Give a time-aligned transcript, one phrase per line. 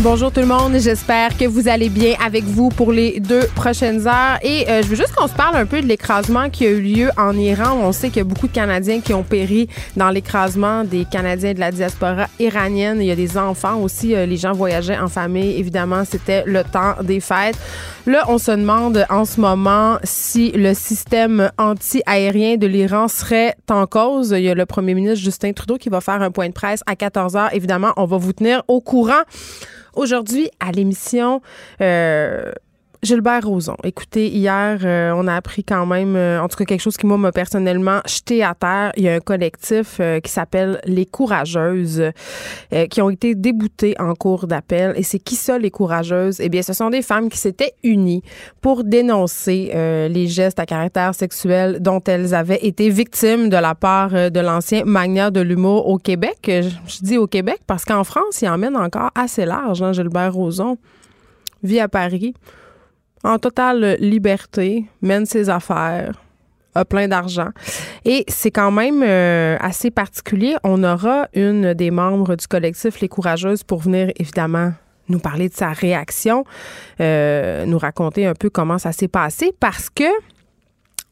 [0.00, 4.08] Bonjour tout le monde, j'espère que vous allez bien avec vous pour les deux prochaines
[4.08, 4.38] heures.
[4.42, 6.80] Et euh, je veux juste qu'on se parle un peu de l'écrasement qui a eu
[6.80, 7.78] lieu en Iran.
[7.80, 11.54] On sait qu'il y a beaucoup de Canadiens qui ont péri dans l'écrasement des Canadiens
[11.54, 13.00] de la diaspora iranienne.
[13.00, 15.56] Il y a des enfants aussi, euh, les gens voyageaient en famille.
[15.56, 17.56] Évidemment, c'était le temps des fêtes.
[18.06, 23.86] Là, on se demande en ce moment si le système anti-aérien de l'Iran serait en
[23.86, 24.34] cause.
[24.36, 26.82] Il y a le premier ministre Justin Trudeau qui va faire un point de presse
[26.86, 27.54] à 14 heures.
[27.54, 29.22] Évidemment, on va vous tenir au courant.
[29.94, 31.42] Aujourd'hui, à l'émission,
[31.80, 32.52] euh,
[33.04, 33.74] Gilbert Rozon.
[33.82, 37.04] Écoutez, hier, euh, on a appris quand même, euh, en tout cas, quelque chose qui,
[37.04, 38.92] moi, m'a personnellement jeté à terre.
[38.96, 42.12] Il y a un collectif euh, qui s'appelle Les Courageuses
[42.90, 44.94] qui ont été déboutées en cours d'appel.
[44.96, 46.40] Et c'est qui ça, les Courageuses?
[46.40, 48.22] Eh bien, ce sont des femmes qui s'étaient unies
[48.60, 49.72] pour dénoncer
[50.08, 54.84] les gestes à caractère sexuel dont elles avaient été victimes de la part de l'ancien
[54.84, 56.38] magnat de l'humour au Québec.
[56.46, 60.78] Je, dis au Québec parce qu'en France, il emmène encore assez large, hein, Gilbert Rozon.
[61.62, 62.34] Vit à Paris
[63.24, 66.20] en totale liberté, mène ses affaires,
[66.74, 67.50] a plein d'argent.
[68.04, 70.56] Et c'est quand même euh, assez particulier.
[70.64, 74.72] On aura une des membres du collectif Les Courageuses pour venir évidemment
[75.08, 76.44] nous parler de sa réaction,
[77.00, 80.04] euh, nous raconter un peu comment ça s'est passé parce que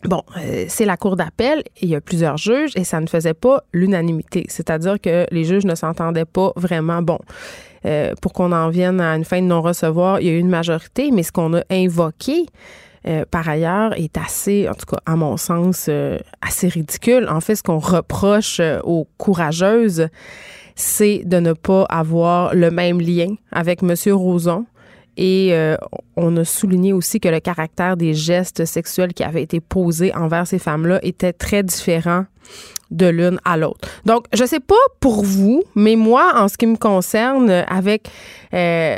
[0.05, 3.34] Bon, euh, c'est la cour d'appel, il y a plusieurs juges et ça ne faisait
[3.34, 7.03] pas l'unanimité, c'est-à-dire que les juges ne s'entendaient pas vraiment.
[7.03, 7.19] Bon,
[7.86, 10.48] euh, pour qu'on en vienne à une fin de non-recevoir, il y a eu une
[10.48, 12.47] majorité, mais ce qu'on a invoqué,
[13.06, 17.27] euh, par ailleurs, est assez, en tout cas, à mon sens, euh, assez ridicule.
[17.31, 20.09] En fait, ce qu'on reproche aux courageuses,
[20.75, 23.94] c'est de ne pas avoir le même lien avec M.
[24.12, 24.66] Roson.
[25.16, 25.53] Et
[26.16, 30.47] on a souligné aussi que le caractère des gestes sexuels qui avaient été posés envers
[30.47, 32.25] ces femmes-là était très différent
[32.91, 33.89] de l'une à l'autre.
[34.05, 38.09] Donc, je sais pas pour vous, mais moi, en ce qui me concerne, avec
[38.55, 38.97] euh,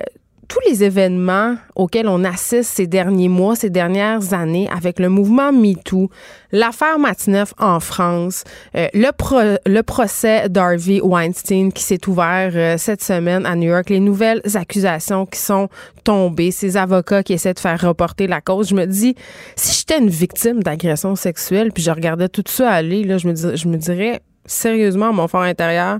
[0.52, 5.50] tous les événements auxquels on assiste ces derniers mois, ces dernières années, avec le mouvement
[5.50, 6.10] MeToo,
[6.50, 8.44] l'affaire Matineuf en France,
[8.76, 13.98] euh, le, procès d'Harvey Weinstein qui s'est ouvert euh, cette semaine à New York, les
[13.98, 15.70] nouvelles accusations qui sont
[16.04, 19.14] tombées, ces avocats qui essaient de faire reporter la cause, je me dis,
[19.56, 23.56] si j'étais une victime d'agression sexuelle, puis je regardais tout ça aller, là, je me,
[23.56, 25.98] je me dirais, sérieusement, mon fort intérieur,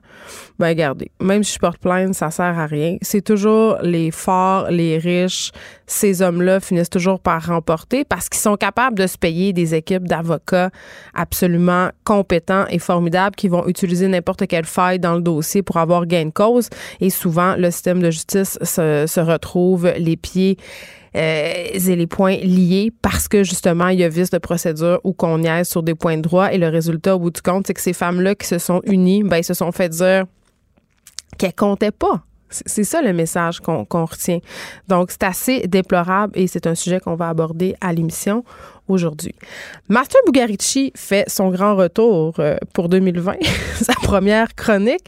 [0.59, 2.97] ben regardez, même si je porte plainte, ça sert à rien.
[3.03, 5.53] C'est toujours les forts, les riches,
[5.87, 10.07] ces hommes-là finissent toujours par remporter parce qu'ils sont capables de se payer des équipes
[10.09, 10.71] d'avocats
[11.15, 16.07] absolument compétents et formidables qui vont utiliser n'importe quelle faille dans le dossier pour avoir
[16.07, 16.69] gain de cause.
[17.01, 20.57] Et souvent, le système de justice se, se retrouve les pieds
[21.15, 25.39] et les points liés parce que justement, il y a vice de procédure ou qu'on
[25.39, 26.53] niaise sur des points de droit.
[26.53, 29.23] Et le résultat, au bout du compte, c'est que ces femmes-là qui se sont unies,
[29.23, 30.25] ben, ils se sont fait dire
[31.39, 32.25] qu'elles comptaient pas.
[32.51, 34.41] C'est ça le message qu'on retient.
[34.89, 38.45] Donc, c'est assez déplorable et c'est un sujet qu'on va aborder à l'émission
[38.89, 39.35] aujourd'hui.
[39.89, 43.37] Master Bugarici fait son grand retour euh, pour 2020,
[43.81, 45.07] sa première chronique.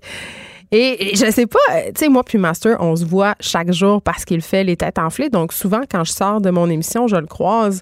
[0.76, 4.02] Et je sais pas, euh, tu sais, moi puis Master, on se voit chaque jour
[4.02, 5.28] parce qu'il fait les têtes enflées.
[5.28, 7.80] Donc souvent, quand je sors de mon émission, je le croise.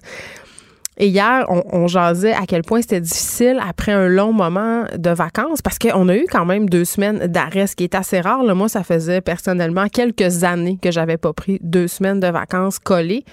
[0.97, 5.63] Et hier, on, jasait à quel point c'était difficile après un long moment de vacances
[5.63, 8.43] parce qu'on a eu quand même deux semaines d'arrêt, ce qui est assez rare.
[8.55, 13.25] moi, ça faisait personnellement quelques années que j'avais pas pris deux semaines de vacances collées.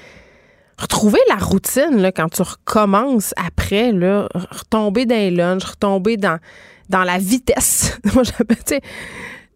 [0.78, 6.38] Retrouver la routine là, quand tu recommences après, là, retomber dans les lunchs, retomber dans,
[6.88, 7.98] dans la vitesse.
[8.14, 8.22] moi,
[8.64, 8.80] sais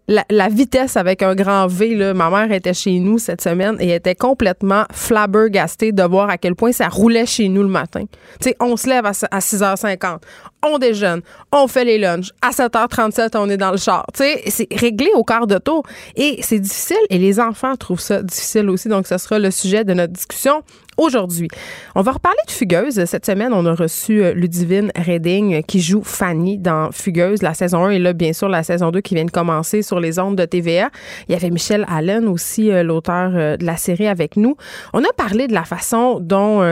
[0.06, 3.94] la, vitesse avec un grand V, là, ma mère était chez nous cette semaine et
[3.94, 8.04] était complètement flabbergastée de voir à quel point ça roulait chez nous le matin.
[8.40, 10.18] Tu sais, on se lève à, 6h50,
[10.62, 11.22] on déjeune,
[11.52, 12.30] on fait les lunchs.
[12.42, 14.04] À 7h37, on est dans le char.
[14.12, 15.84] Tu sais, c'est réglé au quart de tour.
[16.16, 18.88] Et c'est difficile et les enfants trouvent ça difficile aussi.
[18.88, 20.62] Donc, ce sera le sujet de notre discussion
[20.96, 21.48] aujourd'hui.
[21.94, 23.04] On va reparler de Fugueuse.
[23.04, 27.42] Cette semaine, on a reçu euh, Ludivine Redding qui joue Fanny dans Fugueuse.
[27.42, 30.00] La saison 1 et là, bien sûr, la saison 2 qui vient de commencer sur
[30.00, 30.90] les ondes de TVA.
[31.28, 34.56] Il y avait Michel Allen aussi, euh, l'auteur euh, de la série avec nous.
[34.92, 36.64] On a parlé de la façon dont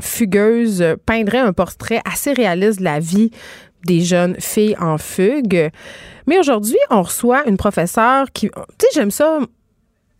[0.00, 3.30] Fugueuse peindrait un portrait assez réaliste de la vie
[3.84, 5.70] des jeunes filles en fugue.
[6.26, 9.40] Mais aujourd'hui, on reçoit une professeure qui, tu sais, j'aime ça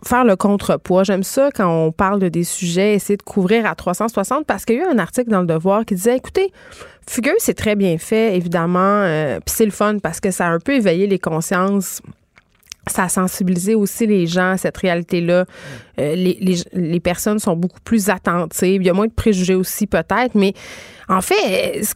[0.06, 1.04] faire le contrepoids.
[1.04, 4.76] J'aime ça quand on parle de des sujets, essayer de couvrir à 360 parce qu'il
[4.76, 6.52] y a eu un article dans le Devoir qui disait, écoutez,
[7.08, 10.50] Fugueux, c'est très bien fait, évidemment, euh, puis c'est le fun parce que ça a
[10.50, 12.00] un peu éveillé les consciences
[12.86, 15.46] ça a sensibilisé aussi les gens à cette réalité-là.
[15.98, 18.82] Euh, les, les, les, personnes sont beaucoup plus attentives.
[18.82, 20.52] Il y a moins de préjugés aussi, peut-être, mais
[21.08, 21.94] en fait, ce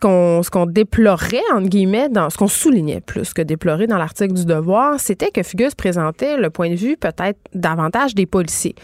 [0.50, 5.00] qu'on déplorait, entre guillemets, dans ce qu'on soulignait plus que déplorer dans l'article du Devoir,
[5.00, 8.74] c'était que Fugus présentait le point de vue peut-être davantage des policiers.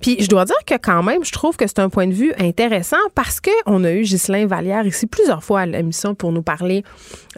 [0.00, 2.32] Puis je dois dire que quand même, je trouve que c'est un point de vue
[2.38, 6.84] intéressant parce qu'on a eu Ghislain Vallière ici plusieurs fois à l'émission pour nous parler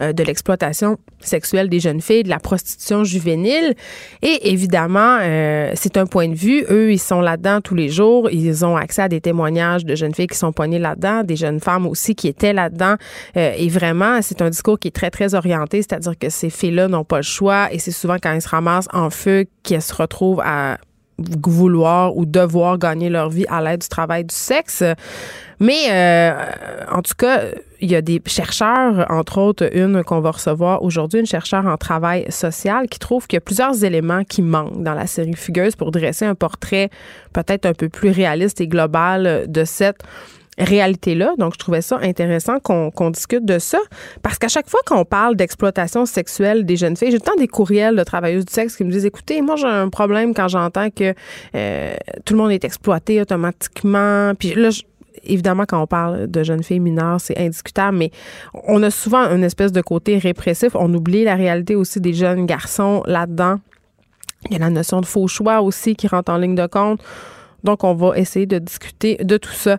[0.01, 3.73] euh, de l'exploitation sexuelle des jeunes filles, de la prostitution juvénile.
[4.21, 6.65] Et évidemment, euh, c'est un point de vue.
[6.69, 8.29] Eux, ils sont là-dedans tous les jours.
[8.31, 11.59] Ils ont accès à des témoignages de jeunes filles qui sont poignées là-dedans, des jeunes
[11.59, 12.95] femmes aussi qui étaient là-dedans.
[13.35, 16.87] Euh, et vraiment, c'est un discours qui est très, très orienté, c'est-à-dire que ces filles-là
[16.87, 19.93] n'ont pas le choix et c'est souvent quand elles se ramassent en feu qu'elles se
[19.93, 20.77] retrouvent à
[21.17, 24.83] vouloir ou devoir gagner leur vie à l'aide du travail du sexe.
[25.59, 26.33] Mais euh,
[26.91, 27.41] en tout cas,
[27.81, 31.77] il y a des chercheurs, entre autres une qu'on va recevoir aujourd'hui, une chercheure en
[31.77, 35.75] travail social qui trouve qu'il y a plusieurs éléments qui manquent dans la série Fugueuse
[35.75, 36.89] pour dresser un portrait
[37.33, 40.03] peut-être un peu plus réaliste et global de cette
[40.57, 41.33] réalité-là.
[41.37, 43.79] Donc, je trouvais ça intéressant qu'on discute de ça.
[44.23, 47.95] Parce qu'à chaque fois qu'on parle d'exploitation sexuelle des jeunes filles, j'ai tant des courriels
[47.95, 51.13] de travailleuses du sexe qui me disent écoutez, moi, j'ai un problème quand j'entends que
[51.55, 51.95] euh,
[52.25, 54.33] tout le monde est exploité automatiquement.
[54.35, 54.69] Puis là,
[55.23, 58.11] évidemment, quand on parle de jeunes filles mineures, c'est indiscutable, mais
[58.67, 60.75] on a souvent une espèce de côté répressif.
[60.75, 63.57] On oublie la réalité aussi des jeunes garçons là-dedans.
[64.49, 67.01] Il y a la notion de faux choix aussi qui rentre en ligne de compte.
[67.63, 69.77] Donc, on va essayer de discuter de tout ça.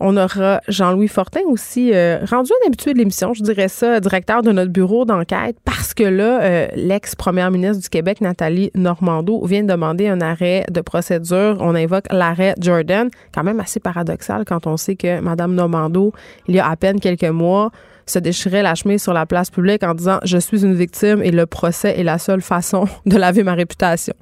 [0.00, 4.42] On aura Jean-Louis Fortin aussi, euh, rendu un habitué de l'émission, je dirais ça, directeur
[4.42, 9.62] de notre bureau d'enquête, parce que là, euh, l'ex-première ministre du Québec, Nathalie Normando, vient
[9.62, 11.56] de demander un arrêt de procédure.
[11.60, 16.12] On invoque l'arrêt Jordan, quand même assez paradoxal quand on sait que Mme Normando,
[16.48, 17.70] il y a à peine quelques mois,
[18.06, 21.30] se déchirait la chemise sur la place publique en disant Je suis une victime et
[21.30, 24.14] le procès est la seule façon de laver ma réputation.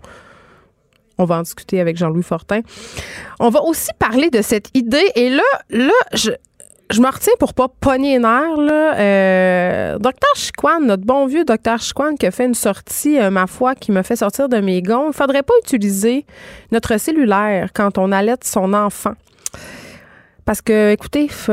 [1.19, 2.61] On va en discuter avec Jean-Louis Fortin.
[3.41, 5.11] On va aussi parler de cette idée.
[5.15, 6.31] Et là, là, je,
[6.91, 8.57] je me retiens pour pas pogner les nerfs.
[8.57, 8.99] Là.
[8.99, 13.47] Euh, docteur Chiquan, notre bon vieux docteur Chiquan qui a fait une sortie, euh, ma
[13.47, 15.13] foi, qui me fait sortir de mes gonds.
[15.13, 16.27] Faudrait pas utiliser
[16.71, 19.15] notre cellulaire quand on allait son enfant.
[20.45, 21.53] Parce que, écoutez, il faut,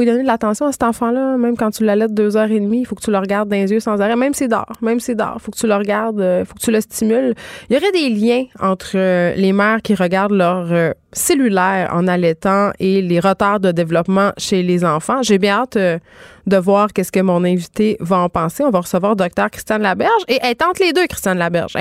[0.00, 2.80] lui donner de l'attention à cet enfant-là, même quand tu l'allaites deux heures et demie,
[2.80, 5.00] il faut que tu le regardes dans les yeux sans arrêt, même c'est d'or, même
[5.00, 7.34] c'est d'or, il faut que tu le regardes, il euh, faut que tu le stimules.
[7.68, 12.06] Il y aurait des liens entre euh, les mères qui regardent leur euh, cellulaire en
[12.06, 15.22] allaitant et les retards de développement chez les enfants.
[15.22, 18.62] J'ai bien hâte de voir qu'est-ce que mon invité va en penser.
[18.62, 21.76] On va recevoir docteur Christiane Laberge et elle tente les deux, Christiane Laberge.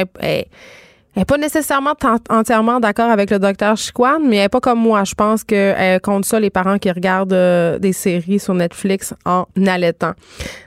[1.19, 1.93] N'est pas nécessairement
[2.29, 5.03] entièrement d'accord avec le docteur Chiquan, mais elle n'est pas comme moi.
[5.03, 9.45] Je pense qu'elle compte ça les parents qui regardent euh, des séries sur Netflix en
[9.67, 10.13] allaitant.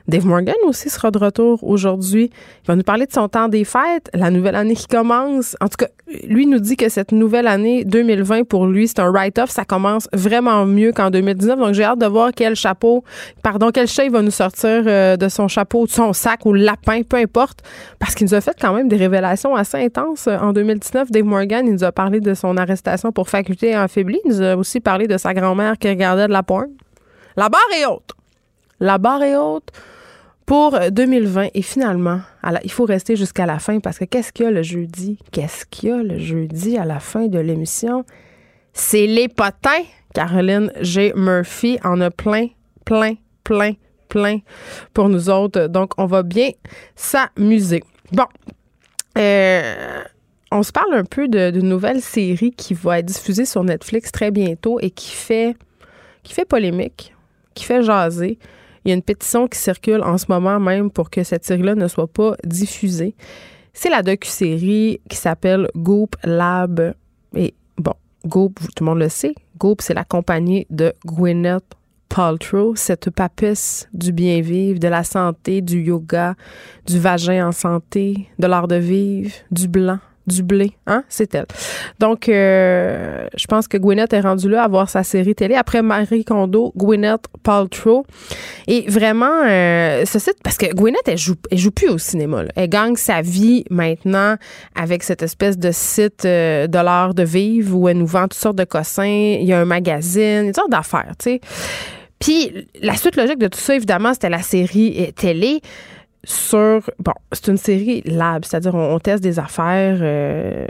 [0.08, 2.30] Dave Morgan aussi sera de retour aujourd'hui.
[2.64, 5.56] Il va nous parler de son temps des fêtes, la nouvelle année qui commence.
[5.60, 5.86] En tout cas,
[6.24, 9.50] lui nous dit que cette nouvelle année 2020 pour lui, c'est un write-off.
[9.50, 11.58] Ça commence vraiment mieux qu'en 2019.
[11.58, 13.04] Donc, j'ai hâte de voir quel chapeau,
[13.42, 16.52] pardon, quel chat il va nous sortir euh, de son chapeau, de son sac ou
[16.52, 17.60] lapin, peu importe,
[17.98, 21.10] parce qu'il nous a fait quand même des révélations assez intenses euh, en 2019.
[21.10, 24.20] Dave Morgan, il nous a parlé de son arrestation pour faculté affaiblie.
[24.24, 26.68] Il nous a aussi parlé de sa grand-mère qui regardait de la porn.
[27.36, 28.10] La barre est haute.
[28.80, 29.70] La barre est haute
[30.44, 31.48] pour 2020.
[31.54, 32.20] Et finalement,
[32.64, 35.18] il faut rester jusqu'à la fin parce que qu'est-ce qu'il y a le jeudi?
[35.30, 38.04] Qu'est-ce qu'il y a le jeudi à la fin de l'émission?
[38.72, 39.84] C'est les potins.
[40.14, 41.12] Caroline G.
[41.16, 42.48] Murphy en a plein,
[42.84, 43.14] plein,
[43.44, 43.72] plein,
[44.08, 44.40] plein
[44.92, 45.68] pour nous autres.
[45.68, 46.50] Donc, on va bien
[46.96, 47.82] s'amuser.
[48.12, 48.26] Bon.
[49.16, 50.02] Euh,
[50.52, 54.30] on se parle un peu d'une nouvelle série qui va être diffusée sur Netflix très
[54.30, 55.56] bientôt et qui fait,
[56.22, 57.14] qui fait polémique,
[57.54, 58.38] qui fait jaser.
[58.84, 61.74] Il y a une pétition qui circule en ce moment même pour que cette série-là
[61.74, 63.14] ne soit pas diffusée.
[63.72, 66.94] C'est la docu-série qui s'appelle Goop Lab.
[67.34, 67.94] Et bon,
[68.26, 71.64] Goop, tout le monde le sait, Goop, c'est la compagnie de Gwyneth
[72.08, 76.34] Paltrow, cette papesse du bien vivre, de la santé, du yoga,
[76.86, 81.04] du vagin en santé, de l'art de vivre, du blanc, du blé, hein?
[81.08, 81.46] C'est elle.
[81.98, 85.54] Donc, euh, je pense que Gwyneth est rendue là à voir sa série télé.
[85.54, 88.04] Après Marie Kondo, Gwyneth Paltrow.
[88.68, 92.44] Et vraiment, euh, ce site, parce que Gwyneth, elle joue, joue plus au cinéma.
[92.54, 94.36] Elle gagne sa vie maintenant
[94.74, 98.34] avec cette espèce de site euh, de l'art de vivre où elle nous vend toutes
[98.34, 99.04] sortes de cossins.
[99.04, 101.40] Il y a un magazine, une sorte d'affaires, tu sais.
[102.20, 105.60] Puis, la suite logique de tout ça, évidemment, c'était la série télé
[106.24, 106.90] sur.
[106.98, 109.98] Bon, c'est une série lab, c'est-à-dire on, teste des affaires.
[110.00, 110.66] Euh,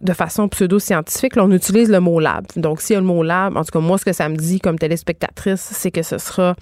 [0.00, 2.46] de façon pseudo-scientifique, on utilise le mot lab.
[2.56, 4.36] Donc, s'il y a le mot lab, en tout cas, moi, ce que ça me
[4.36, 6.56] dit comme téléspectatrice, c'est que ce sera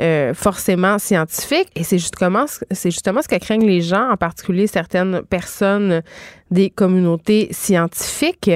[0.00, 1.68] euh, forcément scientifique.
[1.74, 6.02] Et c'est justement, c'est justement ce que craignent les gens, en particulier certaines personnes
[6.50, 8.50] des communautés scientifiques,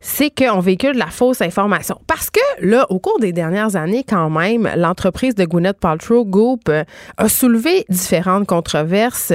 [0.00, 2.00] c'est qu'on véhicule de la fausse information.
[2.06, 6.68] Parce que, là, au cours des dernières années, quand même, l'entreprise de Gwyneth Paltrow, Goop,
[6.68, 6.84] euh,
[7.16, 9.32] a soulevé différentes controverses.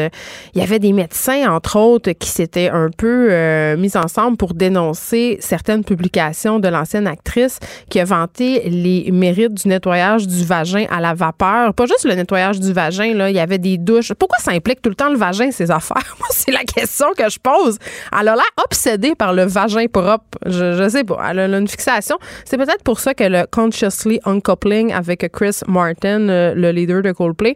[0.54, 4.54] Il y avait des médecins, entre autres, qui s'étaient un peu euh, mis ensemble pour
[4.54, 7.60] dénoncer certaines publications de l'ancienne actrice
[7.90, 11.74] qui a vanté les mérites du nettoyage du vagin à la vapeur.
[11.74, 14.14] Pas juste le nettoyage du vagin, là, il y avait des douches.
[14.14, 16.16] Pourquoi ça implique tout le temps le vagin, ces affaires?
[16.20, 17.78] Moi, c'est la question que je pose.
[18.12, 20.38] Elle a l'air obsédée par le vagin propre.
[20.46, 21.20] Je, sais pas.
[21.30, 22.18] Elle a une fixation.
[22.46, 27.12] C'est peut-être pour ça que le Consciously Uncoupling avec Chris Martin, euh, le leader de
[27.12, 27.56] Coldplay,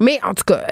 [0.00, 0.62] mais en tout cas,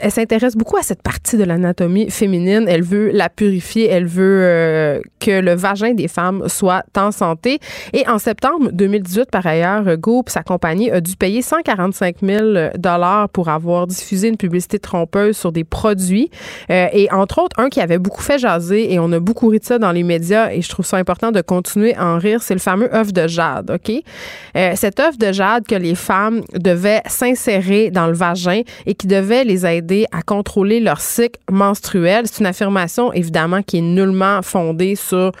[0.00, 2.66] elle s'intéresse beaucoup à cette partie de l'anatomie féminine.
[2.68, 3.88] Elle veut la purifier.
[3.88, 7.58] Elle veut euh, que le vagin des femmes soit en santé.
[7.92, 12.42] Et en septembre 2018, par ailleurs, Goop, sa compagnie, a dû payer 145 000
[12.76, 16.30] dollars pour avoir diffusé une publicité trompeuse sur des produits.
[16.70, 19.58] Euh, et entre autres, un qui avait beaucoup fait jaser et on a beaucoup ri
[19.58, 22.42] de ça dans les médias et je trouve ça important de continuer à en rire,
[22.42, 23.92] c'est le fameux œuf de jade, OK?
[24.56, 29.06] Euh, cet œuf de jade que les femmes devaient s'insérer dans le vagin et qui
[29.06, 32.26] devait les aider à contrôler leur cycle menstruel.
[32.26, 35.32] C'est une affirmation, évidemment, qui est nullement fondée sur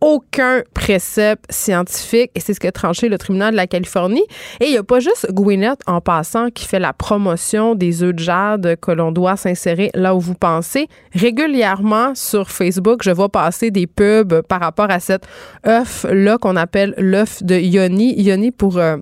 [0.00, 4.24] aucun précepte scientifique et c'est ce que tranché le tribunal de la Californie.
[4.60, 8.14] Et il n'y a pas juste Gwyneth en passant qui fait la promotion des œufs
[8.14, 10.88] de jade que l'on doit s'insérer là où vous pensez.
[11.14, 15.26] Régulièrement sur Facebook, je vois passer des pubs par rapport à cet
[15.66, 18.20] œuf-là qu'on appelle l'œuf de Yoni.
[18.20, 18.78] Yoni pour...
[18.78, 18.98] Euh,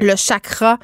[0.00, 0.78] le chakra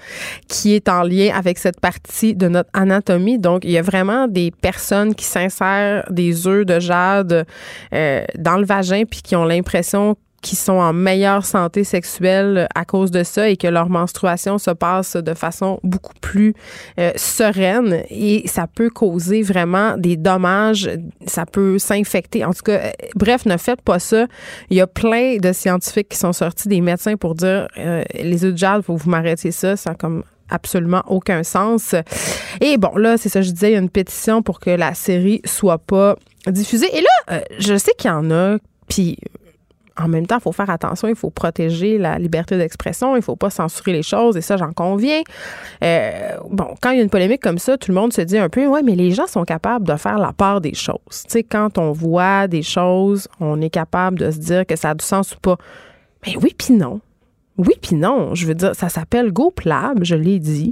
[0.49, 3.39] qui est en lien avec cette partie de notre anatomie.
[3.39, 7.47] Donc, il y a vraiment des personnes qui s'insèrent des œufs de jade
[7.93, 12.85] euh, dans le vagin puis qui ont l'impression qui sont en meilleure santé sexuelle à
[12.85, 16.55] cause de ça et que leur menstruation se passe de façon beaucoup plus
[17.01, 20.89] euh, sereine et ça peut causer vraiment des dommages,
[21.27, 22.45] ça peut s'infecter.
[22.45, 24.29] En tout cas, euh, bref, ne faites pas ça.
[24.71, 28.45] Il y a plein de scientifiques qui sont sortis, des médecins pour dire euh, les
[28.45, 31.97] œufs de jade, faut vous m'arrêtiez ça, ça comme absolument aucun sens.
[32.61, 34.95] Et bon, là, c'est ça, je disais, il y a une pétition pour que la
[34.95, 36.15] série soit pas
[36.47, 36.87] diffusée.
[36.97, 39.19] Et là, je sais qu'il y en a, puis
[39.99, 43.37] en même temps, il faut faire attention, il faut protéger la liberté d'expression, il faut
[43.37, 45.23] pas censurer les choses, et ça, j'en conviens.
[45.83, 48.39] Euh, bon, quand il y a une polémique comme ça, tout le monde se dit
[48.39, 50.99] un peu, ouais, mais les gens sont capables de faire la part des choses.
[51.09, 54.91] Tu sais, quand on voit des choses, on est capable de se dire que ça
[54.91, 55.57] a du sens ou pas.
[56.27, 57.01] Mais oui, puis non.
[57.57, 58.35] Oui, puis non.
[58.35, 60.71] Je veux dire, ça s'appelle GoPlab, je l'ai dit.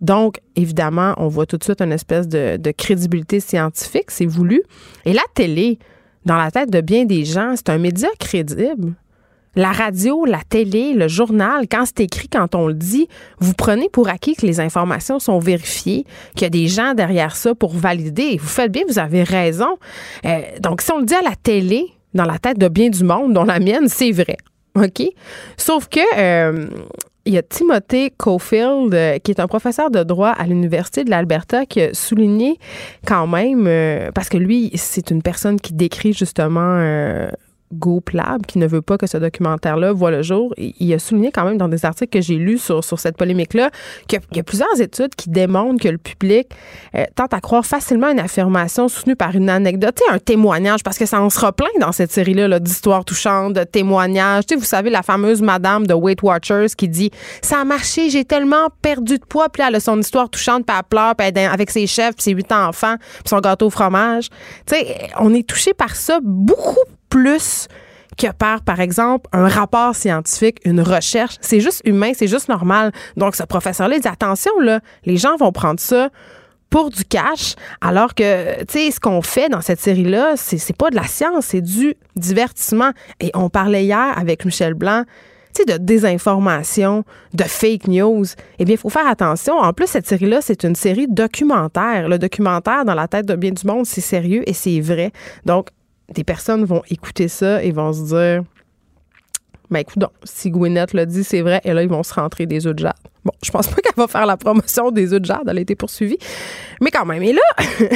[0.00, 4.62] Donc, évidemment, on voit tout de suite une espèce de crédibilité scientifique, c'est voulu.
[5.04, 5.78] Et la télé,
[6.24, 8.94] dans la tête de bien des gens, c'est un média crédible.
[9.56, 13.08] La radio, la télé, le journal, quand c'est écrit, quand on le dit,
[13.40, 16.04] vous prenez pour acquis que les informations sont vérifiées,
[16.36, 18.36] qu'il y a des gens derrière ça pour valider.
[18.36, 19.78] Vous faites bien, vous avez raison.
[20.24, 23.02] Euh, donc, si on le dit à la télé, dans la tête de bien du
[23.04, 24.36] monde, dont la mienne, c'est vrai.
[24.76, 25.02] OK?
[25.56, 26.68] Sauf que euh,
[27.28, 31.10] il y a Timothée Cofield, euh, qui est un professeur de droit à l'Université de
[31.10, 32.58] l'Alberta, qui a souligné
[33.06, 37.28] quand même, euh, parce que lui, c'est une personne qui décrit justement euh,
[37.72, 40.54] GoPlab, qui ne veut pas que ce documentaire-là voit le jour.
[40.56, 43.70] Il a souligné quand même dans des articles que j'ai lus sur, cette polémique-là
[44.06, 46.48] qu'il y a plusieurs études qui démontrent que le public
[46.94, 51.06] euh, tente à croire facilement une affirmation soutenue par une anecdote, un témoignage, parce que
[51.06, 54.44] ça en sera plein dans cette série-là d'histoires touchantes, de témoignages.
[54.50, 57.10] vous savez, la fameuse madame de Weight Watchers qui dit
[57.42, 60.76] «Ça a marché, j'ai tellement perdu de poids.» Puis elle a son histoire touchante, puis
[60.76, 64.28] elle pleure, puis avec ses chefs, puis ses huit enfants, puis son gâteau au fromage.
[64.66, 66.76] Sais, on est touché par ça beaucoup
[67.08, 67.68] plus
[68.16, 71.36] que par, par exemple, un rapport scientifique, une recherche.
[71.40, 72.92] C'est juste humain, c'est juste normal.
[73.16, 76.10] Donc, ce professeur-là dit attention, là, les gens vont prendre ça
[76.70, 80.90] pour du cash, alors que, tu sais, ce qu'on fait dans cette série-là, c'est pas
[80.90, 82.90] de la science, c'est du divertissement.
[83.20, 85.04] Et on parlait hier avec Michel Blanc,
[85.54, 88.26] tu sais, de désinformation, de fake news.
[88.58, 89.54] Eh bien, il faut faire attention.
[89.54, 92.06] En plus, cette série-là, c'est une série documentaire.
[92.06, 95.10] Le documentaire, dans la tête de bien du monde, c'est sérieux et c'est vrai.
[95.46, 95.68] Donc,
[96.12, 98.44] des personnes vont écouter ça et vont se dire
[99.70, 102.66] ben écoute, si Gwyneth l'a dit, c'est vrai, et là, ils vont se rentrer des
[102.66, 102.94] œufs de jade.
[103.24, 105.60] Bon, je pense pas qu'elle va faire la promotion des œufs de jade, elle a
[105.60, 106.18] été poursuivie.
[106.80, 107.42] Mais quand même, et là,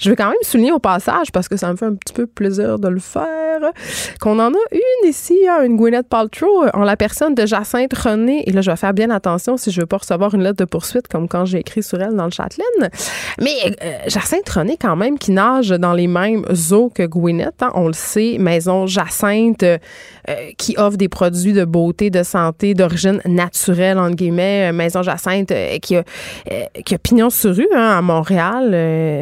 [0.00, 2.26] je veux quand même souligner au passage, parce que ça me fait un petit peu
[2.26, 3.60] plaisir de le faire,
[4.20, 8.42] qu'on en a une ici, hein, une Gwyneth Paltrow, en la personne de Jacinthe René.
[8.48, 10.64] Et là, je vais faire bien attention si je veux pas recevoir une lettre de
[10.64, 12.90] poursuite comme quand j'ai écrit sur elle dans le Châtelaine.
[13.40, 13.76] Mais
[14.06, 17.92] Jacinthe René, quand même, qui nage dans les mêmes eaux que Gwyneth, hein, on le
[17.92, 19.64] sait, Maison Jacinthe,
[20.56, 24.72] qui offre des produits de beauté, de santé, d'origine naturelle, entre guillemets.
[24.72, 25.52] Maison Jacinthe,
[25.82, 26.04] qui, a,
[26.84, 28.70] qui a pignon sur rue hein, à Montréal.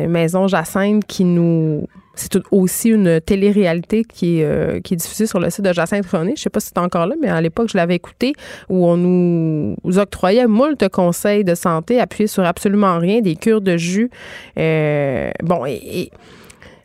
[0.09, 0.68] Maison Jacinthe
[1.07, 1.87] qui nous
[2.19, 6.07] c'est aussi une télé-réalité qui est, euh, qui est diffusée sur le site de Jacinthe
[6.07, 6.35] René.
[6.37, 8.33] Je sais pas si c'est encore là, mais à l'époque, je l'avais écouté,
[8.69, 13.77] où on nous octroyait moult conseils de santé appuyés sur absolument rien, des cures de
[13.77, 14.11] jus.
[14.59, 16.11] Euh, bon, et,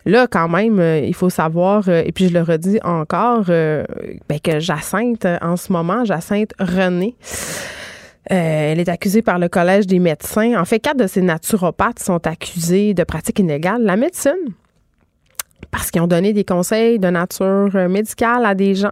[0.06, 4.60] là, quand même, euh, il faut savoir, et puis je le redis encore, ben, que
[4.60, 7.16] Jacinthe, en ce moment, Jacinthe René,
[8.26, 10.60] elle est accusée par le Collège des médecins.
[10.60, 13.84] En fait, quatre de ces naturopathes sont accusés de pratiques inégales.
[13.84, 14.54] La médecine,
[15.72, 18.92] parce qu'ils ont donné des conseils de nature euh, médicale à des gens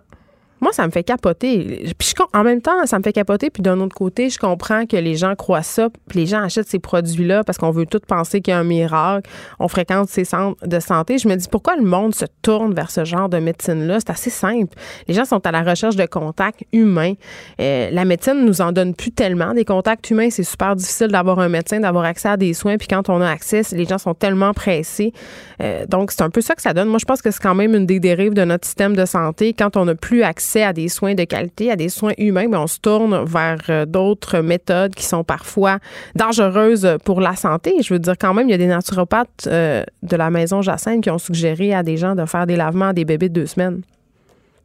[0.62, 1.84] moi, ça me fait capoter.
[1.98, 3.50] Puis en même temps, ça me fait capoter.
[3.50, 5.90] Puis d'un autre côté, je comprends que les gens croient ça.
[6.08, 8.64] Puis les gens achètent ces produits-là parce qu'on veut tout penser qu'il y a un
[8.64, 9.28] miracle.
[9.60, 11.18] On fréquente ces centres de santé.
[11.18, 14.00] Je me dis pourquoi le monde se tourne vers ce genre de médecine-là?
[14.02, 14.78] C'est assez simple.
[15.08, 17.14] Les gens sont à la recherche de contacts humains.
[17.60, 19.56] Euh, la médecine nous en donne plus tellement.
[19.56, 22.78] Des contacts humains, c'est super difficile d'avoir un médecin, d'avoir accès à des soins.
[22.78, 25.12] Puis quand on a accès, les gens sont tellement pressés.
[25.60, 26.88] Euh, donc, c'est un peu ça que ça donne.
[26.88, 29.54] Moi, je pense que c'est quand même une des dérives de notre système de santé.
[29.54, 32.58] Quand on n'a plus accès à des soins de qualité, à des soins humains, mais
[32.58, 35.80] on se tourne vers euh, d'autres méthodes qui sont parfois
[36.16, 37.82] dangereuses pour la santé.
[37.82, 41.04] Je veux dire, quand même, il y a des naturopathes euh, de la maison Jacinthe
[41.04, 43.46] qui ont suggéré à des gens de faire des lavements à des bébés de deux
[43.46, 43.82] semaines.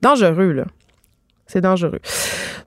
[0.02, 0.64] Dangereux, là.
[1.46, 2.00] C'est dangereux.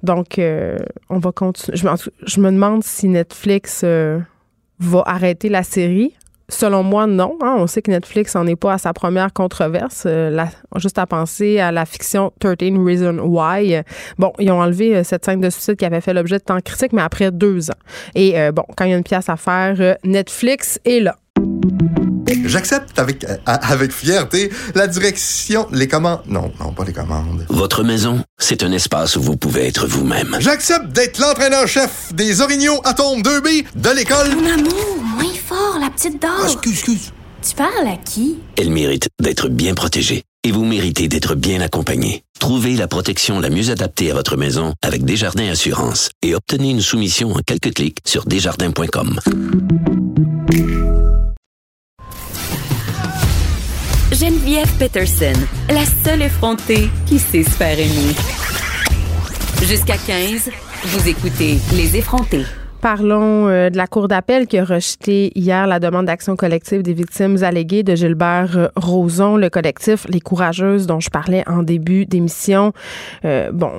[0.04, 0.78] Donc, euh,
[1.10, 1.78] on va continuer.
[1.78, 6.14] Je, me demande si Netflix va arrêter la série
[6.50, 7.38] Selon moi, non.
[7.42, 7.56] Hein.
[7.60, 10.04] On sait que Netflix n'en est pas à sa première controverse.
[10.06, 10.46] Euh,
[10.78, 13.82] juste à penser à la fiction 13 Reasons Why.
[14.18, 16.60] Bon, ils ont enlevé euh, cette scène de suicide qui avait fait l'objet de tant
[16.60, 17.80] critique, mais après deux ans.
[18.16, 21.16] Et euh, bon, quand il y a une pièce à faire, Netflix est là.
[22.46, 26.22] J'accepte avec, avec fierté la direction, les commandes.
[26.28, 27.46] Non, non, pas les commandes.
[27.50, 30.36] Votre maison, c'est un espace où vous pouvez être vous-même.
[30.40, 34.36] J'accepte d'être l'entraîneur-chef des Orignaux Atomes 2B de l'école.
[34.36, 35.29] Mon amour, fort,
[35.90, 36.32] la petite dame.
[36.40, 37.12] Ah, excuse, excuse.
[37.42, 38.38] Tu parles à qui?
[38.58, 40.24] Elle mérite d'être bien protégée.
[40.44, 42.24] Et vous méritez d'être bien accompagné.
[42.40, 46.82] Trouvez la protection la mieux adaptée à votre maison avec Desjardins Assurance et obtenez une
[46.82, 49.20] soumission en quelques clics sur desjardins.com.
[54.14, 55.34] Geneviève Peterson,
[55.70, 58.16] la seule effrontée qui sait se faire aimer.
[59.64, 60.50] Jusqu'à 15,
[60.86, 62.46] vous écoutez Les effrontés.
[62.82, 66.94] Parlons euh, de la Cour d'appel qui a rejeté hier la demande d'action collective des
[66.94, 69.36] victimes alléguées de Gilbert euh, Rozon.
[69.36, 72.72] Le collectif Les Courageuses, dont je parlais en début d'émission,
[73.26, 73.70] euh, bon,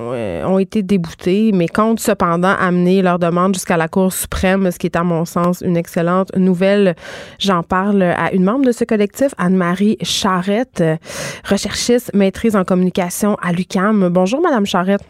[0.45, 4.85] ont été déboutés, mais comptent cependant amener leur demande jusqu'à la Cour suprême, ce qui
[4.85, 6.95] est à mon sens une excellente nouvelle.
[7.39, 10.83] J'en parle à une membre de ce collectif, Anne-Marie Charrette,
[11.49, 14.09] recherchiste, maîtrise en communication à l'UCAM.
[14.09, 15.01] Bonjour, Madame Charrette.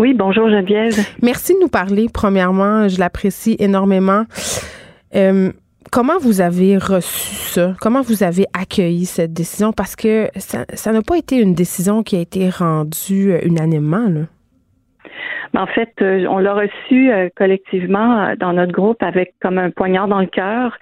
[0.00, 0.94] Oui, bonjour Geneviève.
[1.20, 2.06] Merci de nous parler.
[2.10, 4.22] Premièrement, je l'apprécie énormément.
[5.14, 5.52] Euh,
[5.92, 7.74] comment vous avez reçu ça?
[7.82, 9.74] Comment vous avez accueilli cette décision?
[9.74, 14.08] Parce que ça n'a pas été une décision qui a été rendue euh, unanimement.
[14.08, 14.20] Là.
[15.52, 20.08] Ben, en fait, euh, on l'a reçu collectivement dans notre groupe avec comme un poignard
[20.08, 20.78] dans le cœur.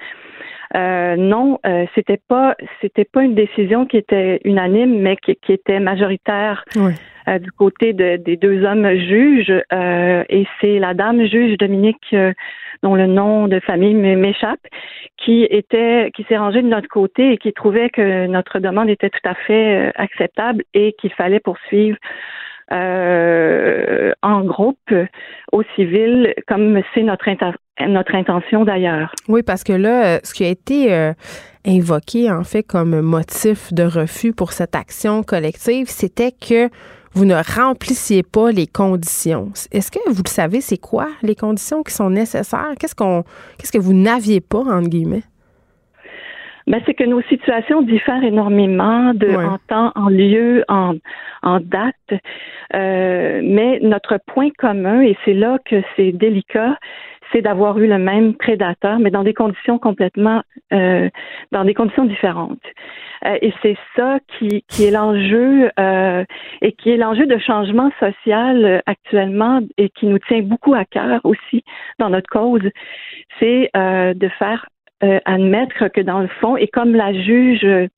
[0.74, 1.59] Non,
[1.94, 6.64] c'était pas c'était pas une décision qui était unanime, mais qui, qui était majoritaire.
[6.76, 6.92] Oui.
[7.28, 12.33] Euh, du côté des deux hommes juges euh, et c'est la dame juge Dominique euh,
[12.83, 14.61] dont le nom de famille m'échappe
[15.16, 19.11] qui était qui s'est rangée de notre côté et qui trouvait que notre demande était
[19.11, 21.98] tout à fait acceptable et qu'il fallait poursuivre
[22.70, 24.94] en groupe
[25.52, 27.28] au civil, comme c'est notre,
[27.87, 29.12] notre intention d'ailleurs.
[29.28, 31.12] Oui, parce que là, ce qui a été
[31.66, 36.68] invoqué en fait comme motif de refus pour cette action collective, c'était que
[37.14, 39.50] vous ne remplissiez pas les conditions.
[39.72, 42.74] Est-ce que vous le savez, c'est quoi les conditions qui sont nécessaires?
[42.78, 43.24] Qu'est-ce qu'on
[43.59, 45.24] qu'est-ce que vous n'aviez pas, entre guillemets?
[46.68, 50.96] Ben, c'est que nos situations diffèrent énormément de en temps, en lieu, en,
[51.42, 51.94] en date.
[52.74, 56.76] Euh, mais notre point commun, et c'est là que c'est délicat,
[57.33, 61.09] c'est d'avoir eu le même prédateur, mais dans des conditions complètement, euh,
[61.52, 62.61] dans des conditions différentes.
[63.26, 66.24] Euh, et c'est ça qui, qui est l'enjeu euh,
[66.62, 70.85] et qui est l'enjeu de changement social euh, actuellement et qui nous tient beaucoup à
[70.85, 71.64] cœur aussi
[71.98, 72.62] dans notre cause,
[73.40, 74.66] c'est de faire
[75.04, 77.88] euh, admettre que dans le fond, et comme la juge euh,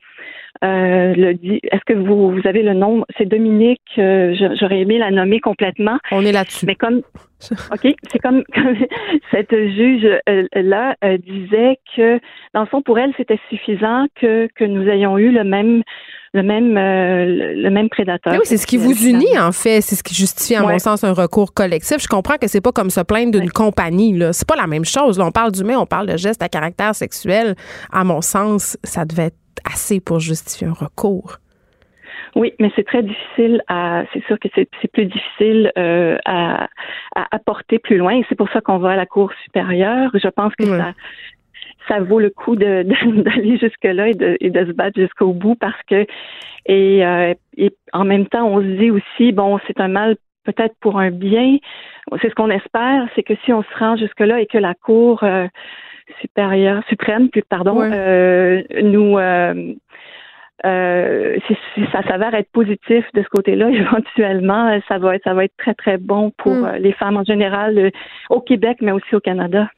[0.62, 3.04] le dit, est-ce que vous, vous avez le nom?
[3.16, 5.98] C'est Dominique, euh, j'aurais aimé la nommer complètement.
[6.12, 6.66] On est là-dessus.
[6.66, 7.00] Mais comme,
[7.72, 8.44] OK, c'est comme,
[9.30, 12.20] cette juge-là disait que,
[12.52, 15.82] dans le fond, pour elle, c'était suffisant que, que nous ayons eu le même
[16.32, 18.34] le même euh, le même prédateur.
[18.34, 21.02] Oui, c'est ce qui vous unit en fait, c'est ce qui justifie à mon sens
[21.04, 21.98] un recours collectif.
[22.00, 24.84] Je comprends que c'est pas comme se plaindre d'une compagnie là, c'est pas la même
[24.84, 25.18] chose.
[25.18, 27.54] Là, on parle d'humain, on parle de gestes à caractère sexuel.
[27.92, 31.38] À mon sens, ça devait être assez pour justifier un recours.
[32.36, 34.04] Oui, mais c'est très difficile à.
[34.12, 36.68] C'est sûr que c'est plus difficile euh, à,
[37.16, 38.20] à apporter plus loin.
[38.28, 40.10] C'est pour ça qu'on va à la Cour supérieure.
[40.14, 40.92] Je pense que ça
[41.88, 45.54] ça vaut le coup d'aller de, jusque-là et de, et de se battre jusqu'au bout
[45.54, 46.06] parce que
[46.66, 50.74] et, euh, et en même temps, on se dit aussi, bon, c'est un mal peut-être
[50.80, 51.58] pour un bien.
[52.20, 55.22] C'est ce qu'on espère, c'est que si on se rend jusque-là et que la Cour
[55.22, 55.46] euh,
[56.20, 59.74] supérieure, suprême, pardon, euh, nous euh,
[60.66, 61.56] euh, si,
[61.92, 65.74] ça s'avère être positif de ce côté-là, éventuellement, ça va être ça va être très
[65.74, 66.76] très bon pour mm.
[66.78, 67.90] les femmes en général
[68.28, 69.68] au Québec, mais aussi au Canada.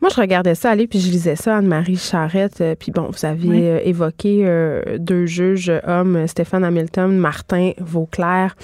[0.00, 2.62] Moi, je regardais ça aller, puis je lisais ça, Anne-Marie Charrette.
[2.62, 8.56] Euh, puis bon, vous aviez euh, évoqué euh, deux juges hommes, Stéphane Hamilton, Martin Vauclair,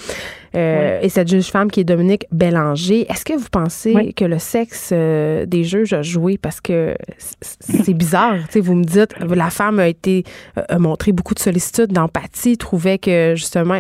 [0.55, 3.05] et cette juge femme qui est Dominique Bélanger.
[3.11, 6.39] Est-ce que vous pensez que le sexe des juges a joué?
[6.39, 6.97] Parce que
[7.43, 8.37] c'est bizarre.
[8.55, 10.25] vous me dites, la femme a été
[10.57, 13.79] a montré beaucoup de sollicitude, d'empathie, trouvait que justement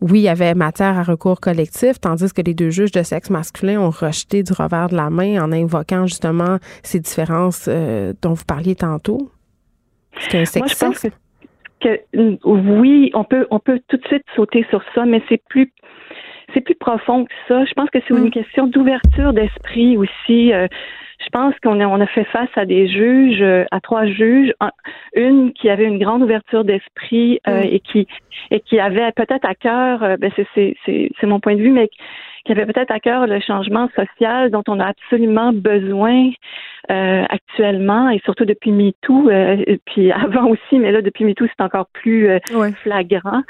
[0.00, 3.30] oui, il y avait matière à recours collectif, tandis que les deux juges de sexe
[3.30, 8.34] masculin ont rejeté du revers de la main en invoquant justement ces différences euh, dont
[8.34, 9.30] vous parliez tantôt.
[10.18, 11.06] C'est un Moi, je pense
[11.80, 12.00] que,
[12.44, 15.72] oui, on peut, on peut tout de suite sauter sur ça, mais c'est plus
[16.54, 17.64] c'est plus profond que ça.
[17.64, 18.30] Je pense que c'est une mm.
[18.30, 20.52] question d'ouverture d'esprit aussi.
[20.52, 20.68] Euh,
[21.24, 24.52] je pense qu'on a, on a fait face à des juges, euh, à trois juges,
[25.14, 27.64] une qui avait une grande ouverture d'esprit euh, mm.
[27.64, 28.06] et qui
[28.50, 31.70] et qui avait peut-être à cœur, euh, ben c'est, c'est, c'est mon point de vue,
[31.70, 31.88] mais
[32.44, 36.30] qui avait peut-être à cœur le changement social dont on a absolument besoin
[36.88, 41.86] actuellement et surtout depuis MeToo, et puis avant aussi, mais là depuis MeToo c'est encore
[41.92, 42.28] plus
[42.82, 43.42] flagrant.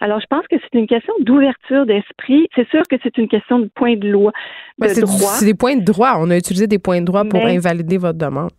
[0.00, 2.48] Alors, je pense que c'est une question d'ouverture d'esprit.
[2.54, 4.32] C'est sûr que c'est une question de point de loi,
[4.78, 5.32] ben, de droit.
[5.32, 6.14] C'est des points de droit.
[6.18, 8.50] On a utilisé des points de droit pour invalider votre demande.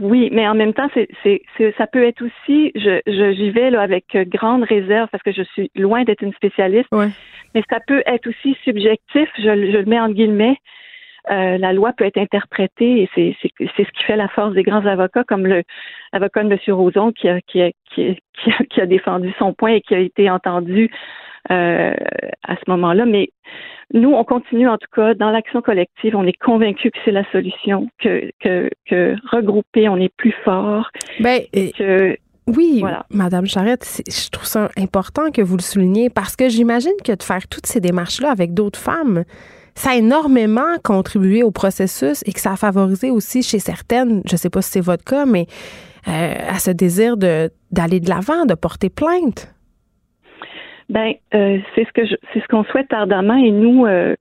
[0.00, 3.82] Oui, mais en même temps, c'est, c'est, ça peut être aussi, je, j'y vais là
[3.82, 8.28] avec grande réserve parce que je suis loin d'être une spécialiste, mais ça peut être
[8.28, 10.58] aussi subjectif, je, je le mets en guillemets,
[11.30, 14.84] euh, la loi peut être interprétée et c'est, ce qui fait la force des grands
[14.84, 15.62] avocats, comme le
[16.12, 16.58] avocat de M.
[16.74, 18.16] Roson qui a, qui, a, qui,
[18.50, 20.90] a, qui a défendu son point et qui a été entendu
[21.50, 21.94] euh,
[22.42, 23.06] à ce moment-là.
[23.06, 23.28] Mais
[23.92, 26.16] nous, on continue en tout cas dans l'action collective.
[26.16, 30.90] On est convaincus que c'est la solution, que, que, que regrouper, on est plus fort.
[31.20, 33.06] Ben, que, oui, voilà.
[33.10, 37.22] Madame Charrette, je trouve ça important que vous le souligniez parce que j'imagine que de
[37.22, 39.24] faire toutes ces démarches-là avec d'autres femmes,
[39.74, 44.34] ça a énormément contribué au processus et que ça a favorisé aussi chez certaines, je
[44.34, 45.46] ne sais pas si c'est votre cas, mais
[46.06, 49.52] euh, à ce désir d'aller de l'avant, de porter plainte.
[50.90, 54.14] Ben, euh, c'est ce que c'est ce qu'on souhaite ardemment et nous, euh,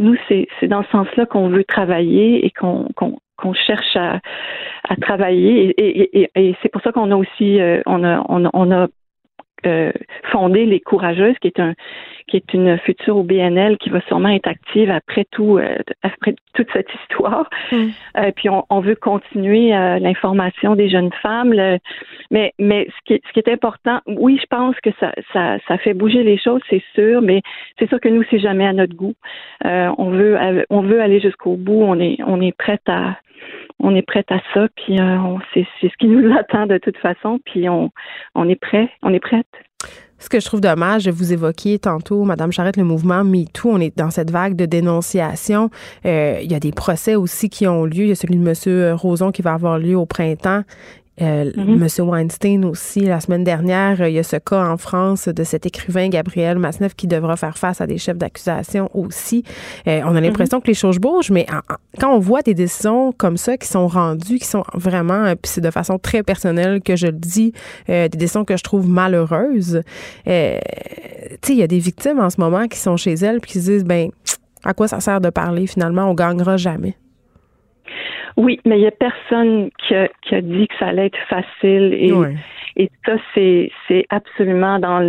[0.00, 4.20] nous c'est dans ce sens-là qu'on veut travailler et qu'on qu'on cherche à,
[4.88, 8.88] à travailler et, et, c'est pour ça qu'on a aussi on on a
[9.66, 9.92] euh,
[10.30, 11.74] fonder les courageuses, qui est un
[12.26, 16.36] qui est une future au BNL qui va sûrement être active après tout euh, après
[16.54, 17.50] toute cette histoire.
[17.72, 17.88] Mm.
[18.18, 21.54] Euh, puis on, on, veut continuer l'information des jeunes femmes.
[22.30, 25.58] mais mais ce qui, est, ce qui est important, oui, je pense que ça, ça,
[25.66, 27.42] ça fait bouger les choses, c'est sûr, mais
[27.78, 29.14] c'est sûr que nous, c'est jamais à notre goût.
[29.64, 30.38] on veut
[30.70, 31.82] on veut aller jusqu'au bout.
[31.82, 33.16] On est on est prête à
[33.80, 37.38] on est prête à ça, puis euh, c'est ce qui nous attend de toute façon,
[37.44, 37.90] puis on,
[38.34, 39.46] on est prêt, on est prête.
[40.20, 43.96] Ce que je trouve dommage, vous évoquiez tantôt, Madame Charrette, le mouvement MeToo, on est
[43.96, 45.70] dans cette vague de dénonciation.
[46.04, 48.04] Euh, il y a des procès aussi qui ont lieu.
[48.04, 48.94] Il y a celui de M.
[48.96, 50.60] Roson qui va avoir lieu au printemps.
[51.20, 51.76] Euh, mm-hmm.
[51.76, 55.66] Monsieur Weinstein aussi, la semaine dernière, il y a ce cas en France de cet
[55.66, 59.44] écrivain Gabriel Masneff qui devra faire face à des chefs d'accusation aussi.
[59.86, 60.62] Euh, on a l'impression mm-hmm.
[60.62, 61.46] que les choses bougent, mais
[61.98, 65.50] quand on voit des décisions comme ça qui sont rendues, qui sont vraiment, euh, puis
[65.50, 67.52] c'est de façon très personnelle que je le dis,
[67.86, 69.82] des décisions que je trouve malheureuses.
[70.24, 70.60] tu sais,
[71.48, 73.70] il y a des victimes en ce moment qui sont chez elles puis qui se
[73.70, 74.10] disent, ben,
[74.64, 76.96] à quoi ça sert de parler finalement, on gagnera jamais.
[78.36, 81.18] Oui, mais il n'y a personne qui a, qui a, dit que ça allait être
[81.28, 82.12] facile et,
[82.76, 83.70] et ça, c'est,
[84.10, 85.00] absolument dans,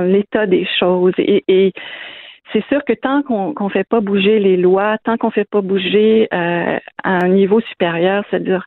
[0.00, 1.14] l'état des choses.
[1.18, 1.72] Et, et
[2.52, 5.60] c'est sûr que tant qu'on qu'on fait pas bouger les lois, tant qu'on fait pas
[5.60, 8.66] bouger euh, à un niveau supérieur, c'est-à-dire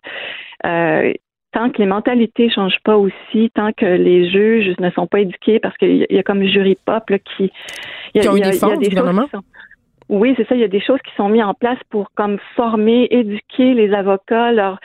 [0.65, 1.13] euh,
[1.53, 5.59] tant que les mentalités changent pas aussi, tant que les juges ne sont pas éduqués,
[5.59, 7.51] parce qu'il y, a- il y a comme jury pop là, qui,
[8.13, 8.33] il y a- Qui ont
[8.77, 9.43] des du choses qui sont-
[10.09, 10.55] oui, c'est ça.
[10.55, 13.93] Il y a des choses qui sont mises en place pour comme former, éduquer les
[13.93, 14.79] avocats, leur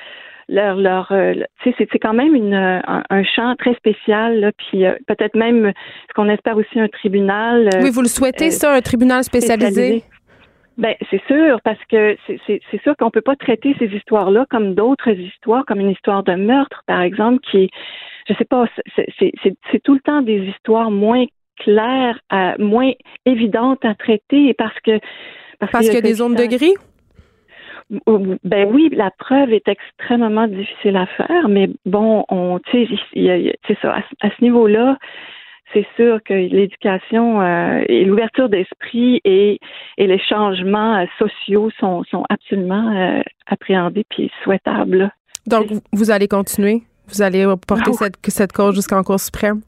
[0.48, 4.50] leur leur euh, tu sais c'est quand même une un, un champ très spécial là,
[4.52, 5.72] puis euh, peut-être même
[6.08, 9.22] ce qu'on espère aussi un tribunal euh, Oui, vous le souhaitez, euh, ça, un tribunal
[9.22, 10.02] spécialisé?
[10.78, 15.10] ben, c'est sûr, parce que c'est- sûr qu'on peut pas traiter ces histoires-là comme d'autres
[15.10, 17.70] histoires, comme une histoire de meurtre, par exemple, qui,
[18.28, 18.64] je sais pas,
[18.96, 21.24] c'est tout le temps des histoires moins
[21.58, 22.92] claires, à- moins
[23.26, 24.98] évidentes à traiter, parce que
[25.58, 26.74] Parce qu'il y a des zones de gris?
[28.44, 33.92] ben oui, la preuve est extrêmement difficile à faire, mais bon, on, tu sais, ça,
[33.94, 34.96] à, ce- à ce niveau-là,
[35.74, 39.58] c'est sûr que l'éducation euh, et l'ouverture d'esprit et,
[39.98, 45.10] et les changements euh, sociaux sont, sont absolument euh, appréhendés puis souhaitables.
[45.46, 46.82] Donc, vous- vous allez continuer?
[47.08, 47.96] Vous allez porter Ah oui.
[47.96, 49.60] cette, cette cause jusqu'en Cour suprême?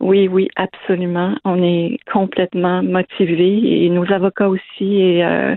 [0.00, 1.34] Oui, oui, absolument.
[1.44, 5.54] On est complètement motivés et nos avocats aussi et euh,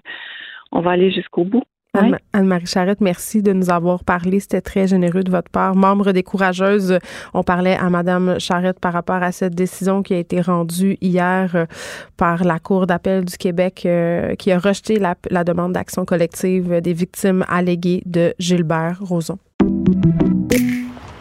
[0.72, 1.64] on va aller jusqu'au bout.
[1.96, 2.18] Ouais.
[2.34, 4.40] Anne-Marie Charrette, merci de nous avoir parlé.
[4.40, 5.76] C'était très généreux de votre part.
[5.76, 6.98] Membre des Courageuses,
[7.36, 11.52] on parlait à Madame Charrette par rapport à cette décision qui a été rendue hier
[11.56, 11.66] euh,
[12.18, 16.82] par la Cour d'appel du Québec euh, qui a rejeté la, la demande d'action collective
[16.82, 19.38] des victimes alléguées de Gilbert Rozon.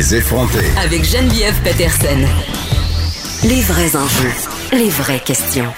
[0.00, 0.64] Les effronter.
[0.82, 2.24] Avec Geneviève Peterson.
[3.44, 4.32] Les vrais enjeux,
[4.72, 5.70] les vraies questions.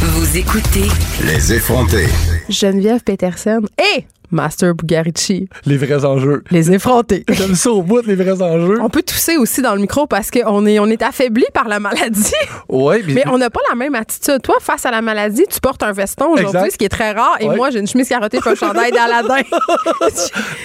[0.00, 0.88] Vous écoutez
[1.26, 2.06] Les effronter.
[2.48, 3.60] Geneviève Peterson
[3.94, 6.42] et Master Bugarici, Les vrais enjeux.
[6.50, 7.24] les effrontés.
[7.30, 8.78] J'aime ça au bout, les vrais enjeux.
[8.80, 11.80] On peut tousser aussi dans le micro parce qu'on est, on est affaibli par la
[11.80, 12.32] maladie.
[12.68, 14.40] Ouais, Mais on n'a pas la même attitude.
[14.42, 17.36] Toi, face à la maladie, tu portes un veston aujourd'hui, ce qui est très rare,
[17.40, 17.56] et Ouais.
[17.56, 19.36] moi, j'ai une chemise carottée et un chandail d'Aladin.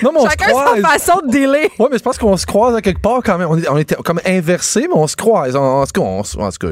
[0.04, 1.70] Non, mais on Chacun sa façon de dealer.
[1.80, 3.48] Ouais, mais je pense qu'on se croise à quelque part quand même.
[3.50, 5.56] On, est- on était comme inversés, mais on se croise.
[5.56, 6.24] En, en tout cas, on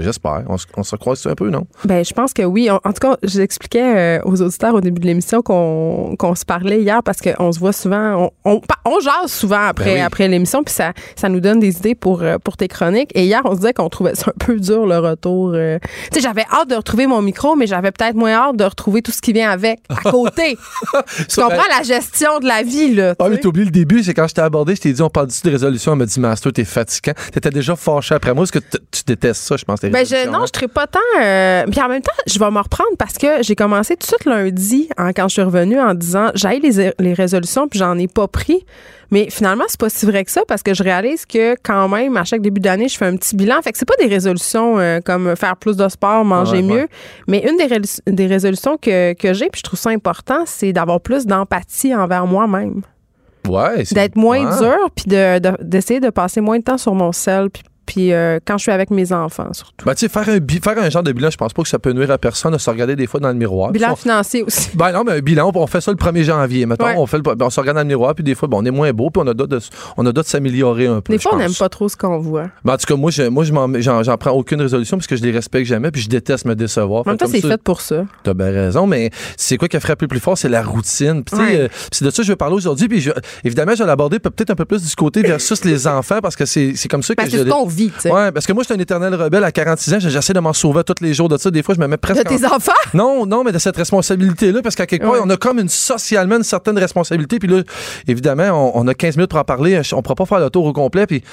[0.01, 0.43] j'espère.
[0.47, 1.65] On, se- on se croise un peu, non?
[1.85, 2.69] Ben, je pense que oui.
[2.69, 6.45] En, en tout cas, j'expliquais euh, aux auditeurs au début de l'émission qu'on qu'on se
[6.45, 10.01] parlait hier parce qu'on se voit souvent, on, on, jase souvent après, Ben oui.
[10.01, 13.09] après l'émission, puis ça, ça nous donne des idées pour, euh, pour tes chroniques.
[13.15, 15.51] Et hier, on se disait qu'on trouvait ça un peu dur, le retour.
[15.55, 15.79] euh.
[16.11, 19.01] Tu sais, j'avais hâte de retrouver mon micro, mais j'avais peut-être moins hâte de retrouver
[19.01, 20.57] tout ce qui vient avec, à côté.
[21.29, 23.15] tu comprends ben- la gestion de la vie, là.
[23.19, 25.27] Ah, mais oublié le début, c'est quand je t'ai abordé, je t'ai dit, on parle
[25.27, 25.93] de résolution?
[25.93, 27.13] Elle m'a dit, Master, t'es fatigant.
[27.31, 28.43] T'étais déjà fâché après moi.
[28.43, 28.59] Est-ce que
[28.91, 30.45] tu détestes ça, je pense, Ben je, non, hein?
[30.53, 30.99] je ne pas tant.
[31.21, 34.07] euh, puis en même temps, je vais me reprendre parce que j'ai commencé tout de
[34.07, 37.97] suite lundi, hein, quand je suis revenue, en disant j'ai les, les résolutions, puis j'en
[37.97, 38.65] ai pas pris.
[39.11, 42.17] Mais finalement, c'est pas si vrai que ça parce que je réalise que quand même,
[42.17, 43.61] à chaque début d'année, je fais un petit bilan.
[43.61, 46.73] Fait que c'est pas des résolutions euh, comme faire plus de sport, manger Ouais, mieux.
[46.81, 46.87] ouais.
[47.27, 47.79] Mais une des,
[48.11, 52.25] des résolutions que, que j'ai, puis je trouve ça important, c'est d'avoir plus d'empathie envers
[52.25, 52.81] moi-même.
[53.47, 54.57] Ouais, c'est- D'être moins ouais.
[54.57, 58.13] dur, puis de- de- d'essayer de, passer moins de temps sur mon sel, puis, puis
[58.13, 59.85] euh, quand je suis avec mes enfants, surtout.
[59.85, 61.79] Ben, tu sais, faire un, faire un genre de bilan, je pense pas que ça
[61.79, 63.71] peut nuire à personne de se regarder des fois dans le miroir.
[63.71, 64.69] Bilan on- financier aussi.
[64.75, 66.65] Ben non, mais un bilan, on fait ça le 1er janvier.
[66.65, 66.95] Mettons, Ouais.
[66.97, 68.65] on, fait le- ben, on se regarde dans le miroir, puis des fois, ben, on
[68.65, 69.57] est moins beau, puis on a d'autres
[70.13, 71.13] de, s'améliorer un peu.
[71.13, 72.49] Des fois, on n'aime pas trop ce qu'on voit.
[72.63, 75.31] Ben, en tout cas, moi, je, moi, j'en, prends aucune résolution parce que je les
[75.31, 77.01] respecte jamais, puis je déteste me décevoir.
[77.05, 78.05] En même temps, c'est fait pour ça.
[78.23, 80.37] T'as bien raison, mais c'est quoi qui a frappé plus fort?
[80.37, 81.23] C'est la routine.
[81.23, 81.55] Puis, Ouais.
[81.61, 82.87] euh, c'est de ça que je veux parler aujourd'hui.
[82.87, 83.11] Puis, je-
[83.43, 86.45] évidemment, je vais l'aborder peut-être un peu plus du côté versus les enfants parce que
[86.45, 87.37] c'est, comme ça que que je.
[87.73, 88.11] C'est ton vie, tu sais.
[88.11, 89.97] Ouais, parce que moi, je suis un éternel rebelle à 46 ans.
[89.99, 91.51] J'essaie de m'en sauver tous les jours de ça.
[91.51, 92.25] Des fois, je me mets De presque.
[92.25, 92.71] en- tes enfants?
[92.93, 95.19] non, non, mais de cette responsabilité-là, parce qu'à quelque Ouais.
[95.23, 97.39] on a comme une socialement une certaine responsabilité.
[97.39, 97.61] Puis là,
[98.07, 99.81] évidemment, on, on a 15 minutes pour en parler.
[99.93, 101.05] On ne pourra pas faire le tour au complet.
[101.07, 101.23] Puis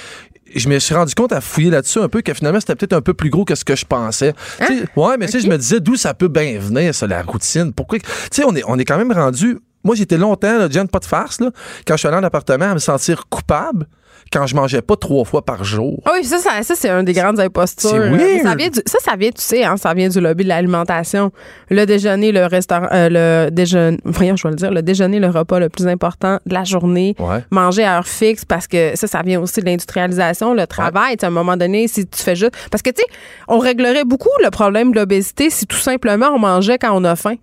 [0.55, 3.01] je me suis rendu compte à fouiller là-dessus un peu que finalement, c'était peut-être un
[3.03, 4.35] peu plus gros que ce que je pensais.
[4.61, 4.67] Hein?
[4.67, 5.45] Tu Ouais, mais tu sais, Ok.
[5.45, 7.73] je me disais d'où ça peut bien venir, ça, la routine?
[7.73, 7.99] Pourquoi?
[8.01, 9.59] Tu sais, on est, on est quand même rendu.
[9.85, 11.51] Moi, j'étais longtemps, là, Jen, pas de farce, là,
[11.87, 13.87] quand je suis allé en appartement, à me sentir coupable
[14.33, 16.01] quand je mangeais pas trois fois par jour.
[16.05, 17.91] Ah oui, ça, ça, ça, c'est un des grandes impostures.
[17.91, 21.33] Ça, vient du, ça, ça vient, tu sais, hein, ça vient du lobby de l'alimentation.
[21.69, 23.09] Le déjeuner, le restaurant, euh,
[23.47, 26.55] le déjeuner, voyons, je vais le dire, le déjeuner, le repas le plus important de
[26.55, 27.17] la journée.
[27.19, 27.45] Ouais.
[27.51, 31.17] Manger à heure fixe parce que ça, ça vient aussi de l'industrialisation, le travail.
[31.21, 32.53] À un moment donné, si tu fais juste.
[32.71, 33.07] Parce que, tu sais,
[33.49, 37.17] on réglerait beaucoup le problème de l'obésité si tout simplement on mangeait quand on a
[37.17, 37.35] faim.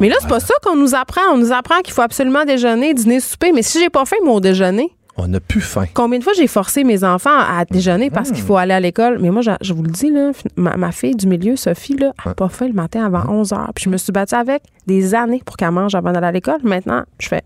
[0.00, 1.22] Mais là, c'est pas ça qu'on nous apprend.
[1.32, 3.52] On nous apprend qu'il faut absolument déjeuner, dîner, souper.
[3.52, 5.84] Mais si j'ai pas faim, mon déjeuner, On n'a plus faim.
[5.94, 9.18] Combien de fois j'ai forcé mes enfants à déjeuner parce qu'il faut aller à l'école?
[9.20, 12.12] Mais moi, je, je vous le dis, là, ma, ma fille du milieu, Sophie, là,
[12.26, 13.70] n'a pas faim le matin avant 11 heures.
[13.74, 16.58] Puis je me suis battue avec des années pour qu'elle mange avant d'aller à l'école.
[16.64, 17.42] Maintenant, je fais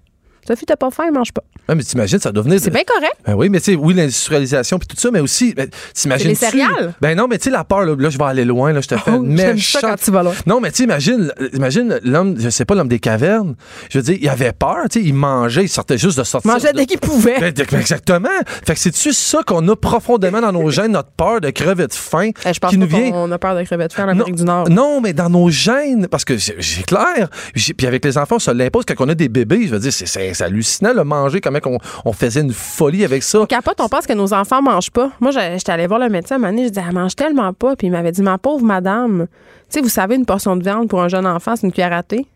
[0.48, 1.42] Sophie, t'as pas faim, mange pas.
[1.74, 2.58] Mais t'imagines, ça doit venir.
[2.60, 3.14] C'est bien correct.
[3.26, 6.28] Ben oui, mais tu sais, oui, l'industrialisation puis tout ça, mais aussi, ben, t'imagines.
[6.28, 6.94] les céréales?
[7.00, 8.88] Ben non, mais tu sais, la peur, là, là, je vais aller loin, là, je
[8.88, 10.32] te fais Oh, j'aime ça méchante- quand tu vas loin.
[10.46, 13.54] Non, mais tu sais, imagine, l'homme, je sais pas, l'homme des cavernes.
[13.90, 16.50] Je veux dire, il avait peur, tu sais, il mangeait, il sortait juste de sortir.
[16.50, 17.38] Mangeait dès qu'il pouvait.
[17.40, 18.28] Ben, ben, exactement.
[18.66, 21.92] Fait que c'est-tu ça qu'on a profondément dans nos gènes, notre peur de crever de
[21.92, 23.10] faim, Eh, je pense qui nous vient.
[23.10, 24.68] qu'on a peur de crevettes fer en Amérique du Nord.
[24.70, 27.28] Non, mais dans nos gènes, parce que c'est clair.
[27.54, 29.66] Puis avec les enfants, on se l'impose quand on a des bébés.
[29.66, 30.06] Je veux dire, c'est-
[30.38, 33.44] c'est hallucinant, le manger, comment on, on faisait une folie avec ça.
[33.48, 35.10] Capote, on pense que nos enfants mangent pas.
[35.20, 37.52] Moi, j'étais allée voir le médecin à un moment donné, je disais, elle mange tellement
[37.52, 37.76] pas.
[37.76, 40.88] Puis il m'avait dit, ma pauvre madame, tu sais, vous savez, une portion de viande
[40.88, 42.26] pour un jeune enfant, c'est une cuillère à thé.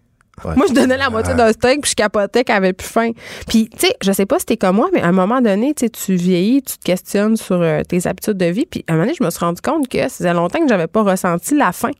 [0.44, 0.56] Ouais.
[0.56, 3.10] Moi, je donnais la moitié d'un steak, puis je capotais qu'elle avait plus faim.
[3.46, 5.74] Puis, tu sais, je sais pas si t'es comme moi, mais à un moment donné,
[5.74, 8.66] tu tu vieillis, tu te questionnes sur euh, tes habitudes de vie.
[8.66, 10.68] Puis, à un moment donné, je me suis rendu compte que ça faisait longtemps que
[10.68, 11.90] j'avais pas ressenti la faim.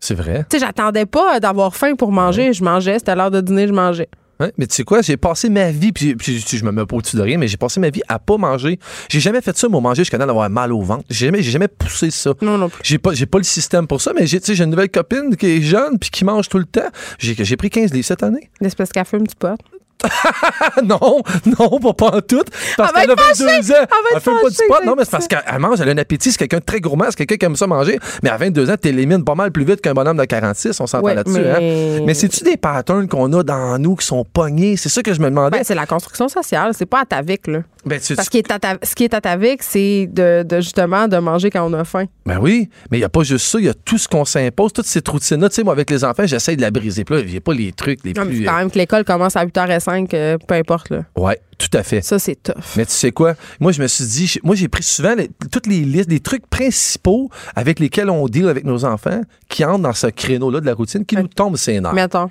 [0.00, 0.46] C'est vrai.
[0.48, 2.52] Tu sais, j'attendais pas d'avoir faim pour manger.
[2.52, 4.08] Je mangeais, c'était l'heure de dîner, je mangeais.
[4.40, 6.96] Ouais, mais tu sais quoi, j'ai passé ma vie, puis, puis je me mets pas
[6.96, 8.78] au-dessus de rien, mais j'ai passé ma vie à pas manger.
[9.08, 11.04] J'ai jamais fait ça, moi, manger jusqu'à d'avoir mal au ventre.
[11.10, 12.32] J'ai jamais, j'ai jamais poussé ça.
[12.40, 12.70] Non, non.
[12.82, 14.90] J'ai pas, j'ai pas le système pour ça, mais j'ai, tu sais, j'ai une nouvelle
[14.90, 16.88] copine qui est jeune puis qui mange tout le temps.
[17.18, 18.48] J'ai, j'ai pris 15 livres cette année.
[18.60, 19.58] L'espèce qu'elle fume du pot.
[20.84, 21.22] Non,
[21.58, 22.42] non, pas, pas en tout.
[22.76, 23.44] Parce qu'elle a être fâchée.
[23.44, 23.76] 22 ans.
[24.14, 24.84] Elle fait pas du pot.
[24.86, 26.30] Non, mais c'est parce qu'elle mange, elle a un appétit.
[26.32, 27.06] C'est quelqu'un de très gourmand.
[27.08, 27.98] C'est quelqu'un qui aime ça manger.
[28.22, 30.80] Mais à 22 ans, t'élimines pas mal plus vite qu'un bonhomme de 46.
[30.80, 31.38] On s'entend Ouais, là-dessus.
[31.40, 32.04] mais- Hein?
[32.06, 34.76] Mais c'est-tu des patterns qu'on a dans nous qui sont pognés?
[34.76, 35.58] C'est ça que je me demandais.
[35.58, 37.60] Ben, c'est la construction sociale, c'est pas atavique, là.
[37.86, 38.38] Ben, tu- Parce que
[38.82, 42.04] ce qui est atavique, c'est de, de, justement de manger quand on a faim.
[42.26, 44.24] Ben oui, mais il n'y a pas juste ça, il y a tout ce qu'on
[44.24, 45.48] s'impose, toute cette routine-là.
[45.48, 47.04] Tu sais, moi, avec les enfants, j'essaie de la briser.
[47.04, 48.44] Puis là, il n'y a pas les trucs les Non, plus.
[48.44, 49.40] quand même que l'école commence à
[49.88, 51.02] 8h05, euh, peu importe, là.
[51.16, 52.02] Ouais, tout à fait.
[52.02, 52.54] Ça, c'est tough.
[52.76, 53.34] Mais tu sais quoi?
[53.60, 56.46] Moi, je me suis dit, moi, j'ai pris souvent les- toutes les listes, les trucs
[56.48, 60.74] principaux avec lesquels on deal avec nos enfants qui entrent dans ce créneau-là de la
[60.74, 61.94] routine qui nous tombent ses nerfs.
[61.94, 62.30] Mais attends.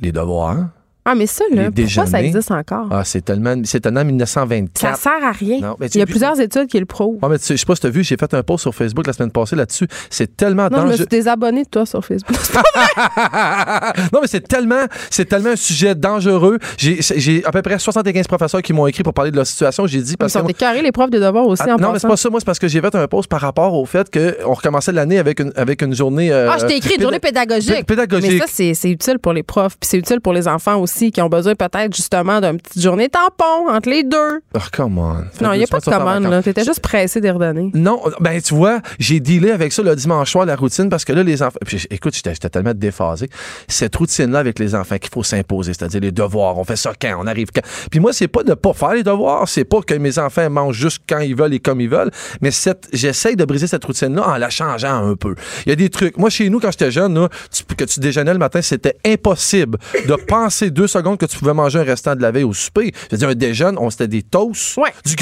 [0.00, 0.68] Les devoirs.
[1.06, 2.86] Ah, mais ça, là, pourquoi ça existe encore?
[2.90, 4.98] Ah, c'est tellement, c'est tellement ça 1924.
[4.98, 5.60] sert à rien.
[5.60, 7.18] Non, mais tu- Il y a plusieurs études qui le prouvent.
[7.22, 8.74] Ouais, mais tu je sais pas si tu as vu, j'ai fait un post sur
[8.74, 9.86] Facebook la semaine passée là-dessus.
[10.08, 10.96] C'est tellement Non, je me dangereux.
[10.96, 12.34] suis désabonnée de toi sur Facebook.
[14.12, 16.58] non, mais c'est tellement, c'est tellement un sujet dangereux.
[16.78, 19.86] J'ai, à peu près 75 professeurs qui m'ont écrit pour parler de leur situation.
[19.86, 20.46] J'ai dit Ils parce sont que.
[20.48, 22.30] décarrés, les profs de devoirs aussi, Ah, en non, mais c'est pas ça.
[22.30, 25.18] Moi, c'est parce que j'ai fait un post par rapport au fait qu'on recommençait l'année
[25.18, 26.32] avec une, avec une journée.
[26.32, 27.74] euh, Ah, je t'ai écrit une journée pédagogique.
[27.74, 28.30] Pé- pédagogique.
[28.32, 29.76] Mais ça, c'est c'est utile pour les profs.
[29.78, 33.08] Puis c'est utile pour les enfants aussi qui ont besoin peut-être justement d'une petite journée
[33.08, 34.40] tampon entre les deux.
[34.54, 35.14] Oh, come on.
[35.40, 36.42] Non, il n'y a pas de commande, là.
[36.42, 37.70] T'étais juste pressé d'y redonner.
[37.74, 41.12] Non, ben tu vois, j'ai dealé avec ça le dimanche soir, la routine, parce que
[41.12, 41.58] là, les enfants.
[41.64, 43.28] Puis, écoute, j'étais j'étais tellement déphasé.
[43.68, 47.16] Cette routine-là avec les enfants qu'il faut s'imposer, c'est-à-dire les devoirs, on fait ça quand,
[47.20, 47.62] on arrive quand?
[47.90, 50.76] Puis moi, c'est pas de pas faire les devoirs, c'est pas que mes enfants mangent
[50.76, 54.28] juste quand ils veulent et comme ils veulent, mais cette, j'essaye de briser cette routine-là
[54.28, 55.34] en la changeant un peu.
[55.66, 56.16] Il y a des trucs.
[56.18, 59.78] Moi, chez nous, quand j'étais jeune, là, tu- que tu déjeunais le matin, c'était impossible
[60.06, 62.92] de penser deux secondes que tu pouvais manger un restant de la veille au souper.
[63.10, 64.90] Je veux dire, un déjeune, on c'était des toasts, Ouais.
[65.04, 65.14] du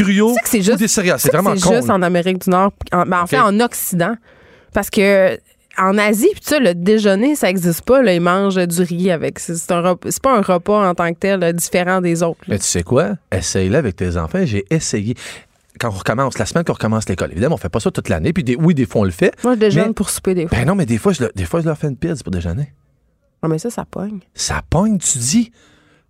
[0.44, 1.18] c'est ou des céréales.
[1.20, 1.56] C'est vraiment con.
[1.60, 4.14] C'est juste en Amérique du Nord, en, ben, en fait en Occident.
[4.72, 5.38] Parce que
[5.78, 8.02] en Asie, puis ça, le déjeuner, ça n'existe pas.
[8.02, 9.38] Là, ils mangent du riz avec.
[9.38, 12.40] C'est pas un repas en tant que tel là, différent des autres.
[12.42, 12.46] là.
[12.54, 13.12] Mais tu sais quoi?
[13.30, 14.40] Essaye-le avec tes enfants.
[14.44, 15.14] J'ai essayé.
[15.80, 18.34] Quand on recommence, la semaine qu'on recommence l'école, évidemment, on fait pas ça toute l'année.
[18.34, 19.32] Puis des- oui, des fois, on le fait.
[19.42, 20.58] Moi, je déjeune Mais- pour souper des fois.
[20.58, 22.72] Ben non, mais des fois, je, des fois, je leur fais une pizza pour déjeuner.
[23.42, 24.20] Ah, mais ça, ça pogne.
[24.34, 25.50] Ça pogne, tu dis?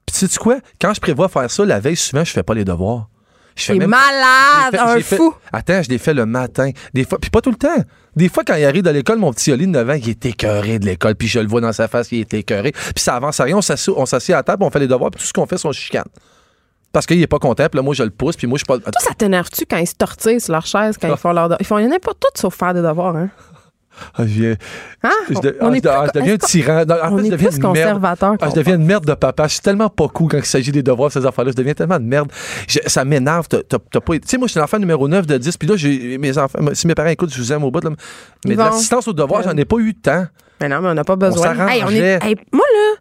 [0.07, 0.59] Puis tu sais quoi?
[0.81, 3.09] Quand je prévois faire ça, la veille, souvent, je fais pas les devoirs.
[3.55, 5.35] Je fais même- malade, fait- un fait- fou.
[5.53, 6.71] Attends, je les fais le matin.
[6.95, 7.83] Des fois, puis pas tout le temps.
[8.17, 10.25] Des fois, quand il arrive de l'école, mon petit Oli de 9 ans, il est
[10.27, 12.73] écœuré de l'école, puis je le vois dans sa face, il est écœuré.
[12.73, 13.61] Puis ça avance à rien, on
[14.07, 15.73] s'assied à la table, on fait les devoirs, puis tout ce qu'on fait, c'est on
[15.73, 16.05] chicane.
[16.93, 18.67] Parce qu'il est pas content, puis là, moi, je le pousse, puis moi, je suis
[18.67, 18.79] pas.
[18.79, 21.55] Toi, ça t'énerve-tu quand ils se tortillent sur leur chaise, quand ils font leur.
[21.59, 23.31] Ils font rien pas tout sauf faire des devoirs, hein?
[24.17, 24.55] Ah, je
[25.03, 25.11] Hein?
[25.29, 26.85] je, de- On ah, est je de- ah, je deviens un tyran.
[26.89, 28.05] Non, en on fait, je est deviens plus une merde.
[28.41, 29.45] Ah, je deviens une merde de papa.
[29.49, 31.51] Je suis tellement pas cool quand il s'agit des devoirs, ces affaires-là.
[31.53, 32.31] Je deviens tellement de merde.
[32.69, 33.47] Je- ça m'énerve.
[33.49, 33.59] Tu
[34.27, 35.57] sais, moi, je suis l'enfant numéro 9 de 10.
[35.57, 36.59] Puis là, j'ai mes enfants.
[36.73, 37.83] Si mes parents écoutent, je vous aime au bout.
[37.85, 37.91] Là,
[38.47, 40.25] mais de l'assistance aux devoirs, j'en ai pas eu de temps.
[40.61, 41.43] Mais non, mais on n'a pas besoin.
[41.55, 41.77] s'arrangeait.
[41.79, 43.01] Hey, on est- hey, moi, là,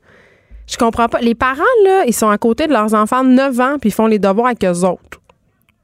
[0.68, 1.20] je comprends pas.
[1.20, 3.94] Les parents, là, ils sont à côté de leurs enfants de 9 ans puis ils
[3.94, 5.20] font les devoirs avec eux autres.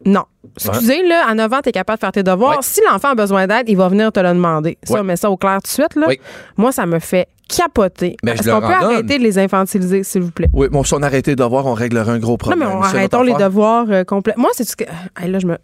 [0.06, 0.24] Non.
[0.56, 2.64] excusez, là, à 9 ans, tu es capable de faire tes devoirs.
[2.64, 4.78] Si l'enfant a besoin d'aide, il va venir te le demander.
[4.84, 5.04] Ça, Ouais.
[5.04, 6.06] mets ça au clair tout de suite, là.
[6.08, 6.20] Oui.
[6.56, 8.16] Moi, ça me fait capoter.
[8.24, 8.74] Mais je Est-ce qu'on peut donne.
[8.94, 10.50] arrêter de les infantiliser, s'il vous plaît?
[10.54, 12.60] Oui, bon, si on arrêtait de devoir, on réglerait un gros Non, problème.
[12.60, 14.34] mais on arrêtons les devoirs euh, complets.
[14.38, 14.84] Moi, c'est ce que.
[15.20, 15.58] Hey, là, je me.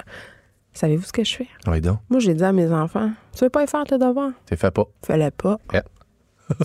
[0.74, 1.48] Savez-vous ce que je fais?
[1.68, 4.32] Oui, donc, Moi, j'ai dit à mes enfants, tu veux pas y faire tes devoirs?
[4.48, 4.86] t'es fait pas.
[5.06, 5.58] Fais-le pas.
[5.72, 5.84] Yeah.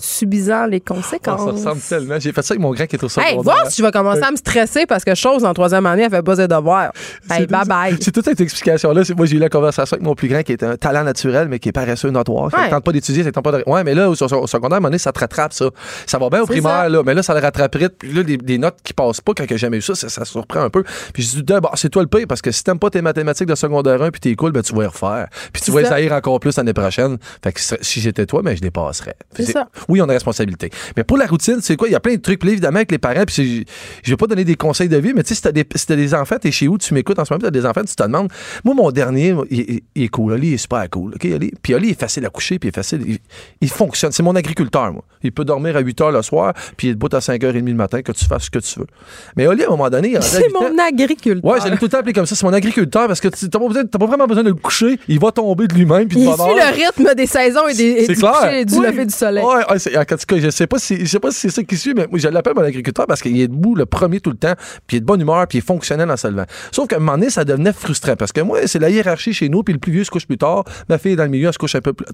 [0.01, 1.41] Subisant les Oh, ça conséquences.
[1.51, 2.19] ressemble tellement.
[2.19, 3.41] J'ai fait ça avec mon grand qui est au Hey, secondaire.
[3.41, 6.09] voir si tu vas commencer à me stresser parce que chose en troisième année, elle
[6.09, 6.91] fait pas ses devoirs.
[7.29, 7.97] Hey, bye bye.
[8.01, 9.01] C'est toute cette explication-là.
[9.15, 11.59] Moi, j'ai eu la conversation avec mon plus grand qui est un talent naturel, mais
[11.59, 12.51] qui est paresseux notoire.
[12.51, 12.69] Ça Ouais.
[12.69, 13.63] tente pas d'étudier, ça tente pas de.
[13.67, 15.69] Ouais, mais là, au, secondaire, à un moment donné, ça te rattrape, ça.
[16.05, 16.89] Ça va bien au primaire, ça.
[16.89, 17.89] là, mais là, ça le rattraperait.
[17.89, 20.61] Puis là, des, notes qui passent pas quand j'ai jamais eu ça, ça, ça surprend
[20.61, 20.83] un peu.
[21.13, 23.47] Puis je dis, d'abord, c'est toi le pire, parce que si t'aimes pas tes mathématiques
[23.47, 25.27] de secondaire 1 puis t'es cool, ben, tu vas y refaire.
[25.53, 25.97] Puis tu vas ça.
[25.99, 27.17] essayer encore plus l'année prochaine.
[27.43, 29.15] Fait que si j'étais toi, ben, je les passerais.
[29.35, 29.68] C'est C'est- ça.
[29.87, 30.69] Oui, on a responsabilité.
[30.97, 31.87] Mais pour la routine, c'est quoi?
[31.87, 32.39] Il y a plein de trucs.
[32.39, 33.65] Puis là, évidemment, avec les parents, puis
[34.03, 35.85] je vais pas donner des conseils de vie, mais tu sais, si t'as des, si
[35.85, 37.95] t'as des enfants, t'es chez où, tu m'écoutes en ce moment, t'as des enfants, tu
[37.95, 38.29] te demandes.
[38.63, 40.33] Moi, mon dernier, il, est cool.
[40.33, 41.13] Oli, il est super cool.
[41.15, 41.51] OK, Oli?
[41.61, 43.03] Puis Oli, il est facile à coucher, puis il est facile.
[43.07, 43.19] Il,
[43.61, 44.11] il fonctionne.
[44.11, 45.03] C'est mon agriculteur, moi.
[45.23, 47.73] Il peut dormir à 8 h le soir, puis il est debout à 5h30 le
[47.73, 48.87] matin, que tu fasses ce que tu veux.
[49.35, 50.61] Mais Oli, à un moment donné, C'est 8 ans.
[50.71, 51.51] mon agriculteur.
[51.51, 52.35] Ouais, j'allais tout le temps appeler comme ça.
[52.35, 54.55] C'est mon agriculteur parce que tu t'as pas, besoin- t'as pas vraiment besoin de le
[54.55, 54.99] coucher.
[55.07, 56.07] Il va tomber de lui-même.
[56.11, 58.31] Il suit le rythme des saisons et, des, et du clair.
[58.33, 58.85] coucher et du Oui.
[58.85, 59.43] lever du soleil.
[59.43, 61.77] Ouais, en tout cas, je sais pas si, je sais pas si c'est ça qui
[61.77, 64.37] suit, mais moi, je l'appelle mon agriculteur parce qu'il est debout le premier tout le
[64.37, 64.55] temps,
[64.87, 66.45] puis il est de bonne humeur, puis il est fonctionnel en se levant.
[66.71, 69.49] Sauf qu'à un moment donné, ça devenait frustrant parce que moi, c'est la hiérarchie chez
[69.49, 71.47] nous, puis le plus vieux se couche plus tard, ma fille est dans le milieu,
[71.47, 72.05] elle se couche un peu plus.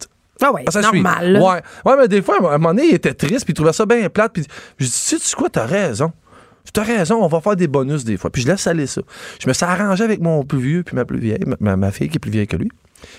[0.42, 1.02] Ah ouais, ça c'est suit.
[1.02, 1.32] normal.
[1.32, 1.40] là.
[1.40, 1.62] Ouais.
[1.86, 3.86] ouais, mais des fois, à un moment donné, il était triste, puis il trouvait ça
[3.86, 4.44] bien plate, puis
[4.78, 6.12] je dis, tu sais quoi, t'as raison.
[6.74, 8.30] T'as raison, on va faire des bonus des fois.
[8.30, 9.02] Puis je laisse aller ça.
[9.40, 12.10] Je me suis arrangé avec mon plus vieux puis ma plus vieille, ma, ma fille
[12.10, 12.70] qui est plus vieille que lui.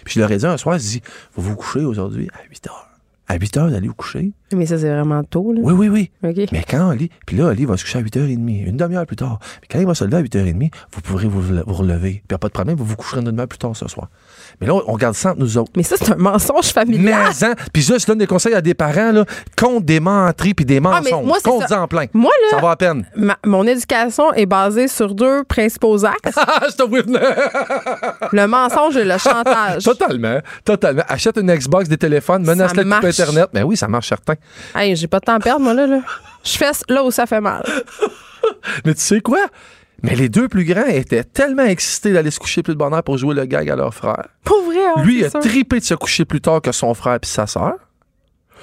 [0.05, 1.03] Puis je leur ai dit un soir, je dis,
[1.35, 2.86] vous vous couchez aujourd'hui à 8 heures.
[3.29, 4.33] À 8 heures, d'aller vous coucher.
[4.55, 5.53] Mais ça, c'est vraiment tôt.
[5.53, 5.61] Là.
[5.63, 6.11] Oui, oui, oui.
[6.53, 9.41] Mais quand Oli, puis là, Oli va se coucher à 8h30, une demi-heure plus tard.
[9.61, 12.11] Puis quand il va se lever à 8h30, vous pourrez vous, vous relever.
[12.11, 13.89] Puis il n'y a pas de problème, vous vous coucherez une demi-heure plus tard ce
[13.89, 14.09] soir.
[14.61, 15.73] Mais là, on garde ça entre nous autres.
[15.77, 17.31] Mais ça, c'est un mensonge familial.
[17.41, 19.25] Mais, hein, puis ça, je donne des conseils à des parents, là,
[19.59, 21.27] contre des menteries puis des Ah, mensonges.
[21.27, 21.83] moi, contre ça.
[21.83, 22.07] en plein.
[22.15, 23.07] Moi, là, Ça va à peine.
[23.17, 27.21] ma- mon éducation est basée sur deux principaux axes Ah, je venir.
[28.33, 29.85] le mensonge et le chantage.
[29.85, 31.03] Totalement, totalement.
[31.09, 33.49] Achète une Xbox, des téléphones, menace-les couper Internet.
[33.53, 34.35] Mais oui, ça marche certain.
[34.75, 35.87] Hey, j'ai pas de temps à perdre, moi, là.
[35.87, 35.99] là.
[36.45, 37.63] Je fais là où ça fait mal.
[38.85, 39.41] Mais tu sais quoi?
[40.03, 43.03] Mais les deux plus grands étaient tellement excités d'aller se coucher plus de bonne heure
[43.03, 44.29] pour jouer le gag à leur frère.
[44.45, 45.41] Pour vrai, hein, Lui, a sûr.
[45.41, 47.75] tripé de se coucher plus tard que son frère puis sa sœur.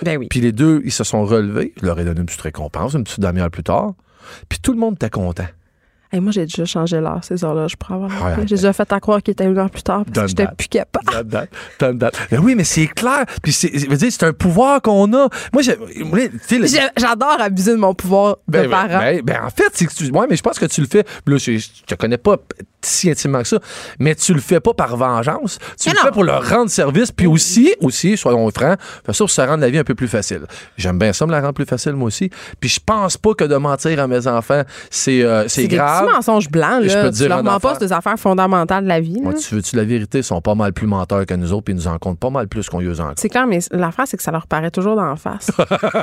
[0.04, 0.28] Ben oui.
[0.30, 1.74] Puis les deux, ils se sont relevés.
[1.82, 3.94] Je leur ai donné une petite récompense, une petite demi-heure plus tard.
[4.50, 5.48] Puis tout le monde était content.
[6.14, 7.46] Hey, moi, j'ai déjà changé l'heure, ces je
[7.76, 8.12] pourrais avoir.
[8.42, 10.68] J'ai déjà fait à croire qu'il était une heure plus tard parce que j'étais plus
[10.68, 11.48] capable.
[12.32, 13.26] Mais oui, mais c'est clair.
[13.42, 15.28] Puis c'est, un pouvoir qu'on a.
[15.52, 19.00] Moi, le- J'adore abuser de mon pouvoir de Ben, ben, parent.
[19.00, 21.04] ben, ben, en fait, c'est que tu, ouais, mais je pense que tu le fais.
[21.26, 22.38] Là, je, je te connais pas
[22.82, 23.58] si intimement que ça,
[23.98, 25.58] mais tu le fais pas par vengeance.
[25.80, 26.06] Tu Mais le non.
[26.06, 29.62] fais pour leur rendre service, puis aussi, aussi, soyons francs, fais ça pour se rendre
[29.62, 30.42] la vie un peu plus facile.
[30.78, 32.30] J'aime bien ça me la rendre plus facile moi aussi.
[32.60, 34.62] Puis je pense pas que de mentir à mes enfants,
[34.92, 36.03] c'est, euh, grave.
[36.06, 37.04] Petits mensonges blancs, Et je là.
[37.04, 39.16] peux te Tu dire leur un mens pas sur des affaires fondamentales de la vie.
[39.16, 39.22] là.
[39.22, 40.20] Moi, tu veux-tu la vérité?
[40.20, 42.30] Ils sont pas mal plus menteurs que nous autres, puis ils nous en comptent pas
[42.30, 43.20] mal plus qu'on y en compte.
[43.20, 45.52] C'est clair, mais l'affaire, c'est que ça leur paraît toujours d'en face.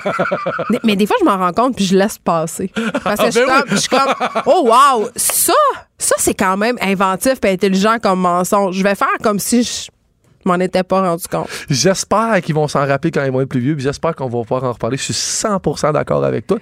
[0.70, 2.70] mais, mais des fois, je m'en rends compte puis je laisse passer.
[3.04, 4.14] Parce que je, suis ben comme, je suis comme,
[4.46, 5.52] oh wow, ça,
[5.98, 8.76] ça c'est quand même inventif et intelligent comme mensonge.
[8.76, 9.90] Je vais faire comme si je
[10.44, 11.48] m'en étais pas rendu compte.
[11.68, 14.42] J'espère qu'ils vont s'en rappeler quand ils vont être plus vieux, puis j'espère qu'on va
[14.42, 14.96] pouvoir en reparler.
[14.96, 16.58] Je suis 100% d'accord avec toi.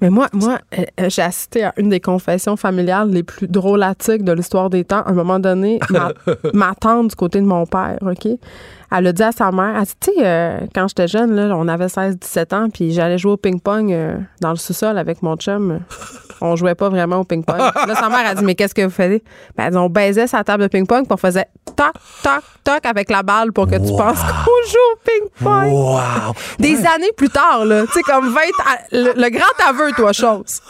[0.00, 4.24] Mais moi, moi euh, euh, j'ai assisté à une des confessions familiales les plus drôlatiques
[4.24, 5.02] de l'histoire des temps.
[5.02, 6.12] À un moment donné, ma,
[6.52, 8.28] ma tante du côté de mon père, OK?
[8.92, 11.56] Elle a dit à sa mère, elle dit, tu sais, euh, quand j'étais jeune, là,
[11.56, 15.36] on avait 16-17 ans, puis j'allais jouer au ping-pong euh, dans le sous-sol avec mon
[15.36, 15.80] chum.
[16.40, 17.56] On jouait pas vraiment au ping-pong.
[17.58, 19.22] Là, sa mère a dit, mais qu'est-ce que vous faites?
[19.56, 22.84] Ben, elle dit, on baisait sa table de ping-pong, puis on faisait toc, toc, toc
[22.86, 25.72] avec la balle pour que tu penses qu'on joue au ping-pong.
[25.72, 26.34] Wow!
[26.58, 30.12] Des années plus tard, là, tu sais, comme 20 à- le, le grand aveu, toi,
[30.12, 30.60] chose.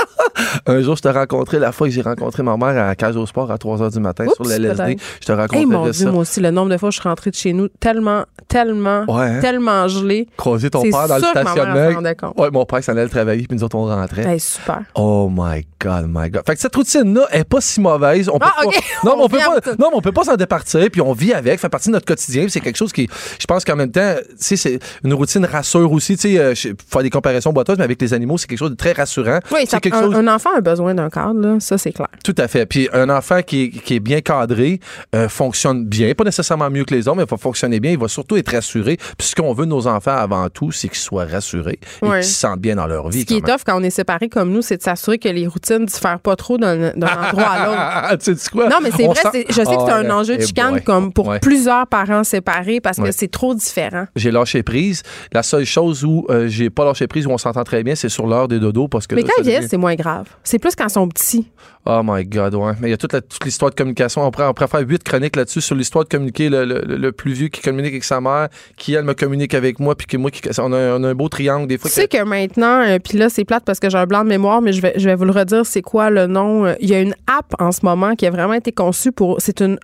[0.66, 3.26] Un jour, je t'ai rencontré la fois que j'ai rencontré ma mère à Cage au
[3.26, 4.96] Sport à 3 h du matin Oups, sur le LSD.
[5.20, 6.10] Je te racontais Hey, mon Dieu, ça.
[6.10, 9.04] moi aussi, le nombre de fois où je suis rentrée de chez nous tellement, tellement,
[9.08, 9.40] Ouais, hein?
[9.40, 10.28] tellement gelée.
[10.36, 12.32] Croiser ton père dans le stationnement.
[12.36, 14.24] Ouais, mon père s'en allait travailler, puis nous autres, on rentrait.
[14.26, 14.82] Hey, super.
[15.12, 16.42] Oh my God, my God.
[16.46, 18.28] Fait que cette routine-là est pas si mauvaise.
[18.28, 18.74] On peut Ah, pas- OK.
[19.04, 21.12] Non, mais On on peut pas, non, mais on peut pas s'en départir, puis on
[21.12, 23.08] vit avec, fait partie de notre quotidien, c'est quelque chose qui,
[23.40, 27.10] je pense qu'en même temps, c'est une routine rassure aussi, tu sais, euh, faire des
[27.10, 29.40] comparaisons boiteuses, mais avec les animaux, c'est quelque chose de très rassurant.
[29.52, 30.14] Oui, ça- quelque un, chose.
[30.14, 32.08] un enfant a besoin d'un cadre, là, ça, c'est clair.
[32.22, 32.66] Tout à fait.
[32.66, 34.78] Puis un enfant qui est, qui est bien cadré
[35.16, 37.90] euh, fonctionne bien, pas nécessairement mieux que les autres, mais il va fonctionner bien.
[37.92, 38.96] Il va surtout être rassuré.
[39.18, 42.20] Puis ce qu'on veut de nos enfants avant tout, c'est qu'ils soient rassurés et Ouais.
[42.20, 43.22] qu'ils se sentent bien dans leur vie.
[43.22, 45.28] Ce qui est tough quand on est séparés comme nous, c'est de s'assurer s'assurer que
[45.28, 48.24] les routines diffèrent pas trop d'un endroit à l'autre.
[48.24, 48.68] tu sais quoi?
[48.68, 49.14] Non, mais c'est vrai,
[49.48, 50.10] je sais que Ah c'est un ouais.
[50.10, 54.06] enjeu de Eh chicane comme pour plusieurs parents séparés parce que c'est trop différent.
[54.16, 55.02] J'ai lâché prise.
[55.32, 58.08] La seule chose où euh, j'ai pas lâché prise, où on s'entend très bien, c'est
[58.08, 58.88] sur l'heure des dodos.
[58.88, 60.26] Parce que Mais là, quand ils vieillissent, c'est moins grave.
[60.44, 61.48] C'est plus quand ils sont petits.
[61.86, 62.72] Oh my God, ouais.
[62.80, 64.22] Mais il y a toute, l'histoire de communication.
[64.26, 67.12] On pourrait, on pourrait faire huit chroniques là-dessus sur l'histoire de communiquer le, le- le
[67.12, 70.16] plus vieux qui communique avec sa mère, qui elle me communique avec moi, puis que
[70.18, 71.90] moi, qui, on, a, on a un beau triangle des Tu fois.
[71.90, 74.60] sais que maintenant, euh, puis là, c'est plate parce que j'ai un blanc de mémoire,
[74.60, 76.74] mais je vais, je vais vous le redire, c'est quoi le nom?
[76.80, 79.36] Il y a une app en ce moment qui a vraiment été conçue pour.
[79.40, 79.78] C'est une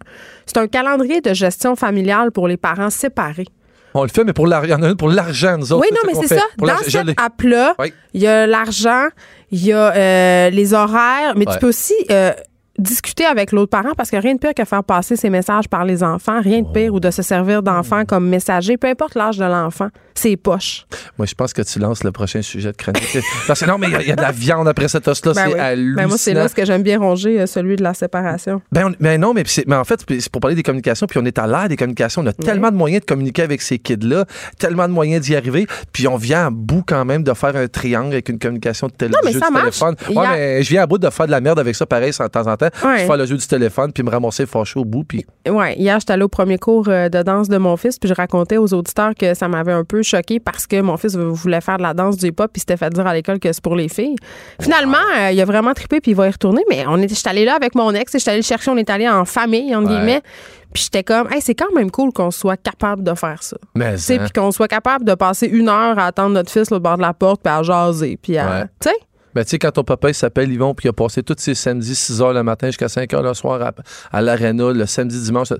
[0.47, 3.47] c'est un calendrier de gestion familiale pour les parents séparés.
[3.95, 5.81] On le fait, mais pour l'argent, il y en a une pour l'argent, nous autres.
[5.83, 6.43] oui, non, mais c'est ça.
[6.59, 7.93] Pour Dans cette app-là, Oui.
[8.13, 9.07] il y a l'argent,
[9.51, 11.55] il y a euh, les horaires, mais Ouais.
[11.55, 12.33] tu peux aussi euh,
[12.79, 15.85] discuter avec l'autre parent parce que rien de pire que faire passer ses messages par
[15.85, 19.39] les enfants, rien de pire, ou de se servir d'enfants comme messager, peu importe l'âge
[19.39, 20.87] de l'enfant, c'est poche.
[21.19, 23.19] Moi, je pense que tu lances le prochain sujet de chronique.
[23.47, 25.09] Parce que non, mais il y a- il y, a de la viande après cet
[25.09, 25.33] os-là.
[25.35, 25.61] Ben c'est oui.
[25.61, 25.97] hallucinant.
[25.97, 28.63] Ben moi, c'est là ce que j'aime bien ronger, euh, celui de la séparation.
[28.73, 31.25] Ben, on- ben non, mais, mais en fait, c'est pour parler des communications, puis on
[31.25, 32.23] est à l'ère des communications.
[32.23, 34.25] On a tellement de moyens de communiquer avec ces kids-là,
[34.59, 37.67] tellement de moyens d'y arriver, puis on vient à bout quand même de faire un
[37.69, 39.95] triangle avec une communication de tel Non, mais jeu ça téléphone.
[40.11, 42.11] Ouais, a- mais je viens à bout de faire de la merde avec ça, pareil,
[42.13, 42.66] de temps en temps.
[42.85, 43.01] Ouais.
[43.01, 45.99] Je faire le jeu du téléphone, puis me ramasser fâché au bout, puis Ouais, hier,
[46.01, 48.73] j'étais allée au premier cours euh, de danse de mon fils, puis je racontais aux
[48.75, 51.95] auditeurs que ça m'avait un peu choqué parce que mon fils voulait faire de la
[51.95, 54.17] danse du hip-hop, puis s'était fait dire à l'école que c'est pour les filles.
[54.61, 57.29] Finalement, euh, il a vraiment trippé, puis il va y retourner, mais on est, j'étais
[57.29, 59.75] allée là avec mon ex, et j'étais allée le chercher, on est allé en famille,
[59.75, 59.97] entre Ouais.
[59.97, 60.23] guillemets,
[60.73, 63.57] puis j'étais comme, hey, c'est quand même cool qu'on soit capable de faire ça.
[63.75, 64.19] mais hein.
[64.19, 67.03] puis qu'on soit capable de passer une heure à attendre notre fils au bord de
[67.03, 68.47] la porte, puis à jaser, puis à.
[68.51, 68.65] Ouais.
[68.81, 68.97] Tu sais?
[69.37, 71.55] Ben, tu sais, quand ton papa il s'appelle Yvon, puis il a passé tous ses
[71.55, 73.73] samedis 6 h le matin jusqu'à 5 h le soir à,
[74.11, 75.51] à l'aréna, le samedi, dimanche.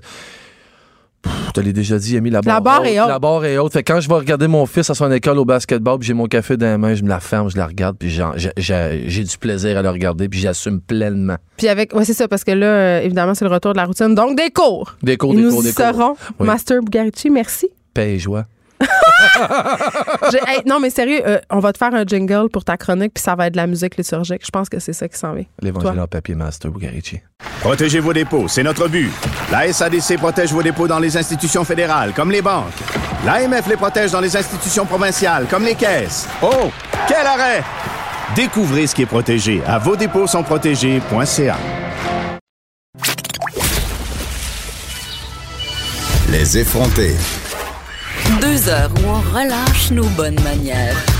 [1.21, 3.07] Pff, Je te l'ai déjà dit, il a mis la barre, La barre est haute.
[3.07, 3.73] La barre est haute.
[3.73, 6.13] Fait que quand je vais regarder mon fils à son école au basketball, puis j'ai
[6.13, 9.37] mon café dans les mains, je me la ferme, je la regarde, puis j'ai- du
[9.39, 11.37] plaisir à le regarder, puis j'assume pleinement.
[11.57, 11.93] Puis avec.
[11.93, 14.13] Ouais, c'est ça, parce que là, euh, évidemment, c'est le retour de la routine.
[14.15, 14.95] Donc, des cours.
[15.01, 15.85] Des cours, Et des nous cours, y des cours.
[15.85, 16.15] serons.
[16.39, 16.45] Oui.
[16.47, 17.67] Master Bugarici, merci.
[17.93, 18.45] Paix et joie.
[20.47, 23.23] Hey, non, mais sérieux, euh, on va te faire un jingle pour ta chronique, puis
[23.23, 24.41] ça va être de la musique liturgique.
[24.45, 25.45] Je pense que c'est ça qui s'en vient.
[25.61, 27.19] L'évangile en papier, Master Bugarici.
[27.61, 29.11] Protégez vos dépôts, c'est notre but.
[29.51, 32.73] La SADC protège vos dépôts dans les institutions fédérales, comme les banques.
[33.25, 36.27] L'AMF les protège dans les institutions provinciales, comme les caisses.
[36.41, 36.71] Oh,
[37.07, 37.63] quel arrêt!
[38.35, 41.57] Découvrez ce qui est protégé à vos dépôts sont protégés.ca.
[46.29, 47.15] Les effrontés.
[48.41, 51.16] Deux heures où on relâche nos bonnes manières.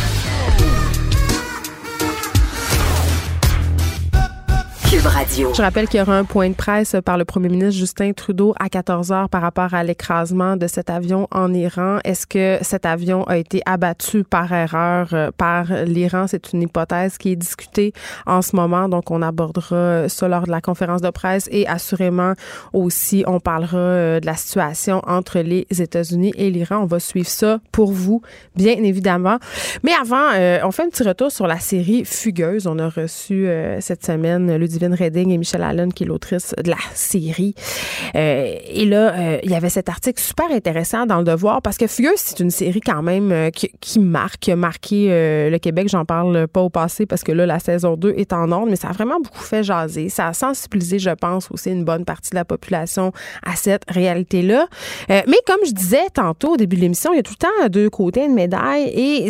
[4.89, 8.55] Je rappelle qu'il y aura un point de presse par le premier ministre Justin Trudeau
[8.57, 11.99] à 14 heures par rapport à l'écrasement de cet avion en Iran.
[12.05, 16.27] Est-ce que cet avion a été abattu par erreur euh, par l'Iran?
[16.27, 17.91] C'est une hypothèse qui est discutée
[18.25, 18.87] en ce moment.
[18.87, 22.33] Donc, on abordera ça lors de la conférence de presse et assurément
[22.71, 26.77] aussi, on parlera euh, de la situation entre les États-Unis et l'Iran.
[26.77, 28.21] On va suivre ça pour vous,
[28.55, 29.37] bien évidemment.
[29.83, 32.67] Mais avant, euh, on fait un petit retour sur la série Fugueuse.
[32.67, 33.49] On a reçu
[33.81, 34.55] cette semaine
[34.93, 37.53] Redding et Michelle Allen, qui est l'autrice de la série.
[38.15, 41.77] Euh, et là, euh, il y avait cet article super intéressant dans Le Devoir parce
[41.77, 45.49] que Fugueuse, c'est une série quand même euh, qui, qui marque, qui a marqué euh,
[45.49, 45.87] le Québec.
[45.89, 48.75] J'en parle pas au passé parce que là, la saison 2 est en ordre, mais
[48.75, 50.09] ça a vraiment beaucoup fait jaser.
[50.09, 53.11] Ça a sensibilisé, je pense, aussi une bonne partie de la population
[53.45, 54.67] à cette réalité-là.
[55.09, 57.45] Euh, mais comme je disais tantôt au début de l'émission, il y a tout le
[57.45, 59.29] temps deux côtés de médaille et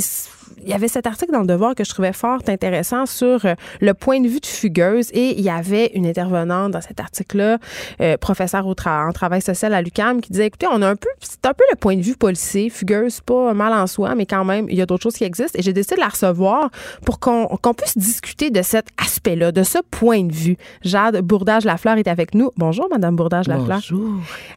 [0.62, 3.54] il y avait cet article dans le Devoir que je trouvais fort intéressant sur euh,
[3.82, 7.58] le point de vue de Fugueuse et il y avait une intervenante dans cet article-là,
[8.02, 10.96] euh, professeure au tra- en travail social à l'UQAM, qui disait, écoutez, on a un
[10.96, 12.70] peu, c'est un peu le point de vue policier.
[12.70, 15.58] Fugueuse, pas mal en soi, mais quand même, il y a d'autres choses qui existent
[15.58, 16.70] et j'ai décidé de la recevoir
[17.06, 20.58] pour qu'on qu'on puisse discuter de cet aspect-là, de ce point de vue.
[20.82, 22.52] Jade Bourdage-Lafleur est avec nous.
[22.58, 23.78] Bonjour, Madame Bourdage-Lafleur.
[23.78, 24.10] Bonjour.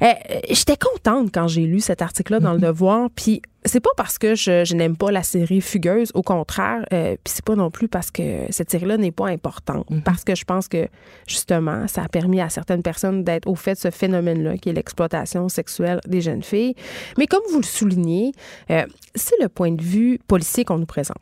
[0.03, 0.07] Euh,
[0.51, 4.34] J'étais contente quand j'ai lu cet article-là dans le Devoir, puis c'est pas parce que
[4.34, 7.88] je, je n'aime pas la série Fugueuse, au contraire, euh, puis c'est pas non plus
[7.88, 10.88] parce que cette série-là n'est pas importante, parce que je pense que
[11.26, 14.72] justement, ça a permis à certaines personnes d'être au fait de ce phénomène-là, qui est
[14.72, 16.74] l'exploitation sexuelle des jeunes filles.
[17.18, 18.32] Mais comme vous le soulignez,
[18.70, 21.18] euh, c'est le point de vue policier qu'on nous présente.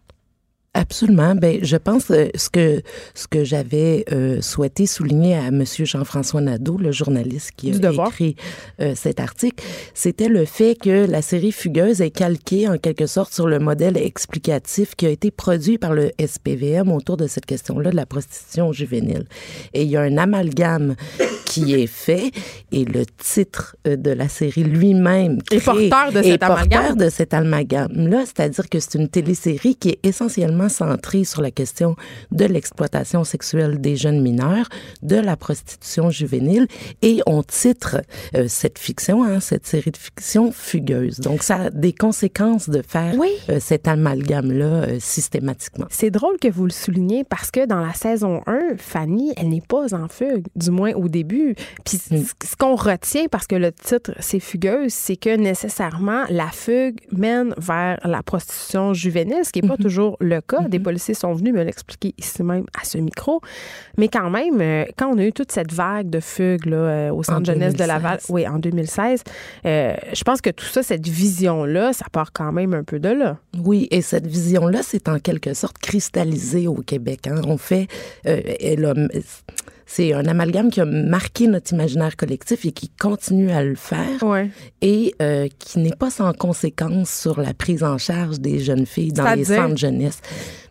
[0.78, 1.34] Absolument.
[1.34, 6.40] Ben, je pense euh, ce que ce que j'avais euh, souhaité souligner à Monsieur Jean-François
[6.40, 8.36] Nadeau, le journaliste qui a écrit
[8.80, 13.34] euh, cet article, c'était le fait que la série Fugueuse est calquée en quelque sorte
[13.34, 17.90] sur le modèle explicatif qui a été produit par le SPVM autour de cette question-là
[17.90, 19.24] de la prostitution juvénile.
[19.74, 20.94] Et il y a un amalgame
[21.44, 22.30] qui est fait
[22.70, 26.96] et le titre de la série lui-même Est porteur de cet porteur amalgame.
[26.96, 31.50] de cet amalgame-là, c'est-à-dire que c'est une télésérie qui est essentiellement vraiment centré sur la
[31.50, 31.96] question
[32.30, 34.68] de l'exploitation sexuelle des jeunes mineurs,
[35.02, 36.66] de la prostitution juvénile,
[37.02, 38.02] et on titre
[38.34, 41.18] euh, cette fiction, hein, cette série de fiction fugueuse.
[41.20, 43.28] Donc, ça a des conséquences de faire Oui.
[43.48, 45.86] euh, cet amalgame-là euh, systématiquement.
[45.90, 49.60] C'est drôle que vous le souligniez parce que dans la saison 1, Fanny, elle n'est
[49.60, 51.54] pas en fugue, du moins au début.
[51.84, 56.48] Puis c- ce qu'on retient, parce que le titre, c'est fugueuse, c'est que nécessairement, la
[56.48, 60.57] fugue mène vers la prostitution juvénile, ce qui n'est pas toujours le cas.
[60.62, 63.40] Des policiers sont venus me l'expliquer ici même à ce micro.
[63.96, 67.10] Mais quand même, euh, quand on a eu toute cette vague de fugues là, euh,
[67.10, 67.86] au centre En jeunesse de 2016.
[67.86, 69.22] Laval, oui, en 2016,
[69.66, 73.08] euh, je pense que tout ça, cette vision-là, ça part quand même un peu de
[73.10, 73.38] là.
[73.64, 77.26] Oui, et cette vision-là, c'est en quelque sorte cristallisé au Québec.
[77.26, 77.40] hein.
[77.46, 77.88] On fait,
[78.26, 78.40] euh,
[79.90, 84.22] c'est un amalgame qui a marqué notre imaginaire collectif et qui continue à le faire
[84.22, 84.50] Ouais.
[84.82, 89.12] et euh, qui n'est pas sans conséquence sur la prise en charge des jeunes filles
[89.14, 90.20] dans les centres jeunesse.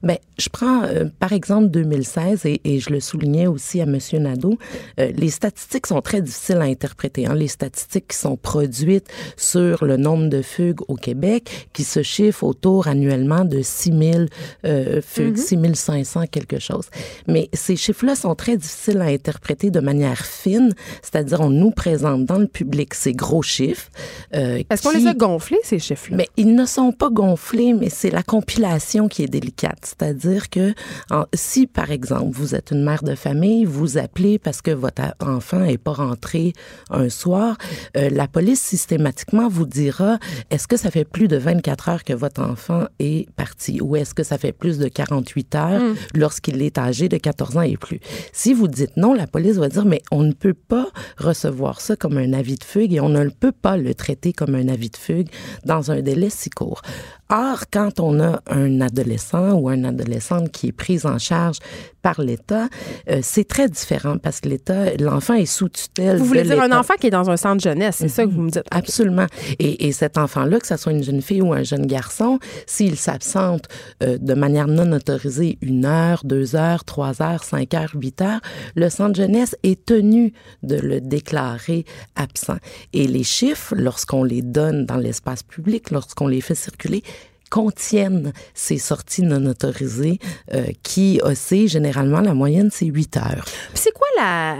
[0.04, 4.20] Ben, je prends euh, par exemple 2016 et, et je le soulignais aussi à Monsieur
[4.20, 4.58] Nadeau.
[5.00, 7.26] euh, les statistiques sont très difficiles à interpréter.
[7.26, 7.36] Hein.
[7.36, 12.43] Les statistiques qui sont produites sur le nombre de fugues au Québec, qui se chiffrent
[12.43, 14.26] autour annuellement de 6 000
[14.66, 16.86] euh, fugues, 6 500 quelque chose.
[17.28, 22.26] Mais ces chiffres-là sont très difficiles à interpréter de manière fine, c'est-à-dire on nous présente
[22.26, 23.89] dans le public ces gros chiffres.
[24.36, 26.18] euh, Est-ce qu'on les a gonflés, ces chiffres-là?
[26.18, 29.86] mais ils ne sont pas gonflés, mais c'est la compilation qui est délicate.
[29.88, 30.73] C'est-à-dire que
[31.11, 35.01] en- si, par exemple, vous êtes une mère de famille, vous appelez parce que votre
[35.21, 36.53] enfant est pas rentré
[36.89, 37.57] un soir,
[37.95, 40.17] euh, la police systématiquement vous dira
[40.49, 43.79] est-ce que ça fait plus de 24 heures que votre enfant est parti?
[43.81, 45.81] Ou est-ce que ça fait plus de 48 heures
[46.15, 47.99] lorsqu'il est âgé de 14 ans et plus?
[48.33, 51.95] Si vous dites non, la police va dire mais on ne peut pas recevoir ça
[51.95, 54.89] comme un avis de fugue et on ne peut pas le traiter comme un avis
[54.89, 55.29] de fugue
[55.65, 56.81] dans un délai si court.
[57.30, 61.59] Or, quand on a un adolescent ou une adolescente qui est prise en charge
[62.08, 62.70] par l'État,
[63.10, 66.20] euh, c'est très différent parce que l'État, l'enfant est sous tutelle.
[66.20, 68.43] Vous voulez dire un enfant qui est dans un centre jeunesse, c'est ça que vous
[68.43, 68.64] me dites.
[68.72, 69.26] Absolument.
[69.60, 72.95] Et, et cet enfant-là, que ce soit une jeune fille ou un jeune garçon, s'il
[72.95, 73.66] s'absente
[74.03, 78.39] euh, de manière non autorisée une heure, deux heures, trois heures, cinq heures, huit heures,
[78.76, 80.32] le centre jeunesse est tenu
[80.64, 81.84] de le déclarer
[82.16, 82.60] absent.
[82.93, 87.03] Et les chiffres, lorsqu'on les donne dans l'espace public, lorsqu'on les fait circuler,
[87.50, 90.20] contiennent ces sorties non autorisées
[90.54, 93.45] euh, qui oscillent généralement, la moyenne, c'est huit heures.
[93.45, 94.56] Puis C'est quoi la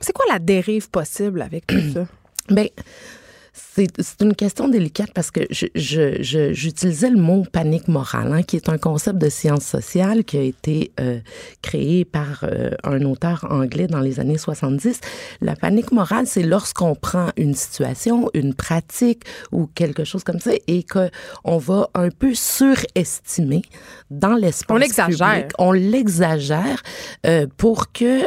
[0.00, 2.06] c'est quoi la dérive possible avec tout ça?
[2.50, 2.68] Ben,
[3.76, 8.42] c'est une question délicate parce que je- je- je- j'utilisais le mot panique morale, hein,
[8.42, 11.18] qui est un concept de sciences sociales qui a été euh,
[11.62, 15.00] créé par euh, un auteur anglais dans les années 70.
[15.40, 19.22] La panique morale, c'est lorsqu'on prend une situation, une pratique
[19.52, 23.62] ou quelque chose comme ça et qu'on va un peu surestimer
[24.10, 25.34] dans l'espace On l'exagère.
[25.34, 25.52] public.
[25.58, 26.82] On l'exagère
[27.26, 28.20] euh, pour que...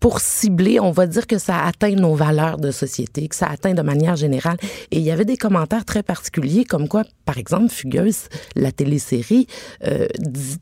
[0.00, 3.74] pour cibler, on va dire que ça atteint nos valeurs de société, que ça atteint
[3.74, 4.56] de manière générale.
[4.90, 9.46] Et il y avait des commentaires très particuliers, comme quoi, par exemple, Fugueuse, la télésérie,
[9.86, 10.56] euh, dit-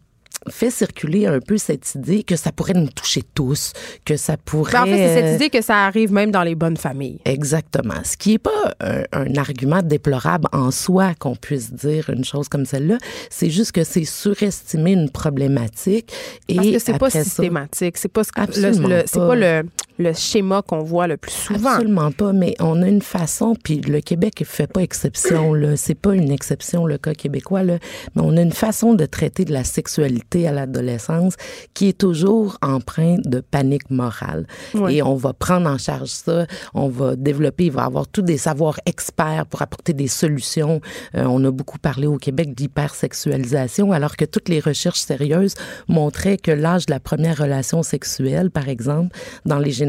[0.51, 3.72] fait circuler un peu cette idée que ça pourrait nous toucher tous,
[4.05, 4.72] que ça pourrait...
[4.72, 7.20] Ben, en fait, c'est euh, cette idée que ça arrive même dans les bonnes familles.
[7.24, 7.94] Exactement.
[8.05, 12.49] Ce qui n'est pas un, un argument déplorable en soi qu'on puisse dire une chose
[12.49, 12.99] comme celle-là,
[13.30, 16.12] c'est juste que c'est surestimer une problématique.
[16.49, 17.96] Et Parce que c'est pas systématique.
[17.99, 19.26] C'est pas, ce que- le, le- pas.
[19.28, 19.62] pas le,
[19.99, 21.70] le schéma qu'on voit le plus souvent.
[21.70, 25.76] Absolument pas, mais on a une façon, puis le Québec ne fait pas exception, là.
[25.76, 27.78] C'est pas une exception, le cas québécois, là.
[28.14, 31.34] Mais on a une façon de traiter de la sexualité à l'adolescence
[31.74, 34.46] qui est toujours empreinte de panique morale.
[34.88, 38.38] Et on va prendre en charge ça, on va développer, il va avoir tous des
[38.38, 40.80] savoirs experts pour apporter des solutions.
[41.16, 45.55] Euh, on a beaucoup parlé au Québec d'hypersexualisation, alors que toutes les recherches sérieuses
[45.88, 49.88] montraient que l'âge de la première relation sexuelle, par exemple, dans les générations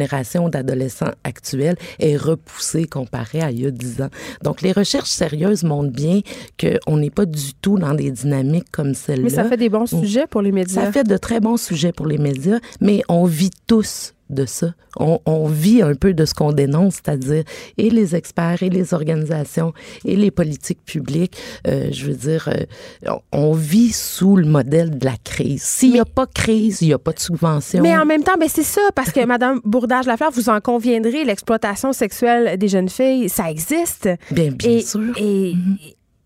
[0.50, 4.10] d'adolescents actuels, est repoussé comparé à il y a 10 ans.
[4.44, 6.22] Donc, les recherches sérieuses montrent bien
[6.60, 9.24] qu'on n'est pas du tout dans des dynamiques comme celle-là.
[9.24, 10.86] Mais ça fait des bons sujets pour les médias.
[10.86, 14.74] Ça fait de très bons sujets pour les médias, mais on vit tous de ça.
[14.98, 17.44] On, on vit un peu de ce qu'on dénonce, c'est-à-dire
[17.78, 19.74] et les experts et les organisations
[20.06, 21.38] et les politiques publiques.
[21.68, 25.64] Euh, je veux dire, euh, on, vit sous le modèle de la crise.
[25.64, 27.82] S'il n'y a pas de crise, il n'y a pas de subvention.
[27.82, 31.94] Mais en même temps, ben c'est ça, parce que Madame Bourdage-Lafleur, vous en conviendrez, l'exploitation
[31.94, 34.10] sexuelle des jeunes filles, ça existe.
[34.32, 35.14] Bien, bien et, sûr.
[35.18, 35.54] Et,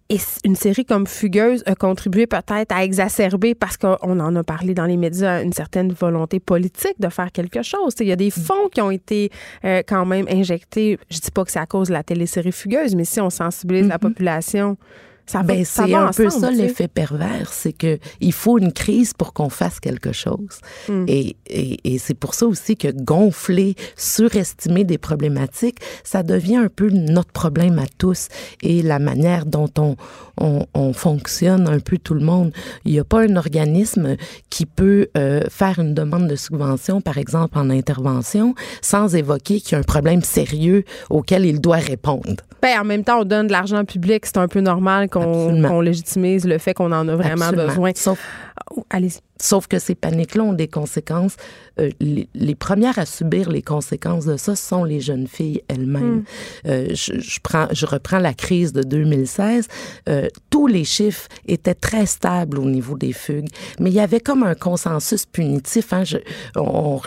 [0.10, 4.74] et une série comme Fugueuse a contribué peut-être à exacerber, parce qu'on en a parlé
[4.74, 7.94] dans les médias, une certaine volonté politique de faire quelque chose.
[8.00, 9.32] Il y a des fonds qui ont été
[9.66, 11.00] euh, quand même injectés.
[11.10, 13.88] Je dis pas que c'est à cause de la télésérie Fugueuse, mais si on sensibilise
[13.88, 14.78] la population
[15.26, 19.34] Ça Ben, c'est un peu ça l'effet pervers, c'est que il faut une crise pour
[19.34, 20.60] qu'on fasse quelque chose.
[20.90, 21.06] Mm.
[21.08, 26.68] Et, et, et c'est pour ça aussi que gonfler, surestimer des problématiques, ça devient un
[26.68, 28.28] peu notre problème à tous
[28.62, 29.96] et la manière dont on,
[30.40, 32.52] on, on fonctionne un peu tout le monde.
[32.86, 34.18] Il n'y a pas un organisme
[34.50, 39.74] qui peut euh, faire une demande de subvention, par exemple en intervention, sans évoquer qu'il
[39.74, 42.36] y a un problème sérieux auquel il doit répondre.
[42.62, 44.26] Ben, en même temps, on donne de l'argent public.
[44.26, 47.68] C'est un peu normal qu'on légitimise le fait qu'on en a vraiment Absolument.
[47.68, 47.92] besoin.
[47.96, 48.20] Sauf,
[48.90, 49.20] Allez-y.
[49.44, 51.36] Sauf que ces paniques-là ont des conséquences.
[51.82, 56.20] Euh, les, les premières à subir les conséquences de ça sont les jeunes filles elles-mêmes.
[56.20, 56.24] Mm.
[56.68, 59.68] Euh, je, je prends, je reprends la crise de 2016.
[60.08, 63.50] Euh, tous les chiffres étaient très stables au niveau des fugues,
[63.82, 65.92] mais il y avait comme un consensus punitif.
[65.92, 66.06] Hein.
[66.06, 66.18] Je-
[66.56, 67.02] on,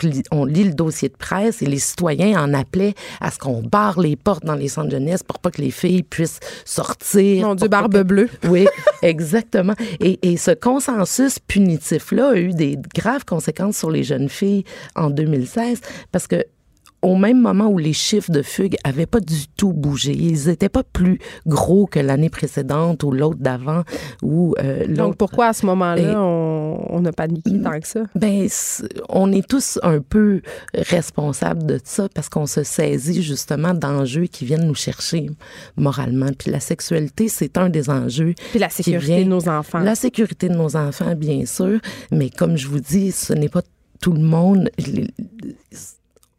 [0.45, 4.15] lit le dossier de presse et les citoyens en appelaient à ce qu'on barre les
[4.15, 7.47] portes dans les centres de jeunesse pour pas que les filles puissent sortir.
[7.47, 8.29] Mon Dieu, barbe que- bleue.
[8.47, 8.67] oui,
[9.01, 9.73] exactement.
[9.99, 14.63] Et, et ce consensus punitif-là a eu des graves conséquences sur les jeunes filles
[14.95, 16.43] en 2016 parce que
[17.01, 20.67] au même moment où les chiffres de fugue avaient pas du tout bougé, ils étaient
[20.69, 23.83] pas plus gros que l'année précédente ou l'autre d'avant
[24.23, 26.57] ou euh, Donc, pourquoi à ce moment-là, on
[26.89, 28.01] on n'a pas niqué tant que ça?
[28.15, 28.47] Ben,
[29.09, 30.41] on est tous un peu
[30.73, 35.29] responsables de ça parce qu'on se saisit justement d'enjeux qui viennent nous chercher
[35.75, 36.29] moralement.
[36.37, 38.33] Puis la sexualité, c'est un des enjeux.
[38.51, 39.79] Puis la sécurité vient- de nos enfants.
[39.79, 41.79] La sécurité de nos enfants, bien sûr,
[42.11, 43.61] mais comme je vous dis, ce n'est pas
[44.01, 44.69] tout le monde.
[44.77, 45.07] Les-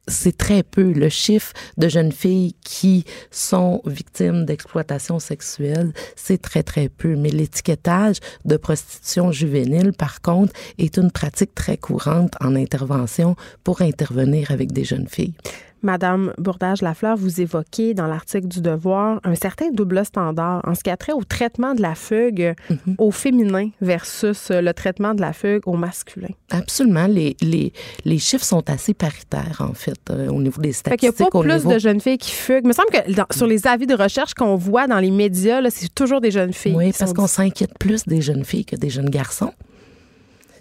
[0.08, 6.62] C'est très peu le chiffre de jeunes filles qui sont victimes d'exploitation sexuelle, c'est très
[6.62, 7.14] très peu.
[7.16, 13.82] Mais l'étiquetage de prostitution juvénile, par contre, est une pratique très courante en intervention pour
[13.82, 15.34] intervenir avec des jeunes filles.
[15.82, 20.90] Madame Bourdage-Lafleur, vous évoquez dans l'article du Devoir un certain double standard en ce qui
[20.90, 22.94] a trait au traitement de la fugue Mhm.
[22.98, 26.28] au féminin versus euh, le traitement de la fugue au masculin.
[26.50, 27.72] Absolument, les, les,
[28.04, 31.20] les chiffres sont assez paritaires en fait euh, au niveau des Fait qu'il statistiques.
[31.20, 32.62] n'y a pas plus niveau- de jeunes filles qui fuguent.
[32.64, 35.60] Il me semble que dans- sur les avis de recherche qu'on voit dans les médias,
[35.70, 36.74] c'est toujours des jeunes filles.
[36.76, 39.52] Oui, parce qu'on s'inquiète plus des jeunes filles que des jeunes garçons.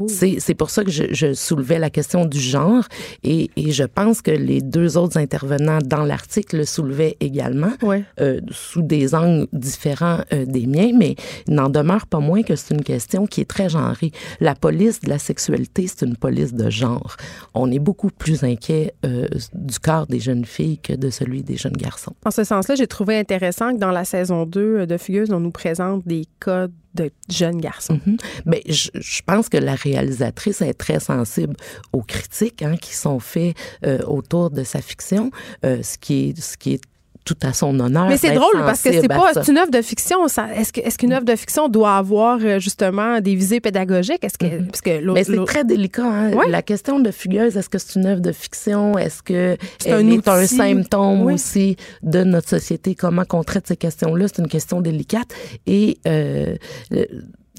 [0.08, 2.84] C'est c'est pour ça que je, je soulevais la question du genre
[3.24, 8.04] et, et je pense que les deux autres intervenants dans l'article le soulevaient également Ouais.
[8.20, 11.16] euh, sous des angles différents euh, des miens, mais
[11.48, 14.12] il n'en demeure pas moins que c'est une question qui est très genrée.
[14.40, 17.16] La police de la sexualité, c'est une police de genre.
[17.54, 21.58] On est beaucoup plus inquiet euh, du corps des jeunes filles que de celui des
[21.58, 22.14] jeunes garçons.
[22.26, 25.52] En ce sens-là, j'ai trouvé intéressant que dans la saison 2 de Fugueuse, on nous
[25.52, 26.68] présente des cas
[26.98, 28.00] de jeunes garçons.
[28.46, 31.56] Ben, je, pense que la réalisatrice est très sensible
[31.94, 35.32] aux critiques hein, qui sont faites euh, autour de sa fiction,
[35.64, 36.82] euh, ce qui est ce qui est
[37.28, 38.08] tout à son honneur.
[38.08, 40.26] Mais c'est drôle parce que c'est pas une œuvre de fiction.
[40.26, 44.24] Est-ce qu'une œuvre de fiction doit avoir euh, justement des visées pédagogiques?
[44.24, 46.06] Est-ce que parce que l'autre- Mais c'est très délicat.
[46.06, 46.32] Hein?
[46.34, 46.48] Ouais.
[46.50, 48.98] La question de Fugueuse, est-ce que c'est une œuvre de fiction?
[48.98, 51.34] Est-ce que C'est un est un symptôme Oui.
[51.34, 52.96] aussi de notre société?
[52.96, 54.28] Comment qu'on traite ces questions-là?
[54.30, 55.28] C'est une question délicate.
[55.66, 56.56] Et euh,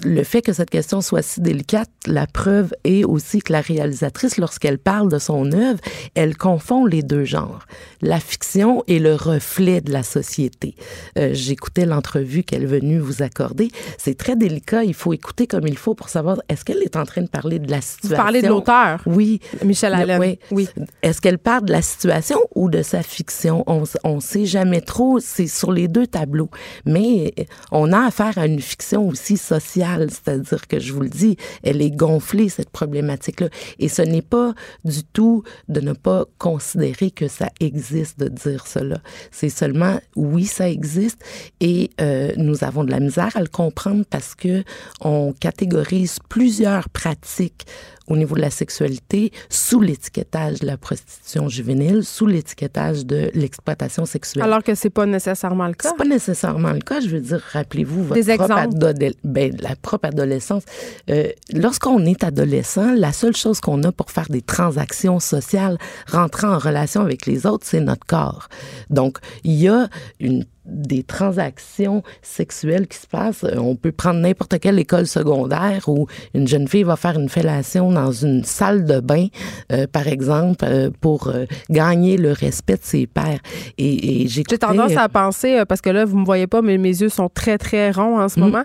[0.05, 4.37] le, fait que cette question soit si délicate, la preuve est aussi que la réalisatrice,
[4.39, 5.81] lorsqu'elle parle de son œuvre,
[6.15, 7.67] elle confond les deux genres.
[8.03, 10.75] La fiction est le reflet de la société.
[11.19, 13.69] Euh, J'écoutais l'entrevue qu'elle est venue vous accorder.
[13.99, 14.85] C'est très délicat.
[14.85, 17.59] Il faut écouter comme il faut pour savoir est-ce qu'elle est en train de parler
[17.59, 18.17] de la vous situation.
[18.17, 19.41] parlez de l'auteur, Oui.
[19.65, 20.21] Michel Le- Allen.
[20.21, 20.39] oui.
[20.51, 20.69] oui.
[21.03, 23.65] Est-ce qu'elle parle de la situation ou de sa fiction?
[23.67, 25.19] On ne sait jamais trop.
[25.21, 26.51] C'est sur les deux tableaux.
[26.87, 27.35] Mais
[27.73, 29.88] on a affaire à une fiction aussi sociale.
[30.09, 33.49] C'est-à-dire que, je vous le dis, elle est gonflée, cette problématique-là.
[33.79, 38.67] Et ce n'est pas du tout de ne pas considérer que ça existe de dire
[38.67, 39.01] cela.
[39.31, 41.19] C'est seulement, oui, ça existe.
[41.61, 44.65] Et euh, nous avons de la misère à le comprendre parce que
[45.01, 47.67] on catégorise plusieurs pratiques
[48.09, 54.07] au niveau de la sexualité sous l'étiquetage de la prostitution juvénile, sous l'étiquetage de l'exploitation
[54.07, 54.43] sexuelle.
[54.45, 55.91] Alors que c'est pas nécessairement le cas.
[55.91, 57.01] C'est pas nécessairement le cas.
[57.01, 60.63] Je veux dire, rappelez-vous votre Des propre, adole- ben, la propre adolescence.
[61.11, 65.79] Euh, Lorsqu'on est adolescent, la seule chose qu'on a pour faire des transactions sociales,
[66.11, 68.49] rentrer en relation avec les autres, c'est notre corps.
[68.91, 69.89] Donc, il y a
[70.21, 73.45] une des transactions sexuelles qui se passent.
[73.45, 77.29] Euh, On peut prendre n'importe quelle école secondaire où une jeune fille va faire une
[77.29, 79.27] fellation dans une salle de bain,
[79.73, 83.41] euh, par exemple, euh, pour euh, gagner le respect de ses pairs.
[83.79, 86.89] Et, et J'ai tendance à penser, parce que là, vous me voyez pas, mais mes
[87.01, 88.43] yeux sont très, très ronds en ce Mm.
[88.43, 88.65] moment,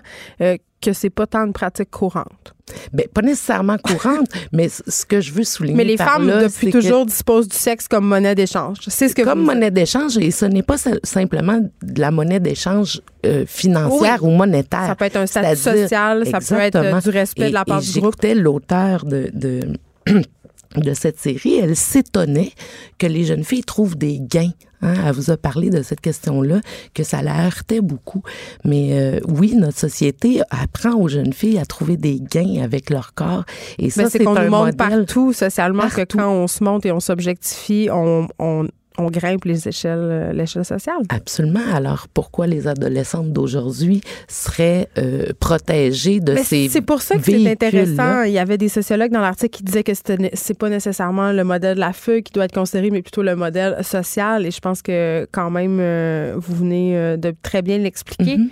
[0.84, 2.54] que c'est pas tant une pratique courante.
[2.92, 5.76] Ben, pas nécessairement courante, mais ce que je veux souligner.
[5.76, 8.78] Mais les par femmes, là, depuis que- toujours, disposent du sexe comme monnaie d'échange.
[8.88, 12.10] C'est ce que comme vous monnaie d'échange, et ce n'est pas sim- simplement de la
[12.10, 14.30] monnaie d'échange euh, financière Oui.
[14.32, 14.86] ou monétaire.
[14.86, 17.64] Ça peut être un statut social, ça peut être, euh, du respect de la Et-
[17.70, 18.16] part et du groupe.
[18.34, 19.60] l'auteur de, de,
[20.76, 22.52] de cette série, elle s'étonnait
[22.98, 24.50] que les jeunes filles trouvent des gains.
[24.84, 24.94] Hein.
[25.06, 26.60] Elle vous a parlé de cette question-là,
[26.94, 28.22] que ça la heurtait beaucoup.
[28.64, 33.14] Mais euh, oui, notre société apprend aux jeunes filles à trouver des gains avec leur
[33.14, 33.44] corps.
[33.78, 36.92] Et ça, Ben, c'est qu'on nous montre partout socialement que quand on se monte et
[36.92, 38.68] on s'objectifie, on, on,
[38.98, 40.98] on grimpe les échelles, euh, l'échelle sociale.
[41.08, 41.64] Absolument.
[41.72, 47.24] Alors, pourquoi les adolescentes d'aujourd'hui seraient euh, protégées de Mais ces c'est pour ça que
[47.24, 48.22] c'est intéressant.
[48.22, 51.74] Il y avait des sociologues dans l'article qui disaient que c'est pas nécessairement le modèle
[51.74, 54.46] de la feuille qui doit être considéré, mais plutôt le modèle social.
[54.46, 58.38] Et je pense que quand même, euh, vous venez de très bien l'expliquer.
[58.38, 58.48] Mhm.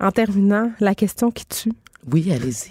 [0.00, 1.72] En terminant, la question qui tue.
[2.12, 2.70] Oui, allez-y.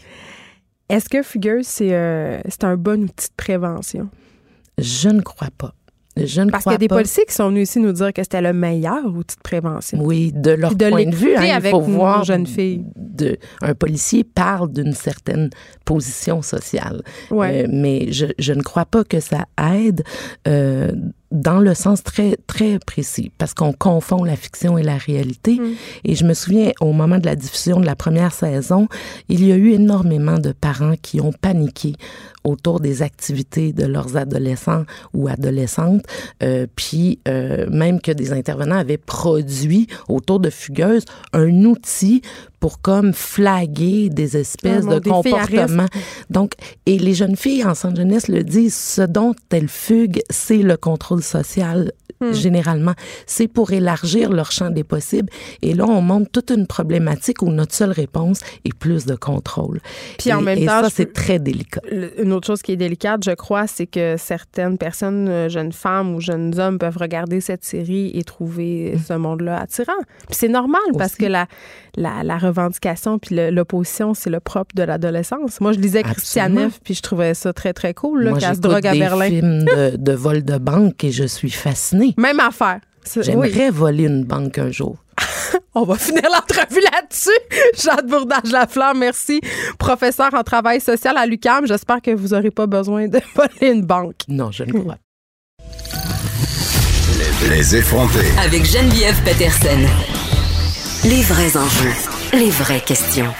[0.89, 4.09] Est-ce que fugueuse, c'est euh, c'est un bon outil de prévention?
[4.78, 5.74] Je ne crois pas.
[6.18, 6.95] Je ne Parce qu'il y a des pas.
[6.95, 9.99] policiers qui sont venus ici nous dire que c'était le meilleur outil de prévention.
[10.01, 12.86] Oui, de leur de point de vue, hein, il avec faut nos voir jeunes filles.
[12.95, 15.49] De, un policier parle d'une certaine
[15.84, 17.01] position sociale,
[17.32, 17.63] Ouais.
[17.63, 20.03] Euh, mais je, je ne crois pas que ça aide
[20.47, 20.91] euh,
[21.36, 25.59] dans le sens très très précis, parce qu'on confond la fiction et la réalité.
[25.59, 25.73] Mm.
[26.05, 28.88] Et je me souviens au moment de la diffusion de la première saison,
[29.29, 31.93] il y a eu énormément de parents qui ont paniqué
[32.45, 36.03] autour des activités de leurs adolescents ou adolescentes,
[36.43, 42.21] euh, puis euh, même que des intervenants avaient produit autour de Fugueuse un outil
[42.60, 45.88] pour comme flaguer des espèces Ah, de comportements.
[46.30, 46.53] Donc,
[46.86, 50.78] et les jeunes filles en centre jeunesse le disent, ce dont elles fuguent, c'est le
[50.78, 51.91] contrôle social.
[52.22, 52.32] Hmm.
[52.32, 52.93] Généralement,
[53.28, 55.28] c'est pour élargir leur champ des possibles.
[55.62, 59.82] Et là, on montre toute une problématique où notre seule réponse est plus de contrôle.
[60.18, 61.82] Puis en Et- même et temps, ça, c'est très délicat.
[62.18, 66.16] Une autre chose qui est délicate, je crois, c'est que certaines personnes, euh, jeunes femmes
[66.16, 69.91] ou jeunes hommes, peuvent regarder cette série et trouver ce monde-là attirant.
[70.30, 71.47] Puis c'est normal parce que la,
[71.98, 75.62] la, la revendication puis le- l'opposition, c'est le propre de l'adolescence.
[75.62, 76.66] Moi, je lisais Christiane Absolument.
[76.68, 79.28] Neff, puis je trouvais ça très, très cool, là, se drogue à des Berlin.
[79.30, 82.14] films de, de vol de banque et je suis fascinée.
[82.18, 82.80] Même affaire.
[83.22, 83.70] J'aimerais oui.
[83.72, 84.98] voler une banque un jour.
[85.76, 87.30] On va finir l'entrevue là-dessus.
[87.84, 89.41] Jade Bourdage-Laflamme, merci.
[89.78, 91.68] Professeur en travail social à l'UQAM.
[91.68, 94.16] J'espère que vous n'aurez pas besoin de voler une banque.
[94.28, 95.00] Non, je ne crois pas.
[97.50, 98.26] Les effrontés.
[98.43, 99.78] Avec Geneviève Peterson.
[101.04, 101.93] Les vrais enjeux,
[102.34, 103.32] les vraies questions.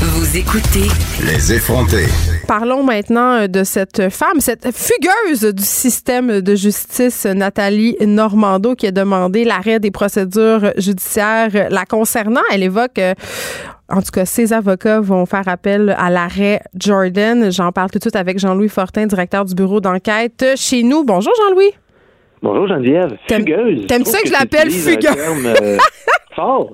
[0.00, 0.88] Vous écoutez
[1.26, 2.06] Les effrontés.
[2.48, 8.86] Parlons maintenant euh, de cette femme, cette fugueuse du système de justice, Nathalie Normando, qui
[8.86, 12.42] a demandé l'arrêt des procédures judiciaires la concernant.
[12.50, 13.14] Elle évoque, euh,
[13.90, 17.50] en tout cas, ses avocats vont faire appel à l'arrêt Jordan.
[17.52, 21.04] J'en parle tout de suite avec Jean-Louis Fortin, directeur du bureau d'enquête chez nous.
[21.04, 21.72] Bonjour Jean-Louis.
[22.44, 23.16] Bonjour Geneviève.
[23.26, 23.86] Fugueuse.
[23.86, 25.16] t'aimes ça que je l'appelle fugueuse?
[25.16, 25.78] terme, euh,
[26.36, 26.70] fort.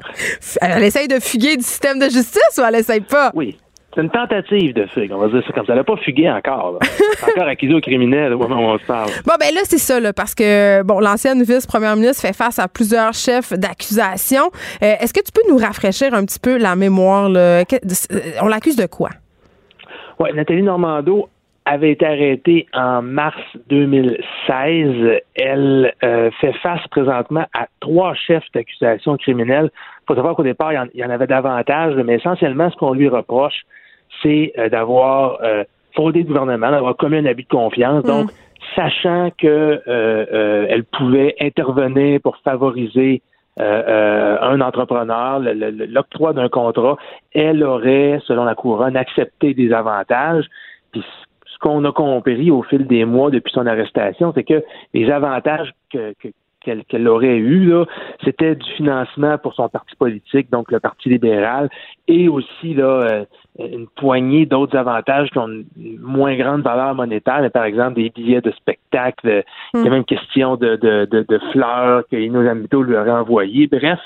[0.61, 3.31] Elle essaye de fuguer du système de justice ou elle essaye pas?
[3.37, 3.57] Oui.
[3.95, 5.73] C'est une tentative de fugue, on va dire ça comme ça.
[5.75, 6.81] Elle n'a pas fugué encore.
[7.23, 9.11] encore accusée au criminel au moment où on se parle.
[9.25, 12.67] Bon, ben là, c'est ça, là, parce que, bon, l'ancienne vice-première ministre fait face à
[12.67, 14.51] plusieurs chefs d'accusation.
[14.83, 17.41] Euh, Est-ce que tu peux nous rafraîchir un petit peu la mémoire, là?
[17.61, 17.65] Euh,
[18.43, 19.11] on l'accuse de quoi?
[20.19, 21.29] Ouais, Nathalie Normando
[21.71, 25.21] avait été arrêtée en mars 2016.
[25.37, 29.71] Elle euh, fait face présentement à trois chefs d'accusation criminelle.
[29.75, 33.09] Il faut savoir qu'au départ, il y, en, avait davantage, mais essentiellement, ce qu'on lui
[33.09, 33.63] reproche,
[34.21, 35.63] c'est euh, d'avoir euh,
[35.95, 38.03] fraudé le gouvernement, d'avoir commis un abus de confiance.
[38.03, 38.31] Donc,
[38.75, 43.23] sachant que euh, euh, elle pouvait intervenir pour favoriser
[43.61, 46.97] euh, euh, un entrepreneur, l'octroi d'un contrat,
[47.33, 50.47] elle aurait, selon la couronne, accepté des avantages.
[50.93, 51.05] Puis
[51.61, 54.63] qu'on a compris au fil des mois depuis son arrestation, c'est que
[54.95, 56.29] les avantages que, que-
[56.63, 57.87] qu'elle qu'elle aurait eu, là,
[58.23, 61.71] c'était du financement pour son parti politique, donc le Parti libéral,
[62.07, 63.25] et aussi là, euh,
[63.59, 68.11] une poignée d'autres avantages qui ont une moins grande valeur monétaire, mais par exemple des
[68.11, 69.43] billets de spectacle, euh,
[69.73, 73.11] il y a même question de, de, de, de fleurs que Ino Zamito lui aurait
[73.11, 73.67] envoyées.
[73.67, 74.01] Bref,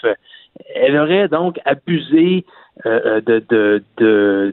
[0.75, 2.45] elle aurait donc abusé
[2.87, 3.45] euh, de,
[3.99, 4.53] de,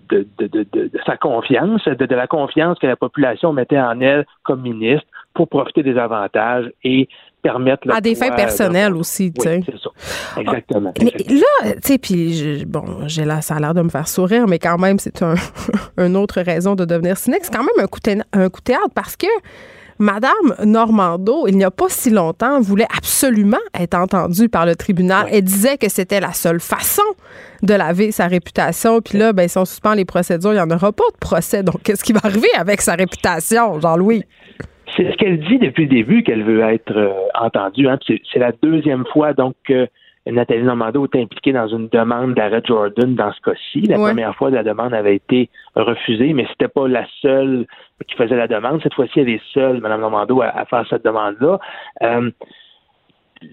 [1.06, 5.82] sa confiance, de, la confiance que la population mettait en elle comme ministre pour profiter
[5.82, 7.10] des avantages et
[7.42, 9.58] permettre À des fins l'octroi personnelles aussi, tu sais.
[9.58, 10.40] Oui, c'est ça.
[10.40, 10.94] Exactement.
[11.00, 14.46] Mais là, tu sais, puis bon, j'ai là, ça a l'air de me faire sourire,
[14.48, 15.34] mais quand même, c'est un,
[15.98, 17.40] une autre raison de devenir cynique.
[17.44, 18.00] C'est quand même un coup,
[18.34, 19.26] un coup de théâtre parce que
[20.02, 25.28] Madame Normando, il n'y a pas si longtemps, voulait absolument être entendue par le tribunal.
[25.32, 27.04] Elle disait que c'était la seule façon
[27.62, 29.00] de laver sa réputation.
[29.02, 31.62] Puis là, ben, si on suspend les procédures, il n'y en aura pas de procès.
[31.62, 34.24] Donc, qu'est-ce qui va arriver avec sa réputation, Jean-Louis?
[34.98, 37.88] C'est ce qu'elle dit depuis le début qu'elle veut être euh, entendue.
[37.88, 38.00] Hein.
[38.08, 39.88] C'est c'est la deuxième fois donc que
[40.28, 43.82] Nathalie Normando est impliquée dans une demande d'arrêt Jordan dans ce cas-ci.
[43.82, 44.10] La Ouais.
[44.10, 47.66] première fois, la demande avait été refusée, mais c'était pas la seule
[48.08, 48.82] qui faisait la demande.
[48.84, 51.60] Cette fois-ci, elle est seule, Mme Normando, à, à faire cette demande-là.
[52.04, 52.30] Euh,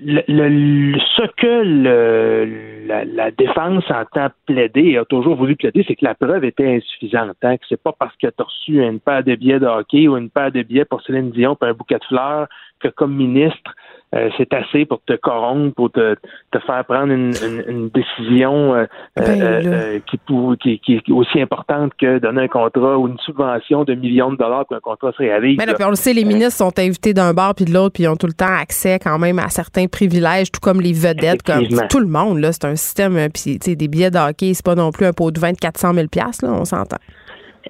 [0.04, 5.82] le, le- ce que le- la, la défense entend plaider et a toujours voulu plaider,
[5.88, 7.36] c'est que la preuve était insuffisante.
[7.42, 10.06] Hein, que c'est pas parce que tu as reçu une paire de billets de hockey
[10.06, 12.46] ou une paire de billets pour Céline Dion puis un bouquet de fleurs
[12.80, 13.74] que comme ministre,
[14.14, 16.14] euh, c'est assez pour te corrompre, pour te,
[16.50, 18.86] te faire prendre une, une- une décision euh,
[19.16, 19.70] Ben, euh, là.
[19.70, 23.84] euh, qui, pour- qui, qui est aussi importante que donner un contrat ou une subvention
[23.84, 25.58] de millions de dollars pour un contrat se réalise.
[25.58, 28.08] Mais on le sait, les ministres sont invités d'un bord puis de l'autre, puis ils
[28.08, 31.64] ont tout le temps accès quand même à certains privilèges, tout comme les vedettes, comme
[31.88, 32.38] tout le monde.
[32.38, 35.12] Là, c'est un système, euh, puis des billets de hockey, c'est pas non plus un
[35.12, 36.96] pot de 20 de 400 000 là, on s'entend.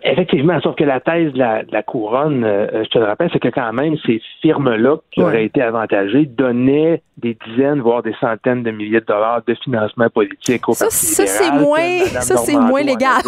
[0.03, 3.31] Effectivement, sauf que la thèse de la, de la couronne, euh, je te le rappelle,
[3.33, 5.27] c'est que quand même ces firmes-là qui Ouais.
[5.27, 10.09] auraient été avantagées donnaient des dizaines, voire des centaines de milliers de dollars de financement
[10.11, 13.23] politique au Ça, Parti ça, c'est moins- ça, c'est moins légal.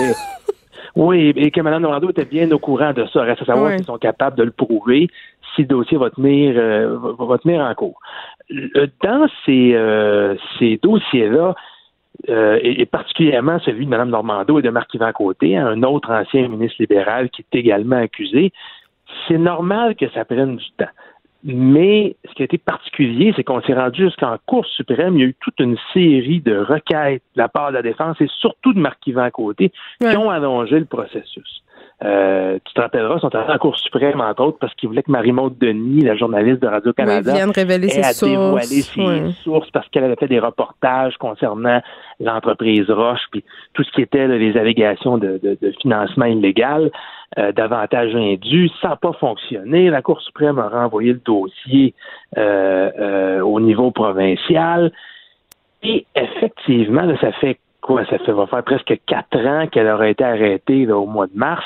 [0.97, 3.23] Oui, et que Mme Normando était bien au courant de ça.
[3.23, 3.77] Reste à savoir Ouais.
[3.77, 5.09] s'ils sont capables de le prouver
[5.55, 7.99] si le dossier va tenir, euh, va, tenir en cours.
[9.03, 11.55] Dans ces, euh, ces dossiers-là,
[12.29, 16.11] euh, et, et particulièrement celui de Mme Normando et de Marc-Yvan Côté, hein, un autre
[16.11, 18.53] ancien ministre libéral qui est également accusé,
[19.27, 20.91] c'est normal que ça prenne du temps.
[21.43, 25.17] Mais ce qui a été particulier, c'est qu'on s'est rendu jusqu'en Cour suprême.
[25.17, 28.21] Il y a eu toute une série de requêtes de la part de la défense
[28.21, 30.11] et surtout de Marc-Yvan Côté Ouais.
[30.11, 31.63] qui ont allongé le processus.
[32.03, 35.03] Euh, tu te rappelleras, ils sont allés en Cour suprême, entre autres, parce qu'ils voulaient
[35.03, 38.95] que Marie-Maud Denis, la journaliste de Oui, Radio-Canada, viennent révéler ait à ses dévoiler sources.
[39.37, 41.81] ses sources parce qu'elle avait fait des reportages concernant
[42.19, 43.45] l'entreprise Roche, puis
[43.75, 46.91] tout ce qui était là, les allégations de, de- de financement illégal,
[47.39, 48.71] euh, d'avantages indus.
[48.81, 49.91] Ça n'a pas fonctionné.
[49.91, 51.95] La Cour suprême a renvoyé le dossier
[52.39, 54.91] euh, euh, au niveau provincial.
[55.83, 58.05] Et effectivement, là, ça fait quoi?
[58.07, 61.37] Ça fait, va faire presque quatre ans qu'elle aurait été arrêtée là, au mois de
[61.37, 61.65] mars.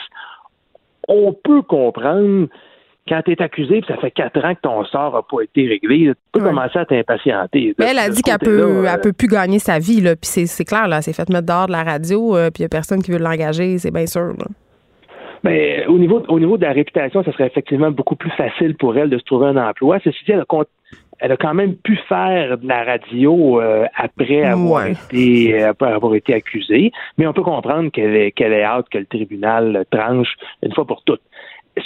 [1.09, 2.49] On peut comprendre
[3.07, 5.67] quand tu es accusé, puis ça fait quatre ans que ton sort n'a pas été
[5.69, 6.47] réglé, tu peux Ouais.
[6.49, 7.75] commencer à t'impatienter.
[7.79, 10.17] Mais elle a dit qu'elle peut, euh, elle peut plus gagner sa vie, là.
[10.17, 11.03] Puis c'est, c'est clair, là.
[11.03, 13.19] S'est fait mettre dehors de la radio, euh, puis il y a personne qui veut
[13.19, 14.47] l'engager, c'est bien sûr, là.
[15.43, 18.97] Mais au niveau, au niveau de la réputation, ça serait effectivement beaucoup plus facile pour
[18.97, 19.99] elle de se trouver un emploi.
[20.03, 20.45] Ceci dit, elle a,
[21.21, 24.93] elle a quand même pu faire de la radio euh, après avoir Ouais.
[24.93, 26.93] été après avoir été accusée.
[27.19, 30.87] Mais on peut comprendre qu'elle est qu'elle est hâte que le tribunal tranche une fois
[30.87, 31.23] pour toutes.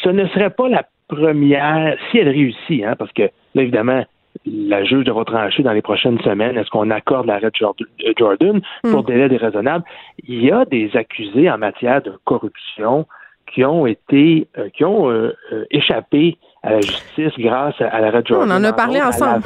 [0.02, 3.22] Ce ne serait pas la première, si elle réussit, hein, parce que
[3.54, 4.04] là, évidemment,
[4.46, 6.56] la juge devra trancher dans les prochaines semaines.
[6.56, 9.84] Est-ce qu'on accorde l'arrêt de Jordan- euh, Jordan pour délai déraisonnable?
[10.26, 13.06] Il y a des accusés en matière de corruption
[13.52, 18.00] qui ont été, euh, qui ont euh, euh, échappé à la justice grâce à, à
[18.00, 18.48] l'arrêt de Jordan.
[18.52, 19.42] On en a parlé ensemble.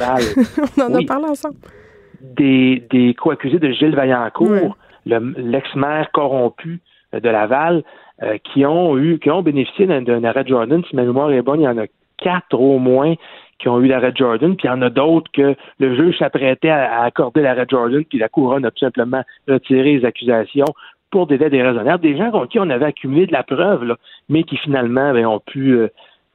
[0.77, 1.03] On en Oui.
[1.03, 1.55] a parlé ensemble.
[2.21, 6.79] des, des co-accusés de Gilles Vaillancourt, l'ex-maire corrompu
[7.13, 7.83] euh, de Laval,
[8.21, 10.83] euh, qui ont eu, qui ont bénéficié d'un, arrêt de Jordan.
[10.89, 11.85] Si ma mémoire est bonne, il y en a
[12.17, 13.15] quatre au moins
[13.59, 16.69] qui ont eu l'arrêt Jordan, puis il y en a d'autres que le juge s'apprêtait
[16.69, 20.65] à, à accorder l'arrêt Jordan, puis la couronne a tout simplement retiré les accusations
[21.11, 22.01] pour délai déraisonnable.
[22.03, 23.95] Des gens contre qui on avait accumulé de la preuve, là,
[24.29, 25.87] mais qui finalement ben, ont pu euh,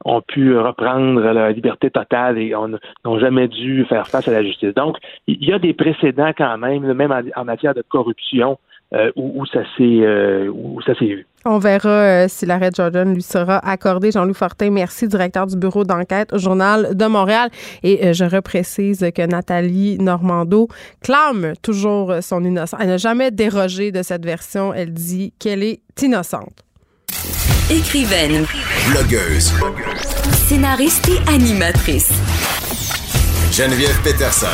[0.05, 4.43] ont pu reprendre la liberté totale et on- n'ont jamais dû faire face à la
[4.43, 4.73] justice.
[4.73, 4.97] Donc,
[5.27, 8.57] il y a des précédents quand même, même en, matière de corruption,
[8.93, 11.27] euh, où, où ça s'est euh, où ça s'est vu.
[11.45, 14.11] On verra euh, si l'arrêt Jordan lui sera accordé.
[14.11, 17.49] Jean-Louis Fortin, merci, directeur du bureau d'enquête au Journal de Montréal.
[17.83, 20.67] Et euh, je reprécise que Nathalie Normando
[21.03, 22.79] clame toujours son innocence.
[22.81, 24.73] Elle n'a jamais dérogé de cette version.
[24.73, 26.63] Elle dit qu'elle est innocente.
[27.69, 28.45] Écrivaine,
[28.89, 29.53] Blogueuse.
[30.47, 32.09] scénariste et animatrice.
[33.51, 34.47] Geneviève Peterson.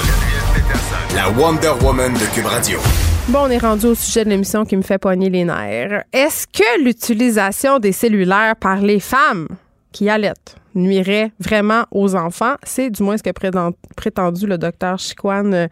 [1.16, 2.80] La Wonder Woman de Cube Radio.
[3.30, 6.04] Bon, on est rendu au sujet de l'émission qui me fait poigner les nerfs.
[6.12, 9.48] Est-ce que l'utilisation des cellulaires par les femmes
[9.92, 10.56] qui allaitent?
[10.76, 12.56] Nuirait vraiment aux enfants?
[12.64, 15.68] C'est du moins ce que prétend- prétendu le docteur Chiquan euh,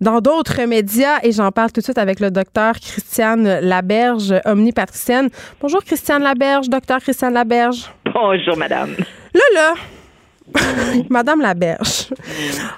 [0.00, 1.18] dans d'autres médias.
[1.22, 5.28] Et j'en parle tout de suite avec le docteur Christiane Laberge, omnipatricienne.
[5.60, 7.90] Bonjour Christiane Laberge, docteur Christiane Laberge.
[8.12, 8.90] Bonjour, madame.
[9.34, 9.74] Là, là,
[11.10, 12.08] Madame Laberge,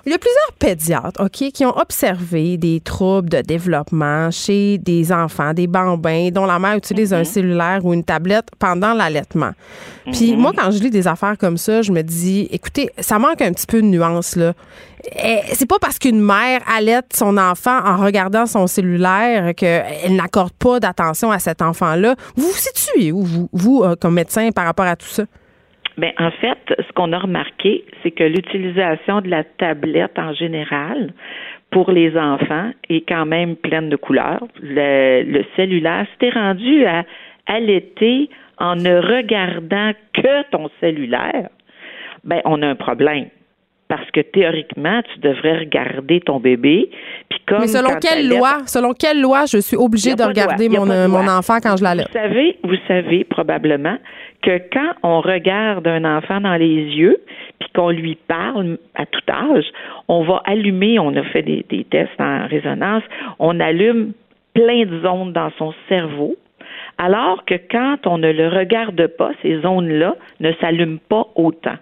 [0.07, 5.11] il y a plusieurs pédiatres, OK, qui ont observé des troubles de développement chez des
[5.13, 9.51] enfants, des bambins dont la mère utilise un cellulaire ou une tablette pendant l'allaitement.
[10.13, 13.43] Puis moi, quand je lis des affaires comme ça, je me dis, écoutez, ça manque
[13.43, 14.53] un petit peu de nuance, là.
[15.17, 20.53] Eh, C'est pas parce qu'une mère allaite son enfant en regardant son cellulaire qu'elle n'accorde
[20.53, 22.15] pas d'attention à cet enfant-là.
[22.37, 25.25] Vous vous situez où, vous, vous euh, comme médecin, par rapport à tout ça?
[25.97, 31.13] Bien, en fait, ce qu'on a remarqué, c'est que l'utilisation de la tablette en général
[31.71, 34.47] pour les enfants est quand même pleine de couleurs.
[34.63, 37.05] Le, le cellulaire, si t'es rendu à
[37.47, 38.29] allaiter
[38.59, 41.49] en ne regardant que ton cellulaire,
[42.25, 43.29] ben on a un problème.
[43.89, 46.91] Parce que théoriquement, tu devrais regarder ton bébé.
[47.29, 50.87] Puis comme Mais selon quelle loi, selon quelle loi je suis obligée de regarder mon,
[50.87, 52.09] de euh, mon enfant quand je l'allaite?
[52.09, 53.97] Vous savez, vous savez probablement
[54.43, 57.19] que quand on regarde un enfant dans les yeux,
[57.59, 59.67] puis qu'on lui parle à tout âge,
[60.09, 63.03] on va allumer, on a fait des, tests en résonance,
[63.39, 64.13] on allume
[64.55, 66.37] plein de zones dans son cerveau,
[66.99, 71.77] alors que quand on ne le regarde pas, ces zones-là ne s'allument pas autant.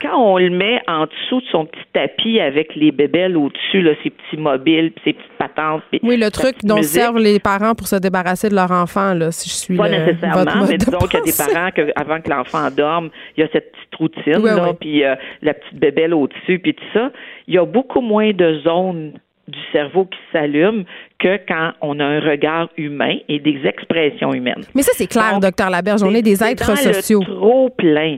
[0.00, 3.92] Quand on le met en dessous de son petit tapis avec les bébelles au-dessus, là,
[4.02, 7.74] ses petits mobiles, puis ses petites patentes, Oui, le truc dont musique, servent les parents
[7.74, 10.78] pour se débarrasser de leur enfant, là, si je suis pas le- nécessairement, votre mais
[10.78, 13.70] disons qu'il y a des parents que avant que l'enfant dorme, il y a cette
[13.72, 14.74] petite routine Ouais, là, ouais.
[14.80, 17.10] puis euh, la petite bébelle au-dessus, puis tout ça.
[17.48, 19.12] Il y a beaucoup moins de zones
[19.46, 20.84] du cerveau qui s'allument
[21.18, 24.64] que quand on a un regard humain et des expressions humaines.
[24.74, 26.02] Mais ça, c'est clair, docteur Laberge.
[26.02, 27.20] On est des êtres dans sociaux.
[27.20, 28.16] Le trop plein.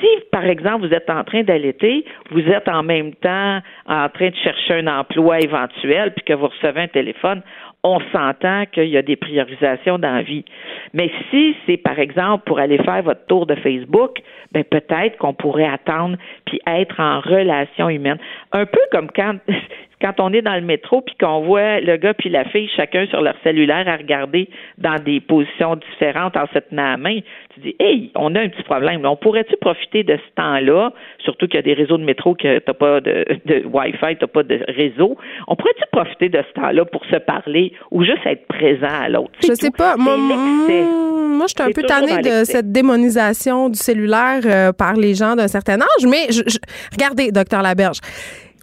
[0.00, 4.28] Si, par exemple, vous êtes en train d'allaiter, vous êtes en même temps en train
[4.30, 7.42] de chercher un emploi éventuel, puis que vous recevez un téléphone,
[7.82, 10.44] on s'entend qu'il y a des priorisations dans la vie.
[10.92, 14.18] Mais si c'est, par exemple, pour aller faire votre tour de Facebook,
[14.52, 18.18] ben peut-être qu'on pourrait attendre puis être en relation humaine.
[18.52, 19.36] Un peu comme quand
[20.00, 23.06] quand on est dans le métro puis qu'on voit le gars puis la fille chacun
[23.06, 27.18] sur leur cellulaire à regarder dans des positions différentes en se tenant à la main,
[27.54, 29.04] tu dis hey, on a un petit problème.
[29.04, 30.92] On pourrait-tu profiter de ce temps-là,
[31.24, 34.26] surtout qu'il y a des réseaux de métro que t'as pas de, de Wi-Fi, t'as
[34.26, 35.16] pas de réseau.
[35.48, 39.32] On pourrait-tu profiter de ce temps-là pour se parler ou juste être présent à l'autre?
[39.42, 39.76] Je sais tout.
[39.76, 39.96] pas.
[39.96, 45.14] Moi, moi je suis un peu tannée de cette démonisation du cellulaire euh, par les
[45.14, 46.04] gens d'un certain âge.
[46.08, 46.58] Mais je- je-
[46.92, 47.98] regardez, docteur Laberge.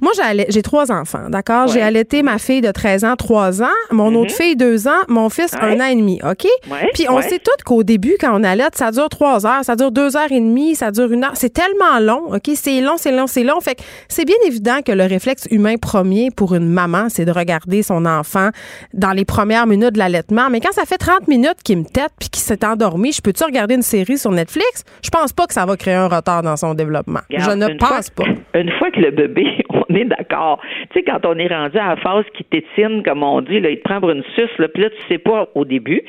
[0.01, 0.11] Moi,
[0.49, 1.67] j'ai trois enfants, d'accord?
[1.67, 4.17] J'ai allaité ma fille de 13 ans, 3 ans, mon Mhm.
[4.17, 5.59] autre fille, 2 ans, mon fils, Ouais.
[5.77, 6.45] un an et demi, OK?
[6.69, 9.75] Ouais, Puis on sait toutes qu'au début, quand on allaite, ça dure 3 heures, ça
[9.75, 11.31] dure 2 heures et demie, ça dure une heure.
[11.35, 12.51] C'est tellement long, OK?
[12.55, 13.59] C'est long, c'est long, c'est long.
[13.61, 17.31] Fait que c'est bien évident que le réflexe humain premier pour une maman, c'est de
[17.31, 18.49] regarder son enfant
[18.93, 20.49] dans les premières minutes de l'allaitement.
[20.49, 23.43] Mais quand ça fait 30 minutes qu'il me tête puis qu'il s'est endormi, je peux-tu
[23.43, 24.83] regarder une série sur Netflix?
[25.03, 27.21] Je pense pas que ça va créer un retard dans son développement.
[27.29, 28.59] Regarde, je ne pense fois- pas.
[28.59, 29.43] Une fois que le bébé,
[29.89, 30.61] on est d'accord.
[30.91, 33.69] Tu sais, quand on est rendu à la phase qui tétine, comme on dit, là,
[33.69, 36.01] il te prend pour une suce, là, puis là, tu sais pas au début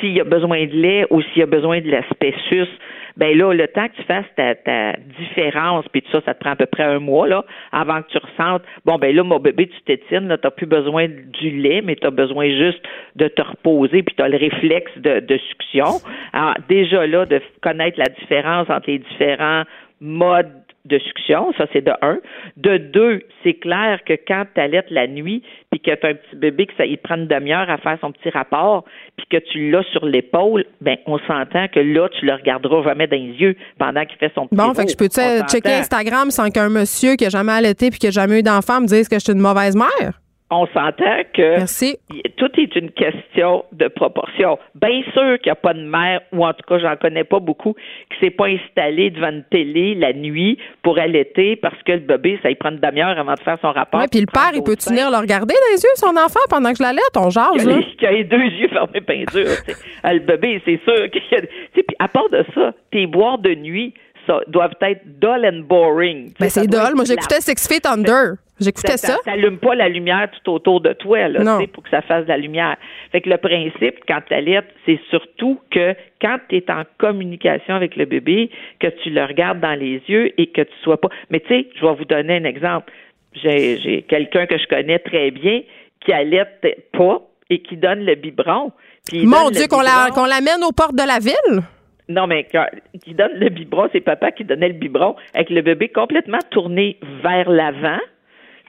[0.00, 2.68] s'il y a besoin de lait ou s'il y a besoin de l'aspect suce.
[3.16, 6.40] Ben là, le temps que tu fasses ta, ta différence, puis tout ça, ça te
[6.40, 9.38] prend à peu près un mois, là, avant que tu ressentes, bon, ben là, mon
[9.38, 12.82] bébé, tu tétines, là, t'as plus besoin du lait, mais t'as besoin juste
[13.16, 16.00] de te reposer, puis t'as le réflexe de, de succion.
[16.32, 19.64] Alors, déjà là, de connaître la différence entre les différents
[20.00, 22.18] modes de succion, ça c'est de un.
[22.56, 26.14] De deux, c'est clair que quand tu allaites la nuit, puis que tu as un
[26.14, 28.84] petit bébé que ça il te prend une demi-heure à faire son petit rapport,
[29.16, 33.06] puis que tu l'as sur l'épaule, ben on s'entend que là tu le regarderas jamais
[33.06, 35.72] dans les yeux pendant qu'il fait son petit Bon, fait que je peux checker.
[35.72, 38.86] Instagram sans qu'un monsieur qui a jamais allaité puis qui a jamais eu d'enfant me
[38.86, 40.21] dise que je suis une mauvaise mère?
[40.54, 41.96] On s'entend que Merci.
[42.36, 44.58] tout est une question de proportion.
[44.74, 47.40] Bien sûr qu'il n'y a pas de mère, ou en tout cas, j'en connais pas
[47.40, 47.72] beaucoup,
[48.10, 52.38] qui s'est pas installé devant une télé la nuit pour allaiter parce que le bébé,
[52.42, 54.00] ça y prend une demi-heure avant de faire son rapport.
[54.00, 56.70] Ouais, puis le père, il peut-tu venir le regarder dans les yeux, son enfant, pendant
[56.72, 57.16] que je l'allaite?
[57.16, 57.80] On jase, là.
[57.98, 59.74] qui a les deux yeux fermés bien sais.
[60.02, 61.40] Ah, le bébé, c'est sûr qu'il y a...
[61.72, 63.94] Puis à part de ça, tes boires de nuit
[64.26, 66.32] ça, doivent être dull and boring.
[66.38, 68.36] Ben, c'est être Moi, j'écoutais Six Feet Under.
[68.62, 69.18] J'écoutais ça.
[69.24, 71.66] T'allumes pas la lumière tout autour de toi, là, Non.
[71.66, 72.76] pour que ça fasse de la lumière.
[73.10, 77.74] Fait que le principe, quand tu allaites, c'est surtout que quand tu es en communication
[77.74, 78.50] avec le bébé,
[78.80, 81.08] que tu le regardes dans les yeux et que tu sois pas.
[81.30, 82.92] Mais tu sais, je vais vous donner un exemple.
[83.34, 85.62] J'ai quelqu'un que je connais très bien
[86.04, 88.72] qui allaite pas et qui donne le biberon.
[89.08, 91.62] Puis Mon Dieu, qu'on l'amène aux portes de la ville?
[92.08, 92.66] non, mais quand-
[93.02, 96.98] qui donne le biberon, c'est papa qui donnait le biberon avec le bébé complètement tourné
[97.22, 97.98] vers l'avant,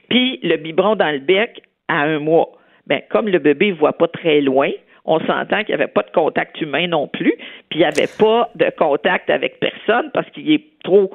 [0.08, 2.50] puis le biberon dans le bec à un mois.
[2.86, 4.70] Ben, comme le bébé ne voit pas très loin,
[5.04, 7.34] on s'entend qu'il n'y avait pas de contact humain non plus,
[7.68, 11.10] puis il n'y avait pas de contact avec personne parce qu'il est trop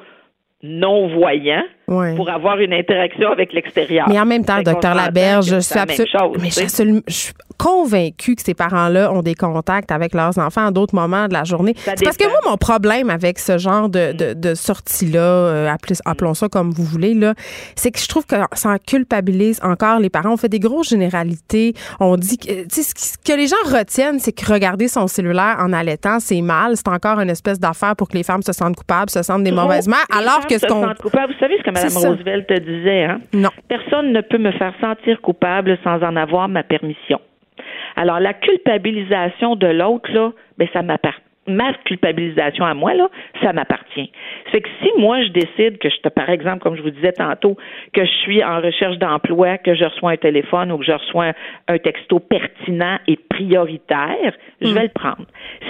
[0.62, 1.64] non-voyants
[2.16, 4.08] Pour avoir une interaction avec l'extérieur.
[4.08, 7.32] Mais en même temps, docteur Laberge, je suis absolument, mais je suis absolument- je suis
[7.58, 11.44] convaincue que ces parents-là ont des contacts avec leurs enfants à d'autres moments de la
[11.44, 11.74] journée.
[11.76, 15.74] C'est parce que moi, mon problème avec ce genre de, de, de sortie-là, euh,
[16.06, 17.34] appelons ça comme vous voulez, là,
[17.76, 20.32] c'est que je trouve que ça en culpabilise encore les parents.
[20.32, 21.74] On fait des grosses généralités.
[21.98, 25.72] On dit que, sais, ce que les gens retiennent, c'est que regarder son cellulaire en
[25.72, 26.76] allaitant, c'est mal.
[26.76, 29.52] C'est encore une espèce d'affaire pour que les femmes se sentent coupables, se sentent des
[29.52, 29.98] mauvaises mères.
[30.16, 30.82] Alors que ce qu'on.
[30.86, 31.32] sentent coupables.
[31.34, 32.08] Vous savez ce que Mme.
[32.08, 33.20] Roosevelt te disait, hein?
[33.32, 33.50] Non.
[33.68, 37.20] Personne ne peut me faire sentir coupable sans en avoir ma permission.
[37.96, 41.20] Alors, la culpabilisation de l'autre, là, ben, ça m'appartient.
[41.46, 43.08] Ma culpabilisation à moi, là,
[43.42, 44.12] ça m'appartient.
[44.52, 47.12] Fait que si moi, je décide que je te, par exemple, comme je vous disais
[47.12, 47.56] tantôt,
[47.92, 51.28] que je suis en recherche d'emploi, que je reçois un téléphone ou que je reçois
[51.28, 51.34] un,
[51.68, 55.26] un texto pertinent et prioritaire, je vais le prendre.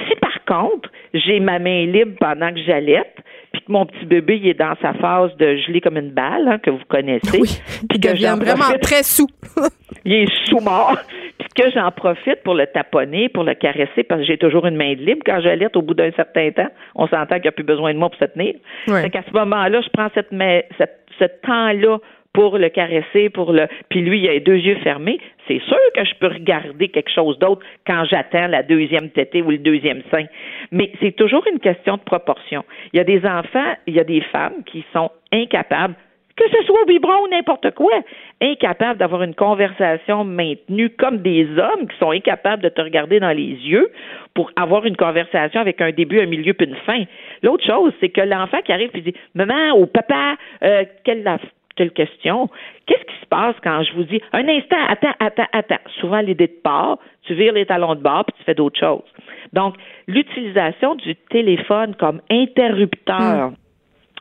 [0.09, 3.15] Si par contre, j'ai ma main libre pendant que j'allaite,
[3.53, 6.47] puis que mon petit bébé il est dans sa phase de gelé comme une balle,
[6.49, 7.49] hein, que vous connaissez, Oui.
[7.89, 9.29] puis que j'en vraiment profite- très sous.
[10.05, 10.97] il est sous-mort.
[11.39, 14.77] Puis que j'en profite pour le taponner, pour le caresser, parce que j'ai toujours une
[14.77, 16.69] main libre quand j'allaite au bout d'un certain temps.
[16.95, 18.55] On s'entend qu'il n'y a plus besoin de moi pour se tenir.
[18.89, 19.03] Ouais.
[19.03, 21.99] Fait qu'à ce moment-là, je prends cette, ma- cette- ce temps-là
[22.33, 23.67] pour le caresser, pour le.
[23.89, 25.19] Puis lui, il a les deux yeux fermés.
[25.51, 29.51] C'est sûr que je peux regarder quelque chose d'autre quand j'attends la deuxième tétée ou
[29.51, 30.27] le deuxième sein.
[30.71, 32.65] Mais c'est toujours une question de proportion.
[32.93, 35.95] Il y a des enfants, il y a des femmes qui sont incapables
[36.37, 37.93] que ce soit au biberon ou n'importe quoi,
[38.41, 43.33] incapables d'avoir une conversation maintenue comme des hommes qui sont incapables de te regarder dans
[43.37, 43.91] les yeux
[44.33, 47.03] pour avoir une conversation avec un début, un milieu puis une fin.
[47.43, 51.39] L'autre chose, c'est que l'enfant qui arrive et dit Maman ou papa, euh, quelle, la-
[51.81, 52.51] quelle question?
[52.85, 55.81] Qu'est-ce qui se passe quand je vous dis un instant, attends, attends, attends?
[55.99, 59.11] Souvent, l'idée de part, tu vires les talons de bord puis tu fais d'autres choses.
[59.55, 59.77] Donc,
[60.07, 63.53] l'utilisation du téléphone comme interrupteur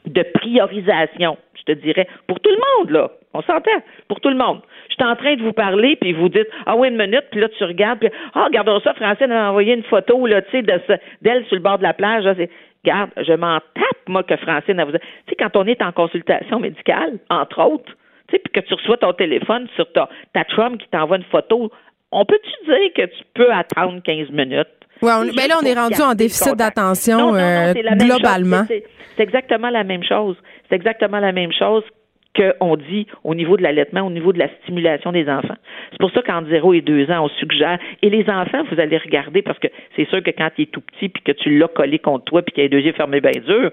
[0.05, 3.11] de priorisation, je te dirais, pour tout le monde, là.
[3.33, 4.61] On s'entend, pour tout le monde.
[4.89, 7.41] Je suis en train de vous parler, puis vous dites, ah oui, une minute, puis
[7.41, 10.61] là, tu regardes, puis, ah, regardons ça, Francine a envoyé une photo, là, tu sais,
[10.61, 10.79] de
[11.21, 12.33] d'elle sur le bord de la plage, là,
[12.83, 14.91] regarde, je m'en tape, moi, que Francine a vous...
[14.93, 14.97] Tu
[15.29, 17.91] sais, quand on est en consultation médicale, entre autres,
[18.27, 21.23] tu sais, puis que tu reçois ton téléphone sur ta, ta chum qui t'envoie une
[21.23, 21.71] photo,
[22.11, 24.67] on peut-tu dire que tu peux attendre 15 minutes?
[25.01, 28.63] Ouais, on- ben là, on est rendu en déficit d'attention euh, globalement.
[28.67, 28.83] C'est
[29.23, 30.35] exactement la même chose.
[30.69, 31.83] C'est exactement la même chose
[32.35, 35.57] qu'on dit au niveau de l'allaitement, au niveau de la stimulation des enfants.
[35.91, 37.79] C'est pour ça qu'en 0 et 2 ans, on suggère.
[38.01, 40.81] Et les enfants, vous allez regarder, parce que c'est sûr que quand il est tout
[40.81, 43.21] petit, puis que tu l'as collé contre toi, puis qu'il a les deux yeux fermés
[43.21, 43.71] bien dur,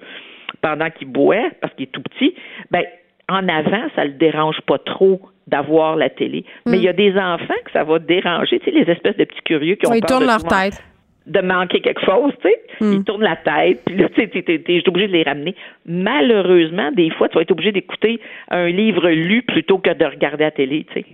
[0.62, 2.34] pendant qu'il boit, parce qu'il est tout petit,
[2.70, 2.84] ben
[3.28, 6.44] en avant, ça le dérange pas trop d'avoir la télé.
[6.66, 9.24] Mais il y a des enfants que ça va déranger, tu sais, les espèces de
[9.24, 10.82] petits curieux qui ont ils peur tournent de leur tête.
[11.26, 12.60] De manquer quelque chose, tu sais.
[12.80, 15.54] Ils tournent la tête, puis là, tu sais, t'es- obligée de les ramener.
[15.86, 18.20] Malheureusement, des fois, tu vas être obligé d'écouter
[18.50, 21.06] un livre lu plutôt que de regarder la télé, tu sais.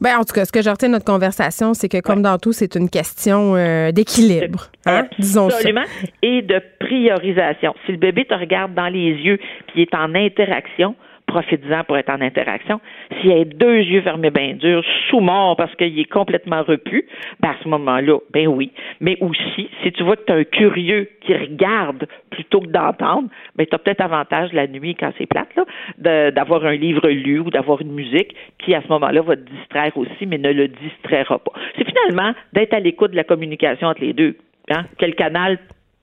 [0.00, 2.38] Ben, en tout cas, ce que j'ai retenu de notre conversation, c'est que comme dans
[2.38, 4.70] tout, c'est une question euh, d'équilibre.
[4.86, 5.06] Hein?
[5.18, 5.56] Disons ça.
[5.56, 5.84] Absolument.
[6.22, 7.74] Et de priorisation.
[7.86, 10.94] Si le bébé te regarde dans les yeux puis il est en interaction,
[11.30, 12.80] profite-en pour être en interaction.
[13.20, 17.06] S'il a deux yeux fermés bien durs, sous-mort parce qu'il est complètement repu,
[17.38, 18.72] ben à ce moment-là, ben oui.
[19.00, 23.28] Mais aussi, si tu vois que tu as un curieux qui regarde plutôt que d'entendre,
[23.54, 27.38] ben tu as peut-être avantage la nuit quand c'est plate, là, d'avoir un livre lu
[27.38, 30.68] ou d'avoir une musique qui, à ce moment-là, va te distraire aussi, mais ne le
[30.68, 31.52] distraira pas.
[31.76, 34.36] C'est finalement d'être à l'écoute de la communication entre les deux.
[34.70, 34.84] Hein?
[34.98, 35.58] Quel canal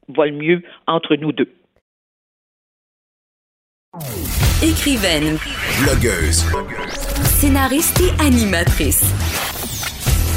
[0.08, 1.50] va le mieux entre nous deux?
[4.62, 5.38] Écrivaine,
[5.82, 6.46] Blogueuse.
[7.40, 9.04] scénariste et animatrice.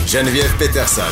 [0.07, 1.03] Geneviève Peterson.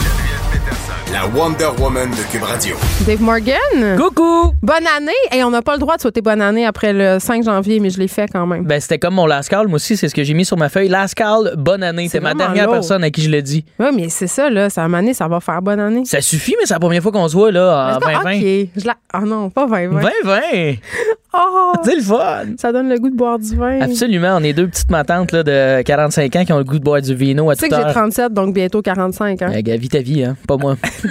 [1.12, 2.76] La Wonder Woman de Cube Radio.
[3.06, 3.96] Dave Morgan?
[3.96, 4.52] Coucou!
[4.62, 5.12] Bonne année.
[5.32, 7.88] Et on n'a pas le droit de souhaiter bonne année après le 5 janvier, mais
[7.88, 8.64] je l'ai fait quand même.
[8.64, 9.68] Ben, c'était comme mon last call.
[9.68, 10.88] Moi aussi, c'est ce que j'ai mis sur ma feuille.
[10.88, 12.04] Last call, bonne année.
[12.08, 12.74] C'est C'est ma dernière lourd.
[12.74, 13.64] personne à qui je le dis.
[13.78, 14.68] Oui, mais c'est ça, là.
[14.68, 16.04] Ça, donné, ça va faire bonne année.
[16.04, 18.62] Ça suffit, mais c'est la première fois qu'on se voit, là, en C'est pas- 2020.
[18.64, 18.68] OK.
[18.76, 18.94] Je la...
[19.12, 20.00] Ah non, pas 2020.
[20.00, 20.40] 2020!
[21.34, 22.46] Oh, C'est le fun!
[22.56, 23.80] ça donne le goût de boire du vin.
[23.80, 24.36] Absolument.
[24.38, 27.02] On est deux petites matantes là, de 45 ans qui ont le goût de boire
[27.02, 27.92] du vino à Tu sais que j'ai heure.
[27.92, 29.42] 37, donc bientôt 45.
[29.42, 29.52] Hein?
[29.54, 30.36] Eh, vis ta vie, hein?
[30.46, 30.76] Pas moi.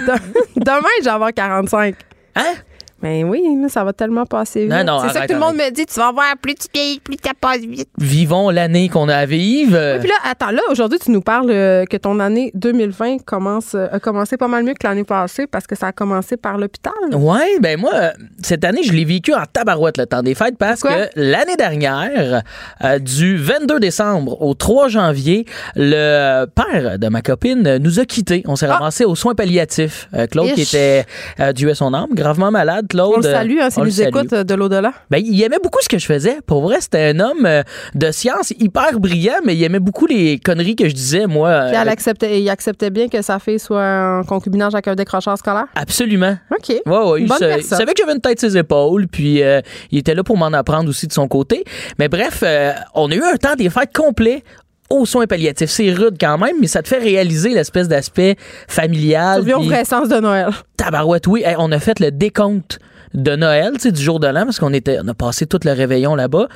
[0.56, 1.94] Demain, je vais avoir 45.
[2.34, 2.42] Hein?
[3.02, 4.72] Ben oui, ça va tellement passer vite.
[4.72, 5.86] C'est ça que tout le monde me dit.
[5.86, 7.88] Tu vas voir, plus tu vieillis, plus ça passe vite.
[7.98, 9.78] Vivons l'année qu'on a à vivre.
[9.94, 13.74] Oui, puis là, attends, là, aujourd'hui, tu nous parles euh, que ton année 2020 commence,
[13.74, 16.58] euh, a commencé pas mal mieux que l'année passée parce que ça a commencé par
[16.58, 16.92] l'hôpital.
[17.12, 18.10] Ouais, ben moi, euh,
[18.42, 22.42] cette année, je l'ai vécu en tabarouette le temps des fêtes parce que l'année dernière,
[22.84, 25.46] euh, du 22 décembre au 3 janvier,
[25.76, 28.42] le père de ma copine nous a quittés.
[28.46, 30.08] On s'est ramassé aux soins palliatifs.
[30.30, 31.04] Claude, qui était,
[31.54, 33.12] Dieu ait son âme, gravement malade, Claude.
[33.14, 34.92] On le salue, hein, s'il nous écoute euh, de l'au-delà.
[35.10, 36.38] Ben, il aimait beaucoup ce que je faisais.
[36.46, 37.62] Pour vrai, c'était un homme euh,
[37.94, 41.48] de science hyper brillant, mais il aimait beaucoup les conneries que je disais, moi.
[41.48, 44.94] euh, Puis elle acceptait, il acceptait bien que sa fille soit en concubinage avec un
[44.94, 45.66] décrocheur scolaire?
[45.76, 46.36] Absolument.
[46.50, 46.68] OK.
[46.86, 49.60] Ouais, ouais, il, sa- il savait que j'avais une tête sur ses épaules, puis euh,
[49.90, 51.64] il était là pour m'en apprendre aussi de son côté.
[51.98, 54.42] Mais bref, euh, on a eu un temps des fêtes complet
[54.90, 55.70] aux soins palliatifs.
[55.70, 58.36] C'est rude quand même, mais ça te fait réaliser l'espèce d'aspect
[58.68, 59.44] familial.
[59.44, 60.48] Tu au puis- vrai sens de Noël.
[60.76, 61.42] Tabarouette, oui.
[61.44, 62.78] Hey, on a fait le décompte
[63.14, 65.58] de Noël, tu sais, du jour de l'an, parce qu'on était, on a passé tout
[65.64, 66.46] le réveillon là-bas.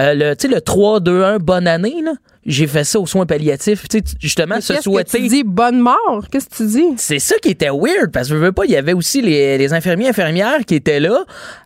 [0.00, 2.12] Euh, le, tu sais, le 3, 2, 1, bonne année, là.
[2.46, 3.86] J'ai fait ça aux soins palliatifs.
[3.88, 5.18] Tu sais, justement, se Qu'est-ce que souhaiter.
[5.20, 5.44] tu dis?
[5.44, 6.24] Bonne mort?
[6.32, 6.84] Qu'est-ce que tu dis?
[6.96, 9.56] C'est ça qui était weird, parce que je veux pas, il y avait aussi les,
[9.58, 11.24] les infirmiers infirmières qui étaient là.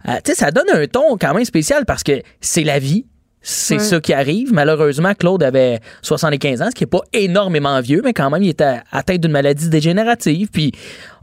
[0.08, 3.06] Euh, tu sais, ça donne un ton quand même spécial parce que c'est la vie.
[3.46, 3.80] C'est Ouais.
[3.80, 4.52] ça qui arrive.
[4.54, 8.48] Malheureusement, Claude avait 75 ans, ce qui est pas énormément vieux, mais quand même, il
[8.48, 10.48] était atteint d'une maladie dégénérative.
[10.50, 10.72] Puis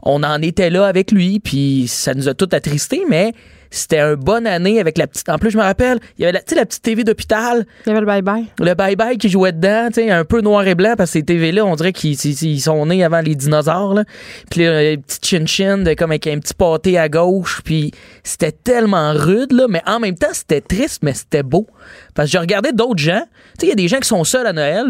[0.04, 3.32] on en était là avec lui, puis ça nous a tout attristés, mais
[3.74, 5.28] c'était une bonne année avec la petite.
[5.28, 7.64] En plus, je me rappelle, il y avait la, la petite TV d'hôpital.
[7.86, 8.44] Il y avait le bye-bye.
[8.60, 11.22] Le bye-bye qui jouait dedans, tu sais, un peu noir et blanc, parce que ces
[11.24, 14.04] TV-là, on dirait qu'ils ils- ils sont nés avant les dinosaures, là.
[14.50, 17.90] Puis là, les petites chin-chin, comme avec un petit pâté à gauche, puis
[18.22, 21.66] c'était tellement rude, là, mais en même temps, c'était triste, mais c'était beau.
[22.14, 23.22] Parce que je regardais d'autres gens,
[23.58, 24.84] tu sais, il y a des gens qui sont seuls à Noël,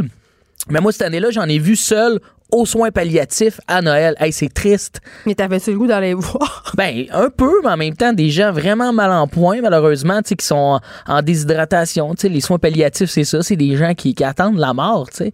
[0.69, 2.19] mais moi, cette année-là, j'en ai vu seuls
[2.53, 4.15] aux soins palliatifs à Noël.
[4.21, 5.01] Hey, c'est triste.
[5.27, 6.73] Mais t'avais-tu le goût d'aller voir?
[6.77, 10.29] Ben, un peu, mais en même temps, des gens vraiment mal en point, malheureusement, tu
[10.31, 12.15] sais, qui sont en, en déshydratation.
[12.15, 13.43] Tu sais, les soins palliatifs, c'est ça.
[13.43, 15.33] C'est des gens qui, qui attendent la mort, tu sais.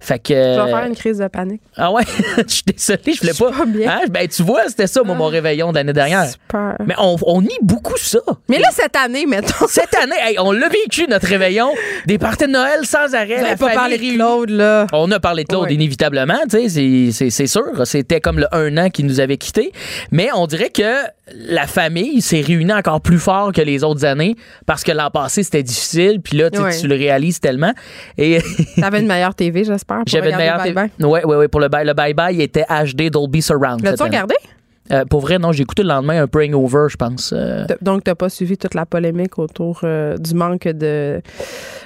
[0.00, 0.34] Fait que.
[0.34, 1.62] Je vais faire une crise de panique.
[1.76, 2.02] Ah ouais?
[2.48, 3.58] Je suis désolé, je voulais pas.
[3.58, 3.90] pas bien.
[3.90, 4.00] Hein?
[4.10, 6.26] Ben, tu vois, c'était ça, moi, mon réveillon de l'année dernière.
[6.28, 6.76] Super.
[6.86, 8.18] Mais on, on nie beaucoup ça.
[8.48, 9.66] Mais là, cette année, mettons.
[9.68, 11.70] Cette année, hey, on l'a vécu, notre réveillon.
[12.06, 13.36] Des parties de Noël sans arrêt.
[13.40, 14.14] Pas famille parlé de.
[14.16, 14.86] Claude, là.
[14.92, 15.74] On a parlé de Claude, Ouais.
[15.74, 17.62] inévitablement, tu sais, c'est- sûr.
[17.84, 19.72] C'était comme le un an qui nous avait quittés.
[20.10, 21.04] Mais on dirait que
[21.34, 24.34] la famille s'est réunie encore plus fort que les autres années
[24.66, 26.20] parce que l'an passé, c'était difficile.
[26.22, 26.78] Puis là, tu sais, Ouais.
[26.80, 27.72] tu le réalises tellement.
[28.16, 28.38] Et
[28.80, 30.02] T'avais une meilleure TV, j'espère.
[30.06, 30.64] j'avais une meilleure.
[30.64, 31.04] le bye-bye.
[31.06, 31.84] Ouais, ouais, ouais, pour le bye.
[31.86, 33.82] Le bye-bye il était HD Dolby Surround.
[33.84, 34.34] L'as-tu regardé?
[34.90, 37.34] Euh, pour vrai, non, j'ai écouté le lendemain un peu hangover, je pense.
[37.36, 41.20] Euh, Donc, t'as pas suivi toute la polémique autour euh, du manque de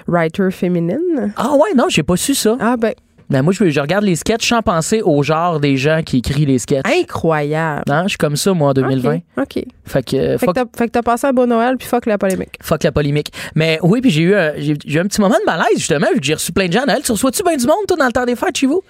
[0.07, 1.33] writer féminine?
[1.37, 2.57] Ah ouais, non, j'ai pas su ça.
[2.61, 2.93] Ah ben,
[3.33, 6.47] Ben moi, je, je regarde les sketchs sans penser au genre des gens qui écrivent
[6.49, 6.85] les sketchs.
[6.87, 7.83] incroyable.
[7.89, 9.19] Non, je suis comme ça, moi, en 2020.
[9.39, 9.65] OK.
[9.85, 11.89] Fait que, euh, Fait fuck, que t'as- fait que t'as passé un beau Noël, puis
[11.89, 12.57] fuck la polémique.
[12.63, 13.33] fuck la polémique.
[13.55, 16.07] Mais oui, puis j'ai eu, un- j'ai j'ai eu un petit moment de malaise, justement,
[16.15, 17.03] vu que j'ai reçu plein de gens à Noël.
[17.03, 18.83] Tu reçois-tu bien du monde, toi, dans le temps des fêtes chez vous?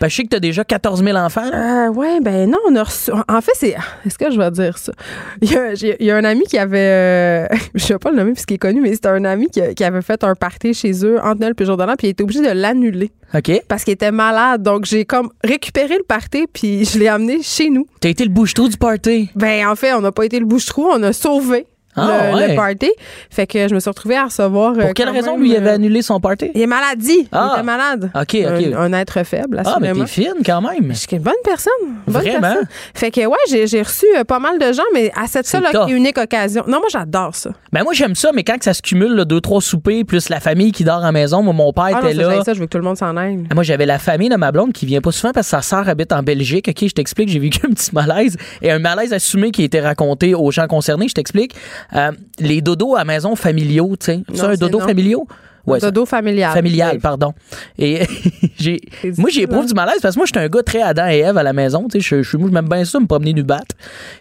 [0.00, 1.50] Ben, je sais que t'as déjà 14 000 enfants.
[1.52, 3.10] Euh, ouais, ben non, on a reçu.
[3.12, 3.76] En fait, c'est.
[4.04, 4.92] Est-ce que je vais dire ça?
[5.40, 6.78] Il y a, j'ai- il y a un ami qui avait.
[6.78, 9.84] euh, je vais pas le nommer puisqu'il est connu, mais c'était un ami qui, qui
[9.84, 12.22] avait fait un party chez eux entre Noël et jour de l'an, puis il était
[12.22, 13.50] obligé de l'annuler OK?
[13.68, 14.62] parce qu'il était malade.
[14.62, 17.86] Donc, j'ai comme récupéré le party, puis je l'ai amené chez nous.
[18.00, 19.30] T'as été le bouche-trou du party.
[19.34, 21.66] Ben, en fait, on n'a pas été le bouche-trou, on a sauvé
[21.96, 22.48] Ah, le, ouais.
[22.48, 22.90] le party.
[23.30, 24.72] Fait que je me suis retrouvée à recevoir.
[24.76, 26.50] euh, Pour quelle raison, même, lui, il euh, avait annulé son party?
[26.54, 27.28] Il est maladie.
[27.32, 27.50] Ah.
[27.50, 28.10] Il était malade.
[28.14, 28.74] OK, OK.
[28.74, 30.88] Un, un être faible, Ah, mais t'es fine quand même.
[30.90, 31.72] Je suis une bonne personne.
[32.06, 32.40] Bonne Vraiment?
[32.40, 32.66] personne.
[32.94, 33.36] Fait que, ouais,
[33.66, 36.62] j'ai, reçu euh, pas mal de gens, mais à cette seule et unique occasion.
[36.66, 37.50] Non, moi, j'adore ça.
[37.72, 40.40] Ben moi, j'aime ça, mais quand ça se cumule, là, deux, trois soupers, plus la
[40.40, 42.44] famille qui dort à la maison, moi, mon père Ah non, était ça, là.
[42.44, 43.44] ça, je veux que tout le monde s'en aille.
[43.50, 45.62] Ah, Moi, j'avais la famille de ma blonde qui vient pas souvent parce que sa
[45.62, 46.68] sœur habite en Belgique.
[46.68, 49.80] OK, je t'explique, j'ai vécu un petit malaise et un malaise assumé qui a été
[49.80, 51.08] raconté aux gens concernés.
[51.08, 51.54] Je t'explique.
[51.94, 54.22] Euh, les dodos à maison familiaux, tu sais.
[54.34, 54.86] C'est un dodo non.
[54.86, 55.26] familiaux?
[55.66, 56.52] Ouais, Dodo familial.
[56.54, 57.32] familial, pardon.
[57.76, 58.02] Et
[58.56, 58.80] j'ai,
[59.18, 61.42] moi, j'éprouve du malaise parce que moi, j'étais un gars très Adam et Ève à
[61.42, 61.88] la maison.
[61.90, 63.74] Tu sais, je, je, moi, j'aime bien ça, me promener nu battre.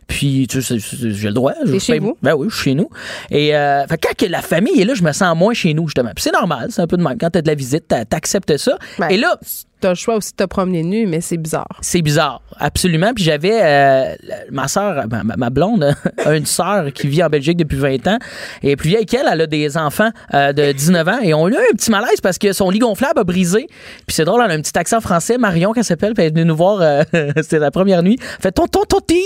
[0.08, 1.54] Puis, tu sais, j'ai le droit.
[1.64, 2.18] Je chez fais- vous?
[2.24, 2.90] Ben oui, je suis chez nous.
[3.30, 5.88] Et euh, fait quand que la famille est là, je me sens moins chez nous,
[5.88, 6.10] justement.
[6.16, 7.20] Puis c'est normal, c'est un peu de même.
[7.20, 8.80] Quand t'as de la visite, t'a- t'acceptes ça.
[8.98, 9.40] Ben, et là,
[9.86, 11.78] T'as le choix aussi de te promener nu, mais c'est bizarre.
[11.80, 13.14] c'est bizarre, absolument.
[13.14, 14.16] Puis j'avais euh,
[14.52, 15.06] ma soeur,
[15.38, 15.94] ma, blonde,
[16.26, 18.18] une sœur qui vit en Belgique depuis 20 ans
[18.64, 19.28] et plus vieille qu'elle.
[19.32, 22.20] Elle a des enfants euh, de 19 ans et on a eu un petit malaise
[22.20, 23.68] parce que son lit gonflable a brisé.
[24.08, 25.38] Puis c'est drôle, elle a un petit accent français.
[25.38, 26.82] Marion, qu'elle s'appelle, puis elle est venue nous voir.
[26.82, 27.04] euh,
[27.36, 28.18] C'était la première nuit.
[28.42, 29.20] Fait tonton, tontine,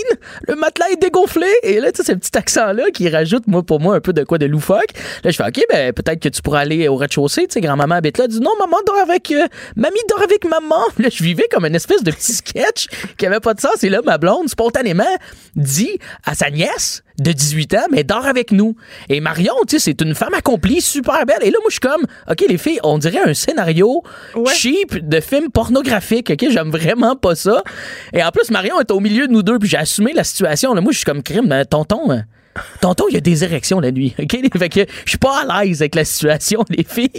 [0.46, 1.48] le matelas est dégonflé.
[1.64, 4.26] Et là, tu sais, ce petit accent-là qui rajoute, moi, pour moi, un peu de
[4.26, 4.92] quoi de loufoque.
[5.24, 7.44] Là, je fais, OK, ben, peut-être que tu pourras aller au rez-de-chaussée.
[7.44, 8.26] Tu sais, grand-maman habite là.
[8.26, 10.84] Elle dit, non, maman dort avec, euh, mamie dort avec maman.
[10.98, 13.84] Là, je vivais comme une espèce de petit sketch qui avait pas de sens.
[13.84, 15.04] Et là, ma blonde, spontanément,
[15.56, 18.76] dit à sa nièce de 18 ans, mais dort avec nous.
[19.10, 21.40] Et Marion, tu sais, c'est une femme accomplie, super belle.
[21.42, 24.04] Et là, moi, je suis comme, OK, les filles, on dirait un scénario
[24.36, 24.54] Ouais.
[24.54, 26.30] cheap de film pornographique.
[26.32, 27.64] OK, j'aime vraiment pas ça.
[28.14, 30.74] Et en plus, Marion est au milieu de nous deux, puis j'ai assumé la situation.
[30.74, 32.22] Là, moi, je suis comme crime, euh, tonton.
[32.82, 34.16] Tonton, il a des érections la nuit.
[34.20, 34.38] OK?
[34.58, 37.10] Fait que je suis pas à l'aise avec la situation des filles.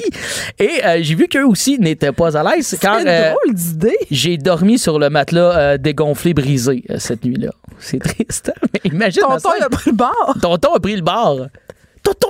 [0.59, 2.67] Et euh, j'ai vu qu'eux aussi n'étaient pas à l'aise.
[2.67, 3.97] C'est une euh, drôle d'idée.
[4.11, 7.51] j'ai dormi sur le matelas euh, dégonflé, brisé cette nuit-là.
[7.79, 8.53] C'est triste.
[8.55, 8.69] hein?
[8.85, 9.23] Mais imagine.
[9.23, 10.35] Tonton, a pris le bar.
[10.41, 11.37] Tonton a pris le bar.
[12.03, 12.29] Tonton,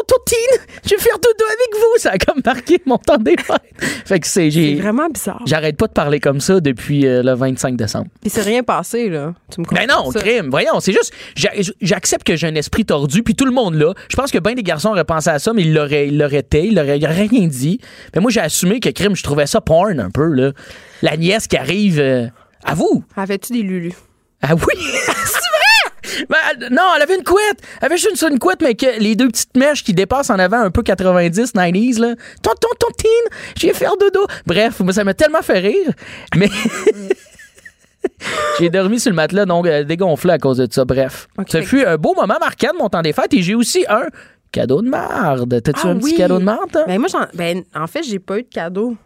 [0.85, 1.99] je vais faire dodo avec vous.
[1.99, 3.63] Ça a comme marqué mon temps des fêtes.
[4.05, 4.51] Fait que c'est.
[4.51, 5.43] C'est vraiment bizarre.
[5.47, 8.07] J'arrête pas de parler comme ça depuis euh, le 25 décembre.
[8.23, 9.35] Il s'est rien passé, là.
[9.53, 10.21] Tu me Ben non, comprends ça?
[10.21, 10.49] crime.
[10.51, 13.95] Voyons, c'est juste, j'a- j'accepte que j'ai un esprit tordu, puis tout le monde là.
[14.09, 16.39] Je pense que bien des garçons auraient pensé à ça, mais ils l'auraient, ils l'auraient
[16.39, 17.81] été, ils l'auraient rien dit.
[18.15, 20.53] Mais moi, j'ai assumé que crime, je trouvais ça porn un peu, là.
[21.03, 22.27] La nièce qui arrive, euh,
[22.65, 23.05] à vous.
[23.17, 23.95] Avais-tu des lulus?
[24.43, 24.61] Ah oui?
[26.29, 27.61] Ben, elle- non, elle avait une couette.
[27.81, 30.39] Elle avait juste une, une couette, mais que les deux petites mèches qui dépassent en
[30.39, 32.15] avant un peu 90, 90s, là.
[32.43, 33.09] Tonton, tontine,
[33.59, 34.27] je vais faire dodo.
[34.47, 35.91] Bref, moi, ça m'a tellement fait rire.
[36.37, 36.49] Mais.
[38.59, 40.85] j'ai dormi sur le matelas, donc euh, dégonflé à cause de ça.
[40.85, 41.29] Bref.
[41.49, 44.05] Ça fut un beau moment marquant de mon temps des fêtes et j'ai aussi un
[44.53, 45.61] cadeau de marde.
[45.63, 46.17] T'as-tu Ah un petit oui.
[46.17, 46.85] cadeau de marde, toi?
[46.87, 48.97] Ben moi, j'en- ben, en fait, j'ai pas eu de cadeau.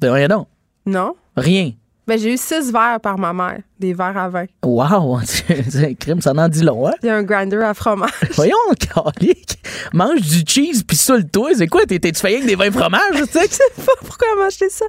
[0.00, 0.46] Ben, rien non.
[0.86, 1.14] Non?
[1.36, 1.72] Rien.
[2.06, 4.46] Ben, j'ai eu six verres par ma mère, des verres à vin.
[4.64, 5.20] Wow!
[5.24, 6.94] C'est un crime, ça en dit long, hein?
[7.02, 8.10] Il y a un grinder à fromage.
[8.34, 9.58] Voyons, calique.
[9.92, 11.50] Mange du cheese puis saoule-toi.
[11.56, 11.84] C'est quoi?
[11.86, 13.00] T'es- T'es-tu fait avec des vins sais?
[13.14, 13.24] Je
[13.54, 14.86] sais pas pourquoi elle m'a acheté ça.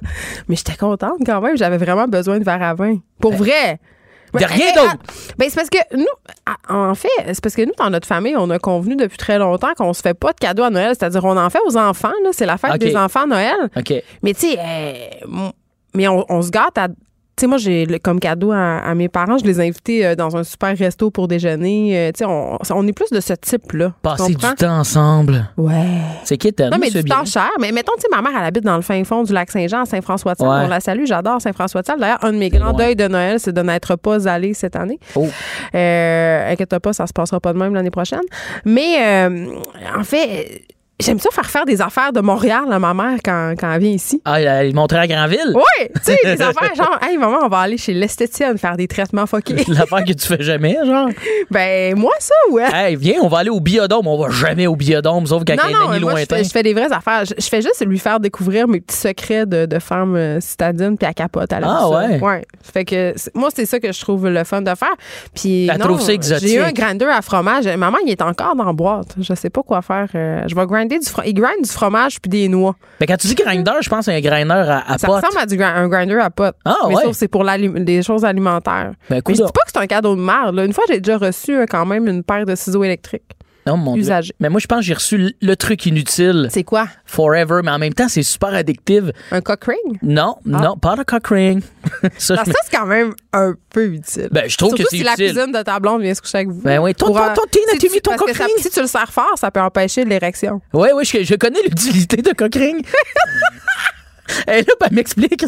[0.48, 1.56] Mais j'étais contente quand même.
[1.56, 2.96] J'avais vraiment besoin de verres à vin.
[3.20, 3.78] Pour vrai.
[4.34, 4.96] de Ben, rien d'autre.
[5.38, 6.06] Ben, c'est parce que nous,
[6.46, 9.38] ah, en fait, c'est parce que nous, dans notre famille, on a convenu depuis très
[9.38, 10.94] longtemps qu'on se fait pas de cadeaux à Noël.
[10.98, 12.30] C'est-à-dire, on en fait aux enfants, là.
[12.32, 13.70] C'est la fête des enfants à Noël.
[13.76, 13.92] OK.
[14.22, 15.50] Mais tu sais, euh,
[15.94, 16.88] mais on, on se gâte à.
[17.34, 20.14] Tu sais, moi, j'ai comme cadeau à, à mes parents, je les ai invités euh,
[20.14, 21.96] dans un super resto pour déjeuner.
[21.96, 23.94] Euh, tu sais, on, on est plus de ce type-là.
[24.02, 25.48] Passer du temps ensemble.
[25.56, 25.96] Ouais.
[26.24, 27.48] C'est qui Non, mais du temps cher.
[27.58, 29.86] Mais mettons, tu sais, ma mère, elle habite dans le fin fond du lac Saint-Jean,
[29.86, 30.46] à.
[30.46, 30.64] Ouais.
[30.66, 31.98] On la salue, j'adore Saint-François-de-Sales.
[31.98, 32.74] D'ailleurs, un de mes grands loin.
[32.74, 35.00] deuils de Noël, c'est de n'être pas allé cette année.
[35.14, 35.26] Oh.
[35.74, 38.20] Euh, inquiète pas, ça se passera pas de même l'année prochaine.
[38.66, 39.54] Mais euh,
[39.98, 40.64] en fait,
[41.02, 43.90] j'aime ça faire faire des affaires de Montréal à ma mère quand, quand elle vient
[43.90, 44.20] ici.
[44.24, 45.52] Ah, il montrait à Granville?
[45.54, 48.88] Oui, tu sais, des affaires genre, hey, maman, on va aller chez l'esthétienne faire des
[48.88, 49.64] traitements fuckés.
[49.68, 51.08] L'affaire que tu fais jamais, genre?
[51.50, 52.64] ben, moi, ça, ouais.
[52.72, 54.06] Hey, viens, on va aller au biodôme.
[54.06, 56.36] On va jamais au biodôme, sauf quand Non, il y a non, moi, je lointain.
[56.36, 57.24] fais, je fais des vraies affaires.
[57.24, 60.96] Je, je fais juste lui faire découvrir mes petits secrets de, de femme euh, citadine,
[60.96, 61.52] puis elle capote.
[61.52, 62.20] Elle aime Ah, ouais?
[62.20, 62.42] Ouais.
[62.62, 64.94] Fait que moi, c'est ça que je trouve le fun de faire.
[65.34, 66.48] Puis Elle non, trouve ça exotique.
[66.48, 67.66] J'ai eu un grinder à fromage.
[67.66, 69.14] Maman, il est encore dans la boîte.
[69.20, 70.06] Je sais pas quoi faire.
[70.14, 71.28] Euh, je vais grinder du fromage.
[71.30, 72.74] Il grind du fromage puis des noix.
[73.00, 75.46] Mais quand tu dis grinder, je pense à un grinder à, à Ça ressemble à
[75.46, 76.54] du gra- un grinder à pote.
[76.64, 77.02] Ah, mais ouais?
[77.02, 78.92] sauf que c'est pour l'ali- des choses alimentaires.
[79.10, 79.46] Ben, mais je coudonc.
[79.46, 80.54] dis pas que c'est un cadeau de merde.
[80.54, 80.64] là.
[80.64, 83.22] Une fois, j'ai déjà reçu euh, quand même une paire de ciseaux électriques.
[83.66, 84.02] Non, mon Dieu.
[84.02, 84.32] Usagé.
[84.40, 86.48] Mais moi, je pense que j'ai reçu le- truc inutile.
[86.50, 86.88] C'est quoi?
[87.04, 89.04] Forever, mais en même temps, c'est super addictif.
[89.30, 89.98] Un cock ring?
[90.02, 91.62] Non, non, pas de cock ring.
[92.18, 94.28] ça, Ah, je me- ça, c'est quand même un peu utile.
[94.32, 95.34] Ben, je trouve Surtout que c'est si la utile.
[95.34, 96.62] cousine de ta blonde vient se coucher avec vous.
[96.62, 98.50] Ben oui, ton- Pour, ton- euh, ton Tina, si tu- mis ton cock ring?
[98.58, 100.60] Si tu le sers fort, ça peut empêcher l'érection.
[100.72, 102.84] Oui, oui, je, je connais l'utilité de cock ring.
[104.48, 105.42] Et là, ben, m'explique.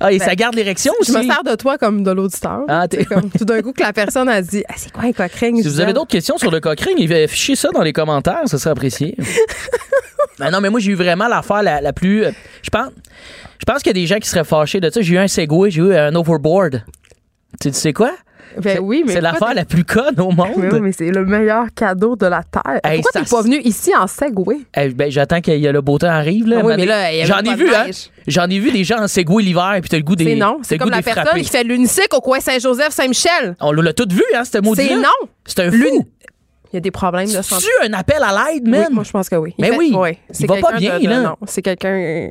[0.00, 1.12] Ah, et Ben, ça garde l'érection aussi.
[1.12, 2.62] Je me sers de toi comme de l'auditeur.
[2.68, 5.12] Ah, t'es- comme tout d'un coup que la personne a dit Ah, C'est quoi un
[5.12, 5.62] cock ring?
[5.62, 6.98] Si vous avez d'autres questions sur le cock ring,
[7.28, 9.16] fichez ça dans les commentaires, ça serait apprécié.
[10.38, 12.24] Ben non, mais moi, j'ai eu vraiment l'affaire la, la plus.
[12.24, 12.30] euh,
[12.62, 12.88] Je pense,
[13.58, 15.00] je pense qu'il y a des gens qui seraient fâchés de ça.
[15.00, 16.82] J'ai eu un Segway, j'ai eu un overboard.
[17.60, 18.12] Tu sais quoi?
[18.62, 20.48] Ben oui, mais C'est l'affaire la plus conne au monde.
[20.56, 22.80] Mais oui, mais c'est le meilleur cadeau de la Terre.
[22.84, 24.58] Hey, Pourquoi t'es pas venu ici en Segway?
[24.94, 26.46] Ben, j'attends que y a le beau temps arrive.
[26.46, 27.86] Là, Ah oui, mais là, J'en ai vu, hein?
[28.26, 30.24] J'en ai vu des gens en Segway l'hiver, puis t'as le goût des.
[30.24, 30.58] C'est non.
[30.62, 33.56] C'est comme la personne qui fait l'unicycle au coin Saint-Joseph-Saint-Michel.
[33.60, 35.08] On l'a tout vu, hein, ce maudit C'est non.
[35.44, 36.06] C'est un fou.
[36.72, 37.66] Il y a des problèmes de santé.
[37.82, 38.88] Tu un appel à l'aide, Oui, man?
[38.90, 39.54] moi, je pense que oui.
[39.60, 39.92] Mais fait- oui.
[39.94, 40.18] ouais.
[40.30, 41.20] Il C'est va pas bien, de- là.
[41.20, 42.28] Non, c'est quelqu'un.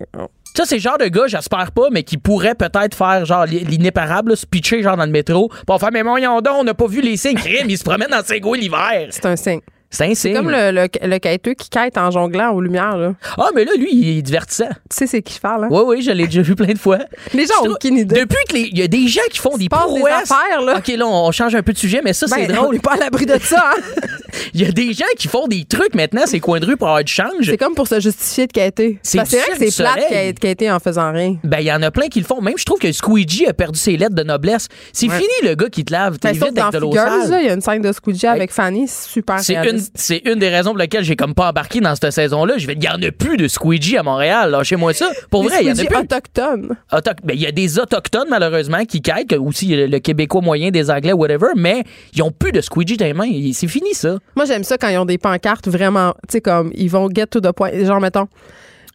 [0.55, 3.63] Ça, c'est le genre de gars, j'espère pas, mais qui pourrait peut-être faire genre l'i-
[3.63, 6.85] l'inéparable, se pitcher genre dans le métro, pour faire, mais voyons donc, on n'a pas
[6.87, 7.37] vu les signes.
[7.37, 9.07] Crime, il se promène dans ses l'hiver.
[9.09, 9.61] C'est un signe.
[9.95, 10.33] C'est un C'est signe.
[10.35, 12.97] comme le, le, le quêteux qui quête en jonglant aux lumières.
[12.97, 13.13] Là.
[13.37, 14.67] Ah, mais là, lui, il est divertissant.
[14.89, 15.65] Tu sais, c'est qui je parle.
[15.65, 15.69] Hein?
[15.71, 16.97] Oui, oui, je l'ai déjà vu plein de fois.
[17.33, 18.15] Les gens Je ont trouve- aucune idée.
[18.21, 20.31] Depuis que les- il y a des gens qui font des passe des prouesses.
[20.31, 20.77] affaires, là.
[20.79, 22.67] OK, là, on change un peu de sujet, mais ça, c'est Ben, drôle.
[22.69, 23.71] On n'est pas à l'abri de ça.
[23.77, 23.81] hein?
[24.55, 26.87] Il y a des gens qui font des trucs maintenant, ces coins de rue pour
[26.87, 27.29] avoir du change.
[27.43, 28.99] c'est comme pour se justifier de quêter.
[29.03, 30.09] C'est Parce que c'est vrai que du c'est plate soleil.
[30.09, 31.35] quête- quêter en faisant rien.
[31.43, 32.41] Ben, il y en a plein qui le font.
[32.41, 34.67] Même, je trouve que Squeegee a perdu ses lettres de noblesse.
[34.91, 37.05] C'est fini, le gars qui te lave tes Ben, sauf dans avec de l'eau Figures,
[37.05, 37.41] là, sale.
[37.41, 39.82] il y a une scène de Squeegee avec Fanny, c'est super C'est une, réaliste.
[39.95, 42.57] C'est une des raisons pour lesquelles j'ai comme pas embarqué dans cette saison-là.
[42.57, 44.51] Je vais il en a plus de Squeegee à Montréal.
[44.51, 45.09] Lâchez-moi ça.
[45.29, 45.95] Pour vrai, il y en a plus.
[45.97, 46.75] autochtones.
[46.91, 50.89] Autoc- ben, il y a des autochtones, malheureusement, qui quittent, aussi le, québécois moyen, des
[50.89, 51.83] anglais, whatever, mais
[52.13, 53.25] ils ont plus de squeegee dans les mains.
[53.25, 54.17] Il- C'est fini, ça.
[54.35, 57.27] Moi, j'aime ça quand ils ont des pancartes vraiment, tu sais, comme ils vont get
[57.27, 57.71] to the point.
[57.85, 58.27] Genre, mettons,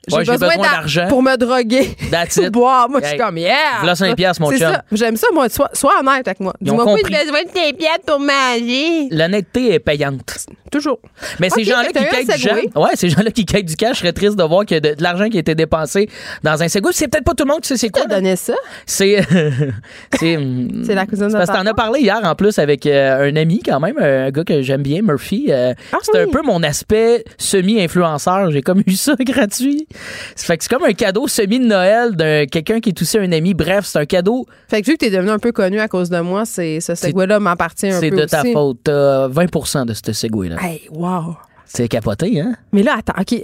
[0.09, 1.06] j'ai Ouais, besoin, besoin d'a- d'argent.
[1.09, 1.97] pour me droguer.
[2.35, 2.89] Pour boire.
[2.89, 3.55] Moi, je suis comme, yeah!
[3.78, 4.72] voilà cinq piastres, mon chum.
[4.93, 5.48] J'aime ça, moi.
[5.48, 6.52] Sois, sois honnête avec moi.
[6.60, 7.12] Dis-moi pas, compris.
[7.14, 9.09] j'ai besoin de tes pièces pour manger.
[9.10, 10.47] L'honnêteté est payante.
[10.70, 10.98] Toujours.
[11.40, 13.94] Mais ces gens-là qui que quittent du gens, ouais, ces gens-là qui quittent du cash,
[13.97, 16.09] je serais triste de voir qu'il y a de, de l'argent qui a été dépensé
[16.43, 16.93] dans un Segway.
[16.93, 18.02] C'est peut-être pas tout le monde qui sait c'est quoi.
[18.02, 18.55] Qui donné ça?
[18.85, 19.22] C'est
[20.18, 20.39] c'est
[20.85, 23.36] C'est la cousine de parce que t'en as parlé hier en plus avec euh, un
[23.36, 25.47] ami quand même, un gars que j'aime bien, Murphy.
[25.51, 28.51] Euh, Ah c'est un peu mon aspect semi-influenceur.
[28.51, 29.86] J'ai comme eu ça gratuit.
[30.37, 33.19] Ça fait que c'est comme un cadeau semi de Noël d'un quelqu'un qui est aussi
[33.19, 33.55] un ami.
[33.55, 34.47] Bref, c'est un cadeau.
[34.69, 36.95] Fait que vu que t'es devenu un peu connu à cause de moi, c'est ce
[36.95, 38.53] Segway-là m'appartient un peu C'est de ta aussi.
[38.53, 38.79] faute.
[38.85, 40.57] T'as 20 de ce Segway là.
[40.62, 41.37] Hey, wow.
[41.70, 42.55] C'est capoté, hein?
[42.73, 43.43] Mais là, attends, OK.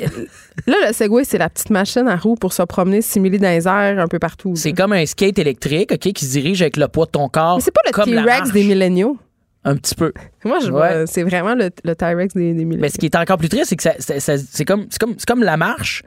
[0.67, 3.69] Là, le Segway, c'est la petite machine à roues pour se promener, simuler dans les
[3.69, 4.55] airs un peu partout.
[4.57, 7.57] C'est comme un skate électrique, OK, qui se dirige avec le poids de ton corps.
[7.57, 7.93] Mais c'est pas le
[8.25, 9.19] T-Rex des milléniaux.
[9.67, 10.13] Un petit peu.
[10.45, 10.71] Moi, je Ouais.
[10.71, 12.81] vois, c'est vraiment le, le T-Rex des, des milléniaux.
[12.81, 14.87] Mais ce qui est encore plus triste, c'est que ça- ça- ça- c'est comme,
[15.29, 16.03] comme la marche,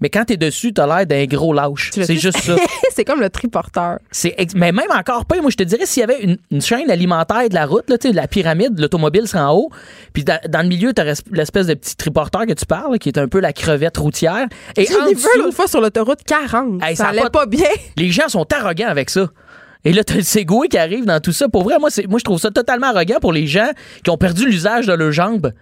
[0.00, 1.90] mais quand t'es dessus, t'as l'air d'un gros lâche.
[1.92, 2.56] C'est juste ça.
[2.94, 3.98] c'est comme le triporteur.
[4.10, 6.90] C'est mais même encore pas, moi je te dirais s'il y avait une, une chaîne
[6.90, 9.70] alimentaire de la route, là, la pyramide, l'automobile serait en haut,
[10.12, 13.08] puis dans, dans le milieu, t'as l'espèce de petit triporteur que tu parles, là, qui
[13.08, 14.46] est un peu la crevette routière.
[14.76, 16.82] Et J'en en ai vu l'autre fois sur l'autoroute 40.
[16.82, 17.46] Hey, ça, ça allait pas- pas...
[17.46, 17.68] bien.
[17.96, 19.28] les gens sont arrogants avec ça.
[19.84, 21.48] Et là, t'as le Segway qui arrive dans tout ça.
[21.48, 23.70] Pour vrai, moi, moi je trouve ça totalement arrogant pour les gens
[24.02, 25.52] qui ont perdu l'usage de leurs jambes.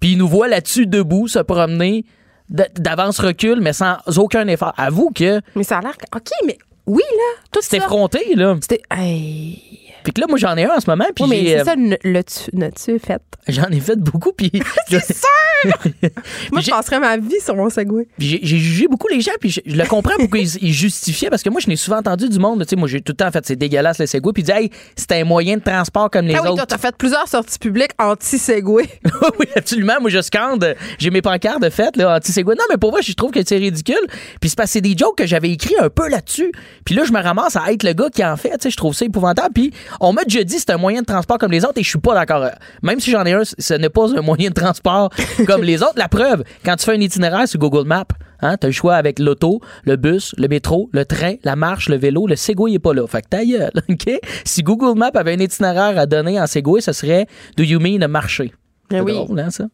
[0.00, 2.04] Puis ils nous voient là-dessus debout, se promener,
[2.52, 4.72] d'avance-recul, mais sans aucun effort.
[4.76, 5.96] Avoue que Mais ça a l'air.
[6.14, 7.42] OK, mais oui, là.
[7.50, 7.84] Tout c'est ça.
[7.84, 8.56] effronté, là.
[8.60, 8.82] C'était.
[8.90, 9.91] Hey.
[10.04, 11.64] Puis que là, moi, j'en ai un en ce moment, puis Oui, mais c'est euh,
[11.64, 12.50] ça, le, le tu,
[12.84, 13.22] tu fait?
[13.48, 14.50] j'en ai fait beaucoup, puis
[14.88, 15.72] C'est sûr!
[16.52, 18.06] Moi, je passerais ma vie sur mon Segway.
[18.18, 21.42] J'ai jugé beaucoup les gens, puis je, je le comprends pourquoi ils, ils justifiaient, parce
[21.42, 23.30] que moi, je n'ai souvent entendu du monde, tu sais, moi, j'ai tout le temps
[23.30, 26.34] fait, c'est dégueulasse le Segway, puis disaient, hey, c'était un moyen de transport comme les
[26.34, 26.56] ah oui, autres.
[26.56, 28.88] toi, t'as fait plusieurs sorties publiques anti-Segway.
[29.38, 29.94] oui, absolument.
[30.00, 30.74] Moi, je scande.
[30.98, 32.54] J'ai mes pancartes de fête, là, anti-Segway.
[32.56, 34.06] Non, mais pour moi, je trouve que c'est ridicule.
[34.40, 36.52] Puis c'est parce que c'est des jokes que j'avais écrits un peu là-dessus.
[36.84, 38.50] Puis là, je me ramasse à être le gars qui en fait.
[38.50, 39.52] Tu sais, je trouve ça épouvantable.
[39.54, 41.82] Puis on m'a déjà dit que c'est un moyen de transport comme les autres et
[41.82, 42.48] je suis pas d'accord.
[42.82, 45.10] Même si j'en ai un, ce n'est pas un moyen de transport
[45.46, 45.94] comme les autres.
[45.96, 48.04] La preuve, quand tu fais un itinéraire sur Google Maps,
[48.40, 51.88] hein, tu as le choix avec l'auto, le bus, le métro, le train, la marche,
[51.88, 52.26] le vélo.
[52.26, 53.06] Le Segway est pas là.
[53.06, 54.10] Fait que ta gueule, OK?
[54.44, 58.06] Si Google Maps avait un itinéraire à donner en Segway, ce serait Do you mean
[58.08, 58.52] marcher?
[58.90, 59.12] Eh C'est oui.
[59.14, 59.64] drôle, hein, ça?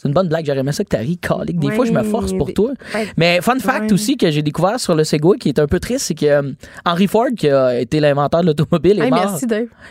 [0.00, 0.46] C'est une bonne blague.
[0.46, 1.58] J'aurais aimé ça que t'arrives, calique.
[1.58, 2.70] Des Ouais, fois, je me force pour toi.
[3.16, 3.92] Mais fun fact Ouais.
[3.92, 6.42] aussi que j'ai découvert sur le Segway qui est un peu triste, c'est que euh,
[6.86, 9.38] Henry Ford, qui a été l'inventeur de l'automobile, est Hey, mort.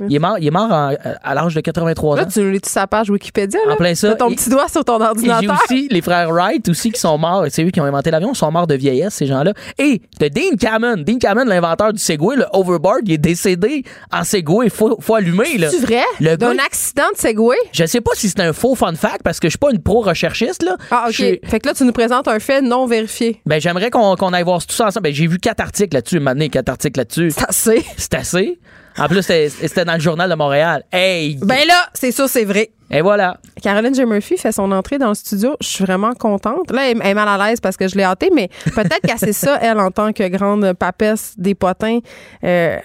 [0.07, 0.93] Il est mort, il est mort en-
[1.23, 2.27] à l'âge de 83 Là, ans.
[2.31, 3.59] tu lis sa page Wikipédia.
[3.67, 3.73] Là?
[3.73, 4.09] En plein ça.
[4.09, 5.57] T'as ton Et- petit doigt sur ton Et j'ai ordinateur.
[5.69, 7.45] aussi les frères Wright aussi qui sont morts.
[7.49, 8.31] C'est eux qui ont inventé l'avion.
[8.31, 9.53] Ils sont morts de vieillesse, ces gens-là.
[9.77, 11.03] Et t'as Dean Cameron.
[11.05, 14.69] Dean Cameron, l'inventeur du Segway, le overboard, il est décédé en Segway.
[14.69, 15.69] Faut, faut allumer, là.
[15.69, 16.37] C'est vrai?
[16.37, 17.57] D'un accident de Segway?
[17.73, 19.81] Je sais pas si c'est un faux fun fact parce que je suis pas une
[20.01, 20.77] pro-recherchiste, là.
[20.91, 21.15] Ah, OK.
[21.15, 23.41] Fait que là, tu nous présentes un fait non vérifié.
[23.45, 25.05] Ben, j'aimerais qu'on aille voir tout ça ensemble.
[25.05, 27.31] Ben, j'ai vu quatre articles là-dessus, maintenant, quatre articles là-dessus.
[27.31, 27.85] C'est assez.
[27.97, 28.59] C'est assez.
[28.97, 30.83] En plus, c'était dans le journal de Montréal.
[30.91, 31.37] Hey!
[31.41, 32.71] Ben là, c'est sûr, c'est vrai.
[32.89, 33.37] Et voilà.
[33.61, 34.05] Caroline J.
[34.05, 35.55] Murphy fait son entrée dans le studio.
[35.61, 36.71] Je suis vraiment contente.
[36.71, 39.33] Là, elle est mal à l'aise parce que je l'ai hâtée, mais peut-être qu'elle sait
[39.33, 41.99] ça, elle, en tant que grande papesse des potins.
[42.43, 42.77] Euh,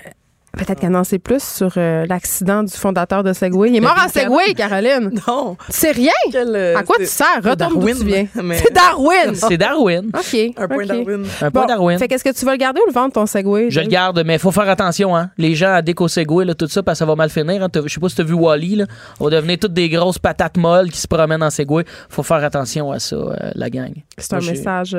[0.57, 3.71] Peut-être qu'elle en sait plus sur euh, l'accident du fondateur de Segway.
[3.71, 5.11] Il est mort en Segway, Caroline.
[5.27, 5.57] Non.
[5.71, 6.11] C'est rien?
[6.35, 7.27] euh, à quoi tu sers?
[7.43, 8.27] c'est Retourne d'où Darwin, tu viens.
[8.43, 9.35] mais- C'est Darwin.
[9.35, 10.11] C'est Darwin.
[10.15, 10.37] OK.
[10.59, 10.85] Un point.
[10.87, 11.25] Darwin.
[11.41, 11.99] Un point Bon, Darwin.
[11.99, 13.71] Fait qu'est-ce que tu vas le garder ou le vendre, ton Segway?
[13.71, 15.31] Je le garde, mais il faut faire attention, hein.
[15.39, 17.63] Les gens à déco Segway, là, tout ça, parce que ça va mal finir.
[17.63, 17.69] hein.
[17.87, 18.85] Je sais pas si t'as vu Wally, là.
[19.21, 21.85] On va devenir toutes des grosses patates molles qui se promènent en Segway.
[22.11, 23.93] Faut faire attention à ça, euh, la gang.
[24.19, 24.91] C'est un message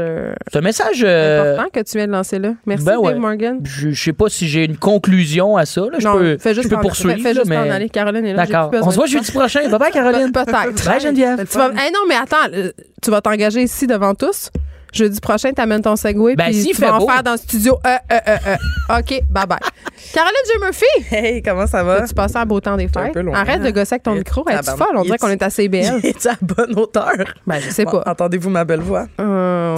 [0.52, 1.04] C'est un message.
[1.04, 2.54] important que tu viens de lancer là.
[2.66, 3.12] Merci, ben ouais.
[3.12, 3.60] Dave Morgan.
[3.64, 5.82] Je, je sais pas si j'ai une conclusion à ça.
[5.82, 5.98] Là.
[6.00, 7.16] Je Non, peux, fais juste je peux poursuivre.
[7.16, 7.70] fais- fais juste là, mais...
[7.70, 7.90] aller.
[7.90, 8.72] Caroline est là, D'accord.
[8.82, 9.68] On se voit de jeudi prochain.
[9.70, 10.32] Bye bye, Caroline.
[10.32, 10.86] Pe- Peut-être.
[10.86, 11.46] Bye, Geneviève.
[11.48, 11.70] Tu vas...
[11.70, 12.72] Hey, non, mais attends, euh,
[13.02, 14.50] tu vas t'engager ici devant tous.
[14.94, 16.36] Jeudi prochain, t'amènes ton Segway.
[16.36, 17.06] Ben, puis tu vas beau.
[17.06, 17.80] en faire dans le studio.
[17.86, 19.00] Euh, euh, euh, euh.
[19.00, 19.58] OK, bye bye.
[20.14, 20.60] Caroline J.
[20.62, 21.16] Murphy.
[21.16, 22.08] Hey, comment ça va?
[22.08, 23.18] Tu passes un beau temps des fêtes?
[23.34, 23.72] Arrête de hein?
[23.72, 24.48] gosser avec ton micro.
[24.48, 24.78] Es-tu tabarnak.
[24.88, 24.98] folle?
[24.98, 26.00] On dirait qu'on est à CBL.
[26.04, 27.12] Est à bonne hauteur?
[27.48, 28.04] Ben, je sais pas.
[28.06, 29.08] Entendez-vous ma belle voix?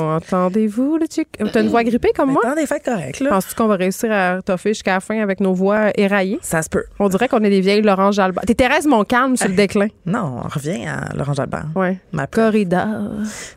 [0.02, 1.28] Euh, Entendez-vous, le chick?
[1.52, 2.42] T'as une voix grippée comme moi?
[2.42, 3.30] Temps des fêtes correct, là.
[3.32, 6.40] Penses-tu qu'on va réussir à toffer jusqu'à la fin avec nos voix éraillées?
[6.42, 6.84] Ça se peut.
[7.00, 8.44] On dirait qu'on est des vieilles Laurent Jalbert.
[8.46, 9.88] T'es Thérèse Montcalm sur le déclin.
[10.06, 11.68] Non, on revient à Laurent Jalbert.
[11.76, 11.98] Ouais.
[12.12, 12.28] Ma.
[12.28, 12.88] Corridor.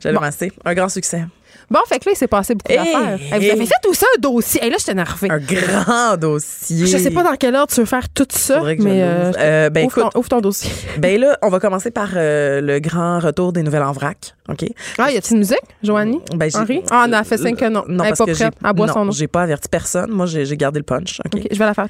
[0.01, 0.24] J'allais Bon.
[0.65, 1.24] Un grand succès.
[1.70, 3.19] Bon, fait que là, il s'est passé beaucoup Hey, d'affaires.
[3.20, 4.65] Hey, vous avez fait aussi un dossier.
[4.65, 5.28] Hey, là, je suis énervée.
[5.31, 6.86] Un grand dossier.
[6.86, 9.70] Je sais pas dans quelle ordre tu veux faire tout ça, que mais euh, Euh,
[9.70, 10.70] ben, ouvre, écoute, ton, ouvre ton dossier.
[10.99, 14.35] ben là, on va commencer par euh, le grand retour des nouvelles en vrac.
[14.49, 14.65] OK?
[14.97, 16.20] Ah, y a-t-il une musique, Joanie?
[16.35, 16.82] Ben, Henri?
[16.90, 17.85] Ah, on a fait cinq que non.
[17.86, 18.93] Non, Elle parce pas que prête.
[18.95, 19.12] son nom.
[19.12, 20.11] j'ai pas averti personne.
[20.11, 21.20] Moi, j'ai gardé le punch.
[21.27, 21.43] OK?
[21.51, 21.89] Je vais la faire.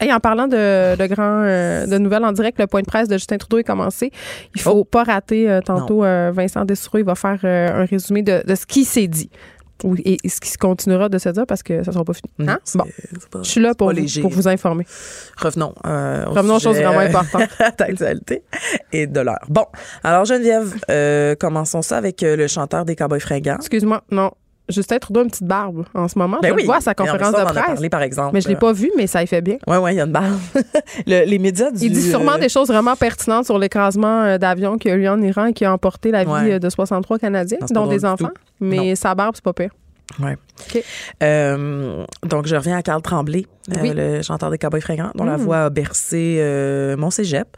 [0.00, 1.42] Hey, en parlant de, de grand
[1.86, 4.10] de nouvelles en direct, le point de presse de Justin Trudeau est commencé.
[4.54, 6.00] Il faut pas rater tantôt
[6.32, 6.96] Vincent Dessureau.
[6.98, 9.30] Il va faire un résumé de, de ce qui s'est dit.
[10.04, 12.30] Et ce qui continuera de se dire parce que ça sera pas fini.
[12.38, 12.58] Non, Hein?
[12.64, 12.84] c'est- Bon,
[13.30, 14.20] pas- je suis là pour, vous, léger.
[14.20, 14.84] pour vous informer.
[15.38, 15.74] Revenons.
[15.86, 17.48] euh, au Revenons aux choses vraiment euh, importantes.
[17.78, 18.42] d'actualité
[18.92, 19.40] et de l'heure.
[19.48, 19.64] Bon,
[20.04, 23.56] alors Geneviève, euh, commençons ça avec euh, le chanteur des Cowboys fringants.
[23.56, 24.32] Excuse-moi, non.
[24.70, 26.38] Justin Trudeau a une petite barbe en ce moment.
[26.42, 26.62] Ben je oui.
[26.62, 27.64] le vois à sa conférence de presse.
[27.64, 28.30] parlé, par exemple.
[28.34, 29.56] Mais je l'ai pas vu, mais ça y fait bien.
[29.66, 30.38] Oui, oui, il y a une barbe.
[31.06, 31.84] Le- les médias du...
[31.84, 35.00] Il dit sûrement euh, des choses vraiment pertinentes sur l'écrasement euh, d'avion qui a eu
[35.00, 36.52] lieu en Iran et qui a emporté la vie Ouais.
[36.54, 38.30] euh, de 63 Canadiens, dont des enfants.
[38.60, 39.70] Mais sa barbe, c'est pas pire.
[41.22, 43.92] Euh, donc, je reviens à Carl Tremblay, euh, Oui.
[43.94, 45.40] le chanteur des Cowboys fringants, dont la Mm.
[45.42, 47.48] voix a bercé euh, mon cégep.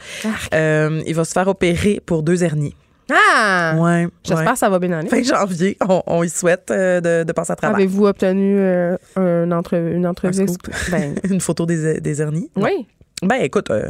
[0.54, 2.74] Euh, il va se faire opérer pour deux hernies.
[3.10, 3.74] Ah!
[3.78, 4.08] Ouais.
[4.24, 4.52] J'espère ouais.
[4.52, 5.08] que ça va bien aller.
[5.08, 7.76] Fin janvier, on, on y souhaite euh, de, de passer à travers.
[7.76, 10.42] Avez-vous obtenu euh, un entre- une entrevue?
[10.42, 10.90] Un.
[10.90, 12.50] Ben, Une photo des, des hernies?
[12.56, 12.64] Non.
[12.64, 12.86] oui.
[13.22, 13.88] Ben, écoute, euh,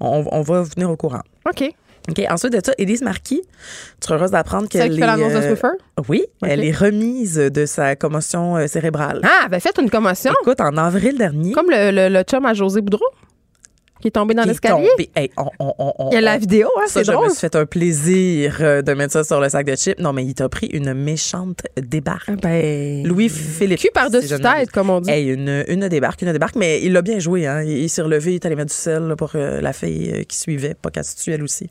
[0.00, 1.22] on, on va vous tenir au courant.
[1.48, 1.64] OK.
[2.08, 2.22] OK.
[2.30, 5.40] Ensuite de ça, Élise Marquis, tu seras heureuse d'apprendre qu'elle Celle qui fait l'annonce de
[5.40, 5.68] Swiffer?
[6.08, 9.20] Oui, elle est remise de sa commotion cérébrale.
[9.24, 10.32] Ah, ben faites une commotion.
[10.42, 11.52] Écoute, en avril dernier.
[11.52, 13.06] Comme le, le, le chum à José Boudreau,
[14.02, 14.88] qui est tombé dans l'escalier?
[14.90, 15.10] tombé.
[15.16, 17.26] Hey, on- on- on- on- Il y a la vidéo, hein, Ça, c'est je drôle.
[17.26, 19.98] me suis fait un plaisir euh, de mettre ça sur le sac de chips.
[19.98, 22.30] Non, mais il t'a pris une méchante débarque.
[22.42, 23.78] Ben, Louis-Philippe.
[23.80, 25.10] cul par-dessus je tête, comme on dit.
[25.10, 27.46] Hey, une, une débarque, une débarque, mais il l'a bien joué.
[27.46, 27.62] Hein.
[27.62, 30.10] Il, il s'est relevé, il est allé mettre du sel là, pour euh, la fille
[30.14, 31.68] euh, qui suivait, pas qu'elle se tue elle aussi.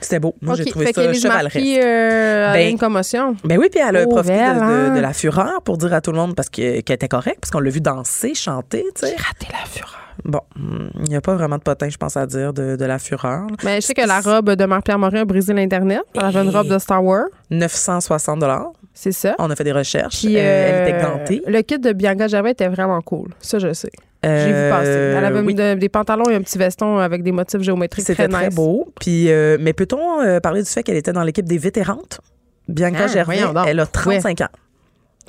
[0.00, 0.34] C'était beau.
[0.42, 1.56] Moi, j'ai trouvé fait ça chevaleresque.
[1.56, 3.36] Euh, Ben, une commotion.
[3.44, 4.94] Ben oui, puis elle a Oh, profité de, belle, de- hein?
[4.96, 7.50] de la fureur pour dire à tout le monde parce que- qu'elle était correcte, parce
[7.50, 9.14] qu'on l'a vu danser, chanter, tu sais.
[9.16, 9.96] raté la fureur.
[10.24, 12.98] Bon, il n'y a pas vraiment de potin, je pense, à dire de, de la
[12.98, 13.46] fureur.
[13.48, 13.56] là.
[13.64, 16.02] Mais je sais que la robe de Marc-Pierre Morin a brisé l'Internet.
[16.14, 17.26] Elle avait une robe de Star Wars.
[17.50, 18.70] 960 dollars.
[18.92, 19.34] C'est ça.
[19.38, 20.18] On a fait des recherches.
[20.20, 21.42] Puis, Euh, elle euh, était gantée.
[21.46, 23.28] Le kit de Bianca Gervais était vraiment cool.
[23.40, 23.90] Ça, je sais.
[24.22, 24.90] J'ai Euh, vu passer.
[24.90, 25.54] Elle avait oui.
[25.54, 28.54] de- des pantalons et un petit veston avec des motifs géométriques C'était très très nice.
[28.54, 28.92] beau.
[29.00, 32.20] Puis, euh, mais peut-on euh, parler du fait qu'elle était dans l'équipe des vétérantes?
[32.68, 34.48] Bianca Ah, Gervais, elle a 35 ans.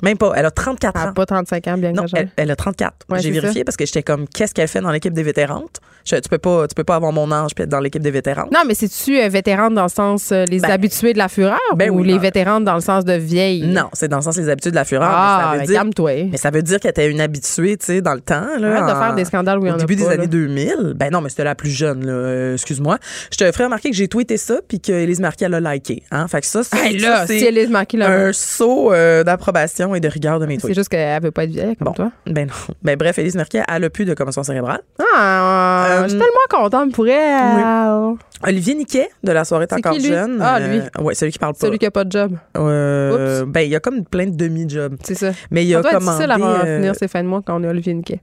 [0.02, 1.06] Même pas, elle a 34 Elle ans.
[1.06, 2.94] n'a pas 35 ans, Bianca Non, elle, elle a 34.
[3.08, 3.64] Ouais, J'ai vérifié ça.
[3.64, 5.78] parce que j'étais comme, qu'est-ce qu'elle fait dans l'équipe des vétérantes?
[6.04, 8.10] Je- tu peux pas, tu peux pas avoir mon âge puis être dans l'équipe des
[8.10, 8.50] vétérantes.
[8.52, 11.60] Non, mais c'est-tu euh, vétérane dans le sens euh, les Ben, habitués de la fureur
[11.76, 13.62] ben ou oui, les ben- vétéranes dans le sens de vieille?
[13.68, 15.08] Non, c'est dans le sens des habitudes de la fureur.
[15.12, 16.28] Ah, mais ça ben, dire, calme-toi.
[16.32, 18.46] mais ça veut dire qu'elle était une habituée, tu sais, dans le temps.
[18.58, 20.16] Là, Arrête de faire des scandales où il y en Au a début des années
[20.16, 20.26] là.
[20.26, 20.94] 2000.
[20.96, 22.12] Ben non, mais c'était la plus jeune, là.
[22.12, 22.98] Euh, excuse-moi.
[23.30, 26.02] Je te ferai remarquer que j'ai tweeté ça puis qu'Élise Marquis, elle a liké.
[26.10, 26.26] Hein?
[26.26, 29.22] Fait que ça, c'est Hey, là, ça, c'est si Élise Marquis l'a un saut euh,
[29.22, 30.74] d'approbation et de rigueur de mes C'est tweets.
[30.76, 31.92] juste qu'elle veut pas être vieille comme Bon.
[31.92, 32.12] toi.
[32.26, 32.74] Ben non.
[32.82, 34.80] Ben bref, Élise Marquis, elle a plus de commotion cérébrale.
[35.14, 38.16] Ah, Euh, je suis tellement contente pour elle.
[38.46, 40.08] Olivier Niquet, de la soirée est C'est encore qui, lui?
[40.08, 40.38] jeune.
[40.42, 40.80] Ah, lui.
[41.00, 41.60] oui, celui qui parle pas.
[41.66, 42.36] Celui qui a pas de job.
[42.56, 44.96] Euh, ben, il y a comme plein de demi-jobs.
[45.04, 45.30] C'est ça.
[45.50, 47.94] Mais il Ça a difficile à euh, finir fins de mois quand on est Olivier
[47.94, 48.20] Niquet.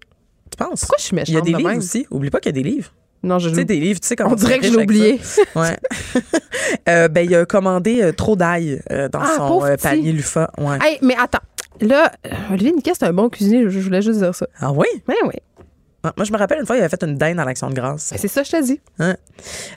[0.52, 0.82] Tu penses?
[0.82, 1.78] Pourquoi je suis méchante Il y a des de livres même?
[1.80, 2.06] aussi.
[2.12, 2.92] Oublie pas qu'il y a des livres.
[3.22, 5.20] Non, je Tu sais, des livres, tu sais, quand On dirait que je l'ai oublié.
[5.56, 5.78] Ouais.
[6.88, 10.50] Euh, ben, il a commandé euh, trop d'ail euh, dans Ah, son euh, panier Lufa.
[10.58, 10.78] Ouais.
[10.82, 11.40] Hey, mais attends.
[11.82, 13.64] Là, euh, Olivier Niquet, c'est un bon cuisinier.
[13.64, 14.48] Je je voulais juste dire ça.
[14.60, 14.88] Ah oui?
[15.08, 15.36] Ben oui.
[16.04, 17.74] Ah, Moi, je me rappelle une fois, il avait fait une dinde à l'Action de
[17.76, 18.12] grâce.
[18.12, 18.80] Ben, c'est ça, je te dis.
[19.00, 19.16] Hein?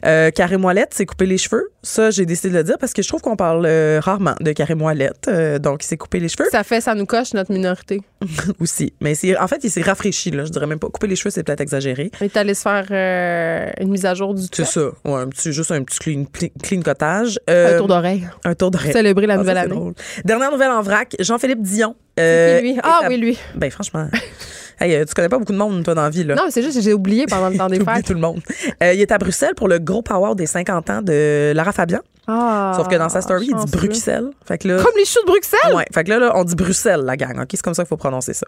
[0.06, 1.70] Euh, Carré Moellette s'est coupé les cheveux.
[1.82, 4.52] Ça, j'ai décidé de le dire parce que je trouve qu'on parle euh, rarement de
[4.52, 5.26] Carré Moellette.
[5.26, 8.02] Euh, donc, il s'est coupé les cheveux Ça fait, ça nous coche notre minorité.
[8.60, 8.92] aussi.
[9.00, 10.30] Mais c'est, en fait, il s'est rafraîchi.
[10.30, 10.44] Là.
[10.44, 10.88] Je dirais même pas.
[10.88, 12.10] Couper les cheveux, c'est peut-être exagéré.
[12.20, 14.66] On est allé se faire une mise à jour du C'est top.
[14.66, 15.10] ça.
[15.10, 16.24] Ouais, un petit, juste un petit clean,
[16.62, 17.40] clean cottage.
[17.48, 18.28] Un tour d'oreille.
[18.44, 18.92] Un tour d'oreille.
[18.92, 19.74] Célébrer la Ah, ça, nouvelle c'est année.
[19.74, 19.94] drôle.
[20.24, 21.96] Dernière nouvelle en vrac, Jean-Philippe Dion.
[22.16, 22.70] C'est lui?
[22.72, 23.38] est Ah oui, lui.
[23.56, 24.06] Ben franchement,
[24.80, 26.34] hey, euh, tu connais pas beaucoup de monde toi dans la vie là.
[26.34, 28.06] Non, c'est juste que j'ai oublié pendant le temps des fêtes.
[28.06, 28.40] tout le monde.
[28.82, 32.00] Euh, il est à Bruxelles pour le gros power des 50 ans de Lara Fabian.
[32.28, 33.70] Ah, Sauf que dans sa story, il dit.
[33.72, 34.30] Bruxelles.
[34.46, 35.74] Fait que là, Comme les choux de Bruxelles?
[35.74, 37.40] ouais, fait que là, là, on dit Bruxelles la gang.
[37.40, 38.46] OK, c'est comme ça qu'il faut prononcer ça.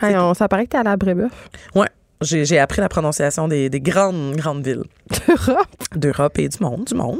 [0.00, 1.30] Hey, on, ça paraît que t'es à la Brébeuf.
[1.74, 1.88] Ouais.
[2.22, 4.84] J'ai, j'ai appris la prononciation des, des grandes, grandes villes
[5.28, 5.66] Europe.
[5.96, 7.18] d'Europe et du monde, du monde.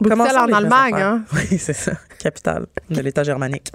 [0.00, 1.22] Bruxelles en Allemagne, hein?
[1.34, 1.92] Oui, c'est ça.
[2.18, 3.70] Capitale de l'État germanique.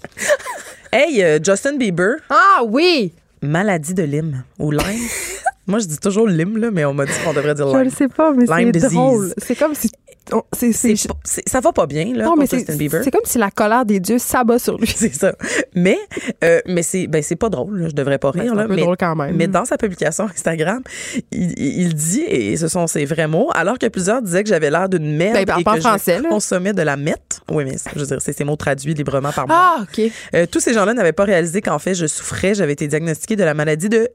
[0.92, 3.14] hey, euh, Justin Bieber, Ah oui!
[3.42, 5.10] Maladie de Lyme ou Lyme.
[5.68, 7.84] Moi, je dis toujours Lyme, là, mais on m'a dit qu'on devrait dire Je Lyme.
[7.86, 8.94] le sais pas, mais c'est disease.
[8.94, 9.34] drôle.
[9.38, 9.90] C'est comme si.
[10.32, 10.72] on- c'est-
[11.48, 13.02] ça va pas bien, là, non, pour mais c'est Justin Bieber.
[13.04, 14.88] c'est comme si la colère des dieux s'abat sur lui.
[14.96, 15.34] C'est ça.
[15.76, 15.98] Mais,
[16.44, 17.90] euh, mais c'est ben, pas drôle, là.
[17.90, 18.52] je devrais pas Ben, rire.
[18.56, 19.36] c'est un là, mais, drôle quand même.
[19.36, 20.82] mais dans sa publication Instagram,
[21.32, 24.90] il, dit, et ce sont ses vrais mots, alors que plusieurs disaient que j'avais l'air
[24.90, 26.30] d'une merde Ben, et que français, je là.
[26.30, 27.42] consommais de la mette.
[27.52, 29.56] Oui, mais je veux dire, c'est ces mots traduits librement par moi.
[29.78, 30.12] Ah, OK.
[30.34, 33.44] Euh, tous ces gens-là n'avaient pas réalisé qu'en fait, je souffrais, j'avais été diagnostiquée de
[33.44, 34.10] la maladie de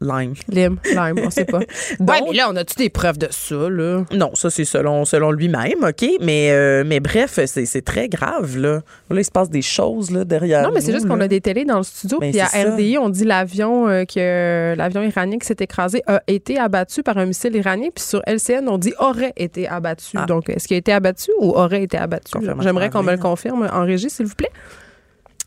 [0.00, 0.34] Lyme.
[0.48, 1.58] Lyme, Lyme, on sait pas.
[1.98, 4.04] Donc- ouais, mais là, on a-tu des preuves de ça, là?
[4.12, 8.82] Non, ça c'est selon selon lui-même, ok, mais euh, mais bref, c'est très grave là.
[9.10, 10.62] Là, il se passe des choses là derrière.
[10.62, 12.18] Non, mais c'est juste qu'on a des télés dans le studio.
[12.20, 12.70] Ben, puis à ça.
[12.74, 17.18] RDI, on dit l'avion euh, que l'avion iranien qui s'est écrasé a été abattu par
[17.18, 17.88] un missile iranien.
[17.94, 20.16] Puis sur LCN, on dit aurait été abattu.
[20.16, 20.26] Ah.
[20.26, 22.32] Donc, est-ce qu'il a été abattu ou aurait été abattu?
[22.60, 24.50] J'aimerais qu'on me le confirme en régie, s'il vous plaît.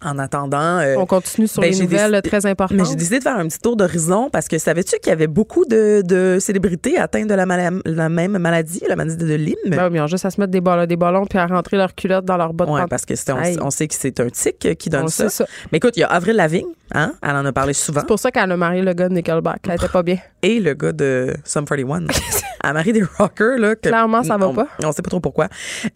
[0.06, 0.78] En attendant.
[0.78, 2.78] euh, On continue sur ben, les nouvelles décidé- très importantes.
[2.78, 5.26] Mais j'ai décidé de faire un petit tour d'horizon parce que savais-tu qu'il y avait
[5.26, 9.56] beaucoup de, de célébrités atteintes de la, même maladie, la maladie de Lyme?
[9.66, 11.96] Ben, ils ont juste à se mettre des ballons, des ballons puis à rentrer leurs
[11.96, 12.70] culottes dans leurs bottes.
[12.72, 13.16] Oui, parce que
[13.62, 15.30] on, on sait que c'est un tic qui donne On ça.
[15.30, 15.46] ça.
[15.72, 17.14] Mais écoute, il y a Avril Lavigne, hein?
[17.24, 18.02] Elle en a parlé souvent.
[18.02, 19.62] C'est pour ça qu'elle a marié le gars de Nickelback.
[19.68, 20.18] Elle était pas bien.
[20.44, 22.06] Et le gars de Sum 41.
[22.64, 23.76] elle marie des rockers, là.
[23.76, 24.68] que- Clairement, ça va on- pas.
[24.84, 25.48] On sait pas trop pourquoi.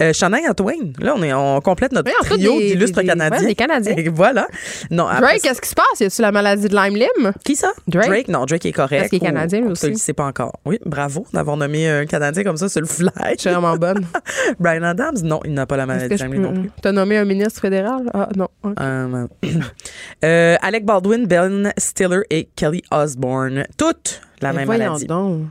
[0.01, 0.91] Euh, Shania Twain.
[0.99, 3.39] Là, on, est, on complète notre Oui, trio d'illustres des- Canadiens.
[3.39, 3.93] ouais, des Canadiens.
[4.09, 4.47] Voilà.
[4.89, 5.99] Non, après Drake, qu'est-ce qui se passe?
[5.99, 7.31] Y a-tu la maladie de Lyme Lim?
[7.43, 7.71] Qui ça?
[7.87, 8.27] Drake.
[8.27, 8.99] non, Drake est correct.
[9.01, 9.97] Parce qu'il est Canadien, ou tu le aussi.
[9.97, 10.53] sais pas encore.
[10.65, 13.09] Oui, bravo d'avoir nommé un Canadien comme ça sur le fly.
[13.35, 14.05] Je suis vraiment bonne.
[14.59, 16.71] Brian Adams, non, il n'a pas la maladie de Lyme non plus.
[16.81, 18.09] T'as nommé un ministre fédéral?
[18.13, 18.47] Ah, non.
[18.63, 18.73] Ok.
[18.79, 19.27] Euh,
[20.25, 23.65] euh, Alec Baldwin, Ben Stiller et Kelly Osbourne.
[23.77, 25.05] Toutes la Mais même voyons maladie.
[25.07, 25.41] donc.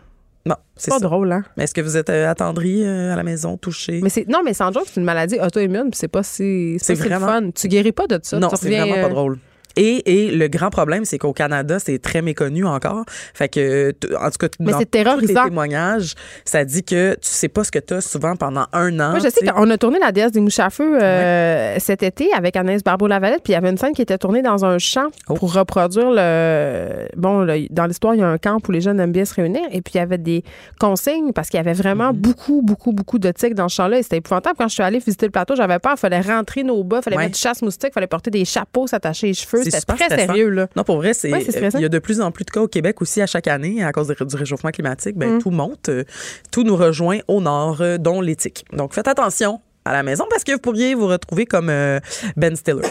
[0.76, 1.04] C'est Pas ça.
[1.04, 1.44] drôle, hein?
[1.56, 4.00] Mais est-ce que vous êtes euh, attendri euh, à la maison, touché?
[4.02, 6.96] Mais c'est non, mais sans joke, c'est une maladie auto-immune, puis c'est pas si C'est
[6.96, 7.50] si fun.
[7.54, 8.38] Tu guéris pas de ça.
[8.38, 9.38] non, c'est vraiment pas euh, drôle.
[9.76, 13.04] Et, et le grand problème, c'est qu'au Canada, c'est très méconnu encore.
[13.34, 16.14] Fait que, en tout cas, Mais dans tous les témoignages,
[16.44, 19.10] ça dit que tu sais pas ce que tu as souvent pendant un an.
[19.10, 22.32] Moi, je sais qu'on a tourné La déesse des mouches à feu euh, cet été
[22.32, 25.08] avec Anaïs Barbeau-Lavalette, puis il y avait une scène qui était tournée dans un champ
[25.28, 25.34] Oh.
[25.34, 27.06] pour reproduire le.
[27.16, 29.34] Bon, le- dans l'histoire, il y a un camp où les jeunes aiment bien se
[29.34, 30.42] réunir, et puis il y avait des
[30.78, 32.16] consignes parce qu'il y avait vraiment Mm-hmm.
[32.16, 34.56] beaucoup, beaucoup, beaucoup de tiques dans ce champ-là, et c'était épouvantable.
[34.58, 35.92] Quand je suis allée visiter le plateau, j'avais peur.
[35.96, 37.22] Il fallait rentrer nos bas, il fallait Ouais.
[37.24, 39.59] mettre du chasse-moustique, il fallait porter des chapeaux, s'attacher les cheveux.
[39.64, 40.26] C'est C'était super très stressant.
[40.26, 40.68] sérieux, là.
[40.76, 42.68] Non, pour vrai, c'est Ouais, il y a de plus en plus de cas au
[42.68, 45.16] Québec aussi à chaque année à cause du réchauffement climatique.
[45.16, 45.42] Ben, Mm.
[45.42, 46.04] tout monte, euh,
[46.50, 48.64] tout nous rejoint au nord, euh, dont l'éthique.
[48.72, 52.00] Donc faites attention à la maison parce que vous pourriez vous retrouver comme euh,
[52.36, 52.82] Ben Stiller.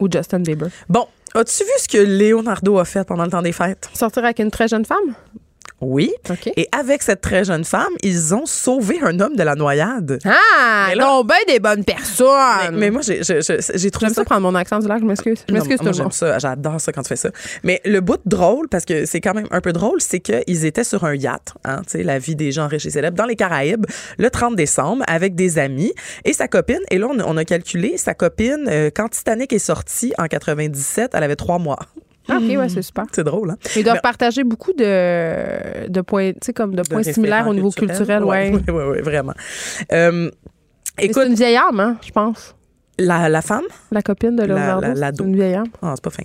[0.00, 0.68] Ou Justin Bieber.
[0.88, 3.88] Bon, as-tu vu ce que Leonardo a fait pendant le temps des fêtes?
[3.94, 5.14] Sortir avec une très jeune femme?
[5.80, 6.12] Oui.
[6.56, 10.18] Et avec cette très jeune femme, ils ont sauvé un homme de la noyade.
[10.26, 10.86] Ah!
[10.90, 12.72] Mais là- non, ben des bonnes personnes!
[12.72, 15.38] Mais, mais moi, j'ai trouvé J'aime ça ça prendre mon accent du lac, je m'excuse.
[15.48, 16.38] Je m'excuse tout j'aime ça.
[16.38, 17.30] J'adore ça quand tu fais ça.
[17.62, 20.84] Mais le bout drôle, parce que c'est quand même un peu drôle, c'est qu'ils étaient
[20.84, 23.36] sur un yacht, hein, tu sais, la vie des gens riches et célèbres, dans les
[23.36, 23.86] Caraïbes,
[24.18, 25.94] le 30 décembre, avec des amis
[26.26, 26.80] et sa copine.
[26.90, 30.26] Et là, on a, on a calculé, sa copine, euh, quand Titanic est sorti en
[30.26, 31.78] 97, elle avait trois mois.
[32.30, 33.04] Ah, OK, ouais, c'est super.
[33.12, 33.56] C'est drôle, hein?
[33.76, 38.24] Ils doivent Mais- partager beaucoup de, de points, comme de points similaires au niveau culturel,
[38.24, 38.52] ouais.
[38.54, 39.34] Oui, oui, oui, vraiment.
[39.92, 40.30] Euh,
[40.98, 42.54] écoute, C'est une vieille âme, hein, je pense.
[42.98, 45.68] La, la femme, La copine de La- Leonardo, la- une vieille âme.
[45.80, 46.22] ah, c'est pas fin.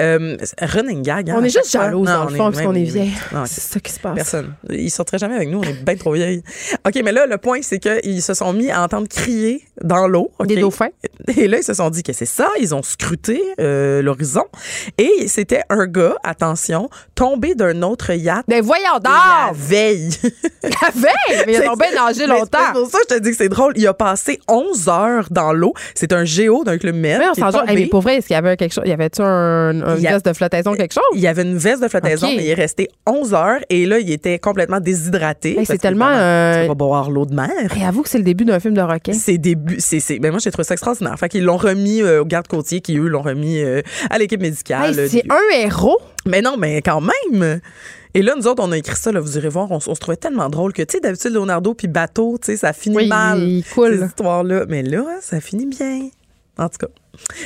[0.00, 1.30] Euh, running gag.
[1.30, 2.92] hein, On est juste Non, dans le on fond, parce qu'on est.
[3.32, 4.14] Non, C'est ça qui se passe.
[4.16, 4.54] Personne.
[4.70, 6.42] Ils sortiraient jamais avec nous, on est bien trop vieilles.
[6.86, 10.32] OK, mais là, le point, c'est qu'ils se sont mis à entendre crier dans l'eau.
[10.40, 10.48] OK?
[10.48, 10.88] Des dauphins.
[11.36, 12.48] Et là, ils se sont dit que c'est ça.
[12.60, 14.44] Ils ont scruté euh, l'horizon.
[14.98, 18.44] Et c'était un gars, attention, tombé d'un autre yacht.
[18.48, 19.52] Ben voyons la d'or!
[19.54, 20.10] veille.
[20.62, 21.44] La veille!
[21.46, 22.58] Mais ils ont bien nagé Mais longtemps.
[22.66, 23.72] C'est pour ça que je te dis que c'est drôle.
[23.76, 25.72] Il a passé 11 heures dans l'eau.
[25.94, 27.18] C'est un géo d'un club med.
[27.20, 27.64] Mais on s'en.
[27.66, 28.84] Hey, mais pour vrai, est-ce qu'il y avait quelque chose?
[28.86, 31.02] Y avait-tu un, un Il y a- veste de flottaison, quelque chose?
[31.14, 33.98] Il y avait une veste de flottaison, mais il est resté 11 heures et là,
[33.98, 35.58] il était complètement déshydraté.
[35.58, 37.48] Hey, c'est tellement, euh, Tu vas boire l'eau de mer.
[37.80, 39.12] Et avoue que c'est le début d'un film de requin.
[39.12, 41.16] C'est début, c'est, c'est, ben moi j'ai trouvé ça extraordinaire.
[41.18, 44.40] Fait qu'ils l'ont remis euh, aux gardes côtiers qui eux l'ont remis euh, à l'équipe
[44.40, 44.98] médicale.
[44.98, 45.98] Hey, c'est un héros.
[46.26, 47.60] Mais non, mais quand même.
[48.16, 50.16] Et là, nous autres, on a écrit ça, là, vous irez voir, on, se trouvait
[50.16, 53.38] tellement drôle que, tu sais, d'habitude, Leonardo puis bateau, tu sais, ça finit Oui, mal.
[53.42, 53.62] il.
[53.62, 54.64] Ces histoires-là.
[54.68, 56.08] Mais là, ça finit bien.
[56.58, 56.86] En tout cas.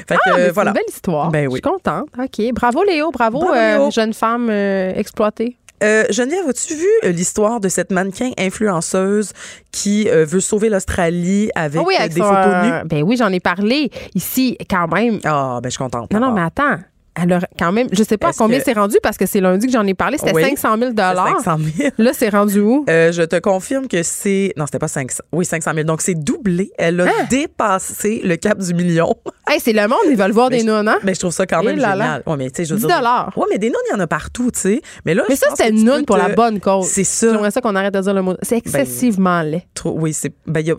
[0.06, 0.70] Fait Ah, que, mais euh, c'est voilà.
[0.70, 1.30] une belle histoire.
[1.30, 1.54] Ben Je oui.
[1.54, 2.06] suis contente.
[2.16, 2.52] OK.
[2.54, 3.10] Bravo, Léo.
[3.10, 3.54] Bravo, Bravo,
[3.86, 5.56] euh, jeune femme euh, exploitée.
[5.82, 9.32] Euh, Geneviève, as-tu vu euh, l'histoire de cette mannequin influenceuse
[9.72, 12.88] qui euh, veut sauver l'Australie avec, Ah oui, avec des son, photos nues?
[12.88, 15.18] Ben oui, j'en ai parlé ici quand même.
[15.24, 16.12] Ah, ben je suis contente.
[16.12, 16.78] Non, non, mais attends.
[17.22, 19.40] Elle a quand même, je sais pas à combien que- c'est rendu parce que c'est
[19.40, 20.18] lundi que j'en ai parlé.
[20.18, 20.42] C'était Oui.
[20.42, 21.02] 500 000 C'est
[21.44, 21.90] 500 000.
[21.98, 22.84] Là, c'est rendu où?
[22.88, 24.52] Euh, je te confirme que c'est.
[24.56, 25.22] Non, c'était pas 500.
[25.32, 25.84] Oui, 500 000.
[25.84, 26.70] Donc, c'est doublé.
[26.78, 27.26] Elle a Hein?
[27.30, 29.14] dépassé le cap du million.
[29.50, 30.98] Hey, c'est le monde, ils veulent voir Mais des nounes, hein?
[31.02, 32.04] Mais je trouve ça quand Eh même là là.
[32.04, 32.22] génial.
[32.24, 33.32] Ouais, mais tu sais, je veux 10 dire- dollars.
[33.36, 34.80] Ouais, mais des nounes, il y en a partout, tu sais.
[35.04, 36.86] Mais là, Mais je ça, c'était que une peux pour te- la bonne cause.
[36.86, 37.32] C'est ça.
[37.32, 38.36] J'aimerais ça qu'on arrête de dire le mot.
[38.42, 39.66] C'est excessivement laid.
[39.74, 40.32] Trop- Oui, c'est.
[40.46, 40.76] Ben, y a-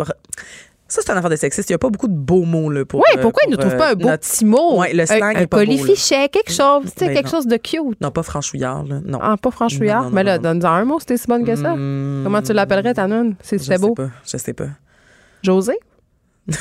[0.92, 1.70] Ça, c'est une affaire de sexiste.
[1.70, 3.00] Il n'y a pas beaucoup de beaux mots, là, pour.
[3.00, 4.78] Oui, euh, pourquoi ils ne trouvent euh, pas un beau notre- petit mot?
[4.80, 7.32] Ouais, le Un- slang un, beau, colifichet, quelque chose, tu sais, Ben quelque non.
[7.32, 8.02] chose de cute.
[8.02, 9.00] Non, pas franchouillard, là.
[9.06, 9.20] Non.
[9.22, 10.04] Ah, pas franchouillard?
[10.04, 11.76] Non, non, Mais là, donne-en un mot, c'était si bonne que ça.
[11.76, 13.94] Hmm, Comment tu l'appellerais, ta noune, si Je c'était sais beau?
[13.94, 14.10] pas.
[14.26, 14.68] Je sais pas.
[15.42, 15.80] José?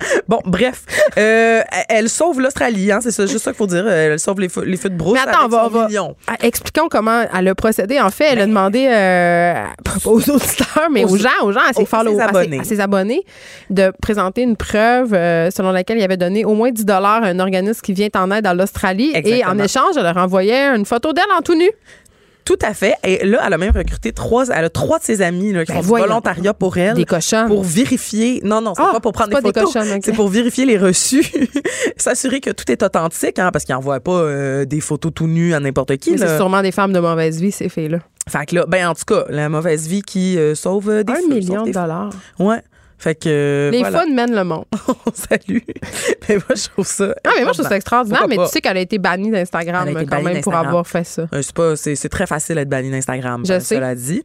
[0.28, 0.82] Bon, bref,
[1.18, 3.88] euh, elle sauve l'Australie, hein, c'est ça, juste ça qu'il faut dire.
[3.88, 6.16] Elle sauve les, feux- les feux de brousse Mais attends, avec va- son.
[6.26, 8.00] Ah, Expliquons comment elle a procédé.
[8.00, 9.54] En fait, elle a demandé euh,
[9.84, 12.20] pas aux auditeurs, mais Aux- aux, gens, aux gens, à ses, aux- à follow- ses
[12.20, 12.60] à ses- abonnés.
[12.60, 13.24] à ses abonnés,
[13.70, 17.26] de présenter une preuve euh, selon laquelle il avait donné au moins 10 dollars à
[17.28, 19.12] un organisme qui vient en aide à l'Australie.
[19.14, 21.70] Et en échange, elle leur envoyait une photo d'elle en tout nu.
[22.46, 22.94] Tout à fait.
[23.02, 25.72] Et là, elle a même recruté trois, elle a trois de ses amis là, qui
[25.72, 26.94] Ben font du volontariat pour elle.
[26.94, 27.46] Des cochons.
[27.48, 28.40] Pour vérifier.
[28.44, 29.76] Non, non, c'est Ah, pas pour prendre des photos.
[30.00, 31.26] C'est pour vérifier les reçus.
[31.96, 35.54] S'assurer que tout est authentique, hein, parce qu'ils n'envoient pas euh, des photos tout nus
[35.54, 36.16] à n'importe qui.
[36.16, 37.98] C'est sûrement des femmes de mauvaise vie, ces filles-là.
[38.28, 41.12] Fait que là, ben en tout cas, la mauvaise vie qui euh, sauve euh, des
[41.12, 42.10] Un feux, million de dollars.
[42.38, 42.60] Ouais.
[42.98, 44.00] Fait que euh, Les voilà.
[44.00, 44.64] fun mènent le monde.
[45.14, 45.62] Salut.
[46.28, 47.14] mais moi je trouve ça.
[47.24, 48.46] Ah, mais moi, je trouve ça extraordinaire, Pourquoi mais pas?
[48.46, 51.26] tu sais qu'elle a été bannie d'Instagram quand bannie même pour avoir fait ça.
[51.32, 53.42] Euh, c'est pas c'est, très facile d'être banni d'Instagram.
[53.46, 53.74] Je euh, sais.
[53.76, 54.22] Cela dit.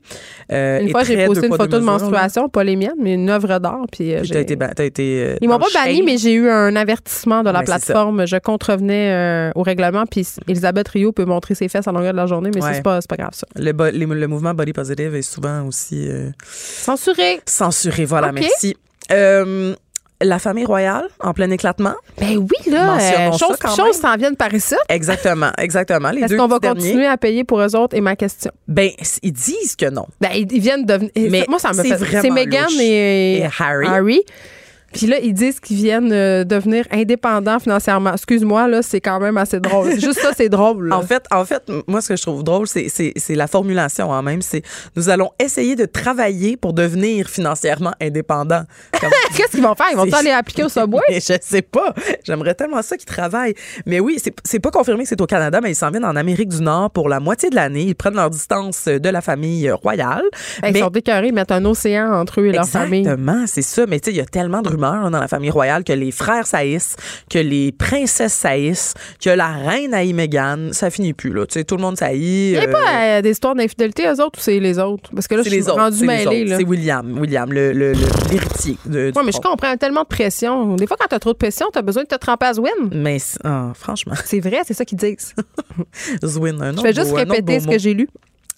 [0.52, 1.99] Euh, Une fois, j'ai posté une photo de mesures, là.
[1.99, 3.85] menstruation, pas les miennes, mais une œuvre d'art.
[3.91, 6.49] Puis, euh, Puis t'as été, t'as été euh, Ils m'ont pas banni, mais j'ai eu
[6.49, 8.26] un avertissement de la plateforme.
[8.26, 12.18] Je contrevenais euh, au règlement, puis Elisabeth Rio peut montrer ses fesses à longueur de
[12.18, 12.73] la journée, mais Ouais.
[12.76, 13.48] c'est pas, grave, ça.
[13.56, 17.41] Le, le mouvement body positive est souvent aussi euh, Censuré.
[17.45, 18.06] censuré.
[18.06, 18.70] Voilà, merci.
[19.11, 19.75] Euh,
[20.23, 21.95] la famille royale en plein éclatement.
[22.19, 24.75] Ben oui, là, euh, ça chose quand chose s'en viennent par ici.
[24.89, 26.09] Exactement, exactement.
[26.09, 26.81] Est-ce qu'on va derniers.
[26.81, 27.95] continuer à payer pour eux autres?
[27.95, 28.51] Et ma question.
[28.67, 28.91] Ben,
[29.23, 30.05] ils disent que non.
[30.19, 31.11] Ben, ils, viennent devenir.
[31.15, 31.95] Mais moi, ça me fait.
[31.95, 34.21] vraiment C'est Meghan et, Et Harry.
[34.93, 38.13] Puis là, ils disent qu'ils viennent euh, devenir indépendants financièrement.
[38.13, 39.91] Excuse-moi, là, c'est quand même assez drôle.
[39.99, 40.89] Juste ça, c'est drôle.
[40.89, 40.97] là.
[40.97, 44.09] En fait, en fait, moi, ce que je trouve drôle, c'est, c'est, c'est la formulation
[44.09, 44.41] en même.
[44.41, 44.61] C'est
[44.95, 48.63] nous allons essayer de travailler pour devenir financièrement indépendants.
[49.35, 49.88] Qu'est-ce qu'ils vont faire?
[49.91, 51.01] Ils vont aller appliquer au Subway?
[51.09, 51.93] Mais je sais pas.
[52.23, 53.55] J'aimerais tellement ça qu'ils travaillent.
[53.85, 56.15] Mais oui, c'est, c'est pas confirmé que c'est au Canada, mais ils s'en viennent en
[56.15, 57.84] Amérique du Nord pour la moitié de l'année.
[57.84, 60.23] Ils prennent leur distance de la famille royale.
[60.61, 62.99] Ben, mais Ils sont décœurés, ils mettent un océan entre eux et leur famille.
[62.99, 63.85] Exactement, c'est ça.
[63.88, 66.11] Mais tu sais, il y a tellement de là, dans la famille royale que les
[66.11, 66.95] frères saillissent,
[67.29, 68.93] que les princesses saillissent,
[69.23, 70.69] que la reine haït Meghan.
[70.71, 71.45] Ça finit plus, là.
[71.45, 72.51] Tu sais, tout le monde saillit.
[72.51, 75.09] Il n'y a euh, pas euh, des histoires d'infidélité, eux autres, ou c'est les autres?
[75.13, 75.79] Parce que là, je c'est suis les autres.
[75.79, 78.77] rendue c'est William, William, le, le- le- l'héritier.
[78.85, 80.75] du Ouais, mais je comprends tellement de pression.
[80.75, 82.69] Des fois, quand t'as trop de pression, t'as besoin de te tremper à Zwin.
[82.93, 85.33] Mais ah, franchement, C'est vrai, c'est ça qu'ils disent.
[86.23, 88.07] Zwin, un Je autre vais juste répéter ce que j'ai lu.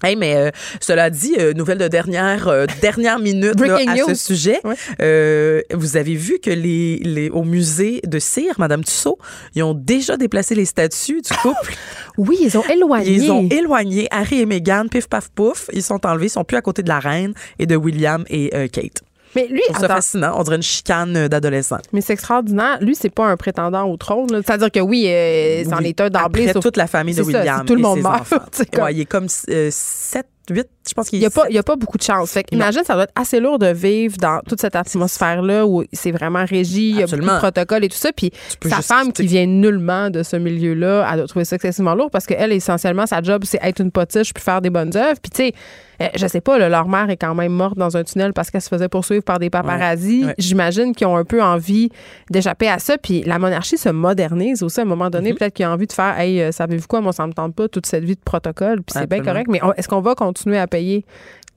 [0.03, 0.51] Hey, mais euh,
[0.81, 4.59] cela dit, euh, nouvelle de dernière euh, dernière minute là, à ce sujet.
[4.65, 5.63] Ouais.
[5.73, 9.17] Vous avez vu que les, les au musée de cire, Madame Tussaud,
[9.55, 11.73] ils ont déjà déplacé les statues du couple.
[12.15, 13.09] Oui, ils ont éloigné.
[13.09, 15.67] Ils ont éloigné Harry et Meghan, pif paf pouf.
[15.73, 18.51] Ils sont enlevés, ils sont plus à côté de la reine et de William et
[18.71, 19.01] Kate.
[19.35, 20.35] Mais lui, ça attends, fascinant.
[20.37, 21.77] On dirait une chicane euh, d'adolescent.
[21.91, 22.77] mais c'est extraordinaire.
[22.81, 24.27] Lui, c'est pas un prétendant au trône.
[24.29, 25.87] C'est-à-dire que oui, euh, c'en Oui.
[25.89, 26.43] est un d'emblée.
[26.43, 28.03] Après sauf- toute la famille de C'est ça, William si tout le et monde ses
[28.03, 28.37] meurt, enfants.
[28.51, 31.45] c'est comme- Ouais, il est comme 7, 8, je pense qu'il Il n'y a, pas-
[31.49, 32.31] il y a pas beaucoup de chance.
[32.31, 36.11] Fait imagine, ça doit être assez lourd de vivre dans toute cette atmosphère-là où c'est
[36.11, 38.11] vraiment régi, il y a beaucoup de protocoles et tout ça.
[38.13, 38.31] Puis
[38.65, 42.25] sa femme qui vient nullement de ce milieu-là, elle doit trouver ça excessivement lourd parce
[42.25, 45.19] qu'elle, essentiellement, sa job, c'est être une potiche puis faire des bonnes œuvres.
[45.21, 45.53] Puis tu sais,
[46.01, 48.49] euh, je sais pas, là, leur mère est quand même morte dans un tunnel parce
[48.49, 50.21] qu'elle se faisait poursuivre par des paparazzis.
[50.21, 50.35] Ouais, ouais.
[50.39, 51.89] J'imagine qu'ils ont un peu envie
[52.29, 52.97] d'échapper à ça.
[52.97, 55.31] Puis la monarchie se modernise aussi à un moment donné.
[55.31, 55.37] Mm-hmm.
[55.37, 57.67] Peut-être qu'ils ont envie de faire, hey, euh, savez-vous quoi, moi, ça me tente pas
[57.67, 58.81] toute cette vie de protocole.
[58.81, 59.47] Puis c'est bien correct.
[59.49, 61.05] Mais est-ce qu'on va continuer à payer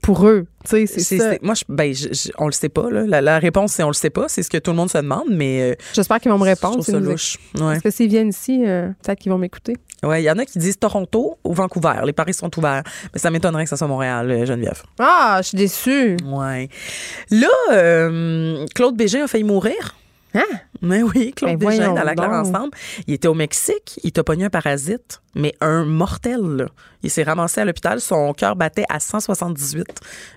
[0.01, 0.45] pour eux?
[0.63, 1.31] Tu sais, c'est ça.
[1.41, 2.89] moi, je, ben, je- je- on le sait pas.
[2.91, 3.05] Là.
[3.07, 4.27] La, la réponse, c'est on le sait pas.
[4.29, 6.49] C'est ce que tout le monde se demande, mais euh, J'espère qu'ils vont me je
[6.51, 6.83] répondre.
[6.83, 7.37] s'ils ça louche.
[7.55, 7.61] Ouais.
[7.61, 9.75] Parce que s'ils viennent ici, euh, peut-être qu'ils vont m'écouter.
[10.03, 11.95] Ouais, il y en a qui disent Toronto ou Vancouver.
[12.05, 12.83] Les paris sont ouverts.
[13.13, 14.83] Mais ça m'étonnerait que ça soit Montréal, euh, Geneviève.
[14.99, 16.17] Ah, je suis déçue.
[16.25, 16.69] Ouais.
[17.31, 19.95] Là, euh, Claude Bégin a failli mourir.
[20.35, 20.43] Hein?
[20.81, 22.71] Mais oui, Claude Ben Bégin, à la claire ensemble.
[23.07, 26.41] Il était au Mexique, il t'a pogné un parasite, mais un mortel.
[26.41, 26.65] là.
[27.07, 29.85] Il s'est ramassé à l'hôpital, son cœur battait à 178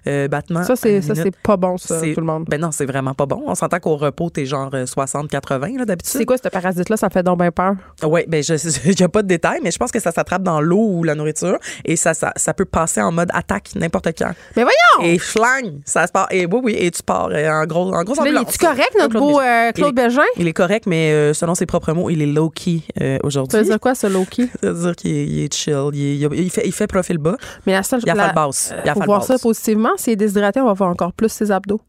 [0.07, 0.63] euh, battements.
[0.63, 2.45] Ça, c'est ça, c'est pas bon, ça, C'est- tout le monde.
[2.49, 3.43] Ben non, c'est vraiment pas bon.
[3.45, 6.13] On s'entend qu'au repos, t'es genre 60-80 là, d'habitude.
[6.13, 6.97] C'est quoi ce parasite-là?
[6.97, 7.75] Ça fait donc bien peur.
[8.05, 10.43] Oui, ben je il y a pas de détails, mais je pense que ça s'attrape
[10.45, 14.09] dans l'eau ou la nourriture et ça, ça, ça peut passer en mode attaque n'importe
[14.17, 14.31] quand.
[14.57, 15.13] Mais voyons!
[15.13, 16.29] Et flang, ça se part.
[16.31, 18.55] Et oui, oui, et tu pars euh, en gros, en Là, il ambulance.
[18.55, 20.23] est-tu correct, notre Claude beau euh, Claude il est, Bégin?
[20.37, 23.59] il est correct, mais euh, selon ses propres mots, il est low-key euh, Ça aujourd'hui.
[23.59, 24.49] veut dire quoi, ce Loki?
[24.63, 25.75] Ça veut dire qu'il est, il est chill.
[25.95, 27.37] Il, est- il fait, il fait profil bas.
[27.67, 28.75] Mais la seule Il a la- fait le basse.
[28.85, 29.91] Il a faut fait voir ça positivement.
[29.97, 31.81] S'il est déshydraté, on va voir encore plus ses abdos.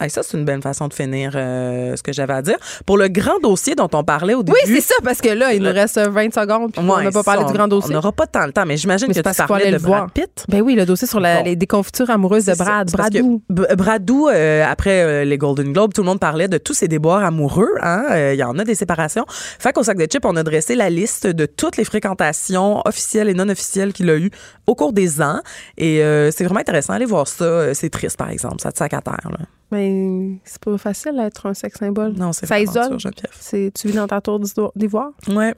[0.00, 2.56] Hey, ça, c'est une belle façon de finir euh, ce que j'avais à dire.
[2.86, 4.56] Pour le grand dossier dont on parlait au début.
[4.64, 7.10] Oui, c'est ça, parce que là, il nous reste 20 secondes, puis on Ouais, n'a
[7.10, 7.90] pas parlé on- du grand dossier.
[7.90, 9.78] On n'aura pas tant le temps, mais j'imagine que tu parlais de.
[9.78, 10.44] Brad Pitt.
[10.48, 11.44] Ben oui, le dossier sur la- Bon.
[11.44, 12.54] les déconfitures amoureuses de.
[12.54, 12.90] Brad.
[12.90, 13.42] Bradou.
[13.48, 17.24] Bradou, euh, après euh, les Golden Globes, tout le monde parlait de tous ses déboires
[17.24, 17.68] amoureux.
[17.82, 18.04] hein.
[18.32, 19.24] Il y en a des séparations.
[19.28, 23.28] Fait qu'au sac de chips, on a dressé la liste de toutes les fréquentations officielles
[23.28, 24.30] et non officielles qu'il a eues
[24.66, 25.40] au cours des ans.
[25.76, 25.98] Et
[26.32, 26.92] c'est vraiment intéressant.
[26.92, 27.74] Allez voir ça.
[27.74, 28.56] C'est triste, par exemple.
[28.60, 29.28] Ça te sac à terre.
[29.30, 29.38] Là.
[29.70, 32.12] Mais c'est pas facile d'être un sexe symbole.
[32.12, 32.96] Non, c'est Ça isole.
[33.38, 35.10] C'est, tu vis dans ta tour d'ivo- d'ivoire.
[35.28, 35.54] Ouais.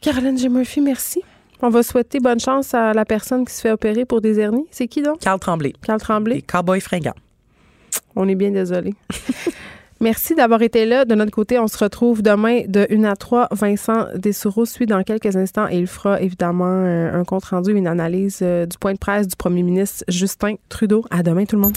[0.00, 0.48] Caroline J.
[0.48, 1.22] Murphy, merci.
[1.64, 4.66] On va souhaiter bonne chance à la personne qui se fait opérer pour des hernies.
[4.72, 5.20] C'est qui donc?
[5.20, 5.72] Carl Tremblay.
[5.80, 6.34] Carl Tremblay.
[6.36, 7.14] Les cowboys fringants.
[8.16, 8.94] On est bien désolé.
[10.00, 11.04] Merci d'avoir été là.
[11.04, 13.46] De notre côté, on se retrouve demain de 1 à 3.
[13.52, 17.86] Vincent Dessoureau suit dans quelques instants et il fera évidemment euh, un compte rendu, une
[17.86, 21.04] analyse euh, du point de presse du premier ministre Justin Trudeau.
[21.12, 21.76] À demain tout le monde.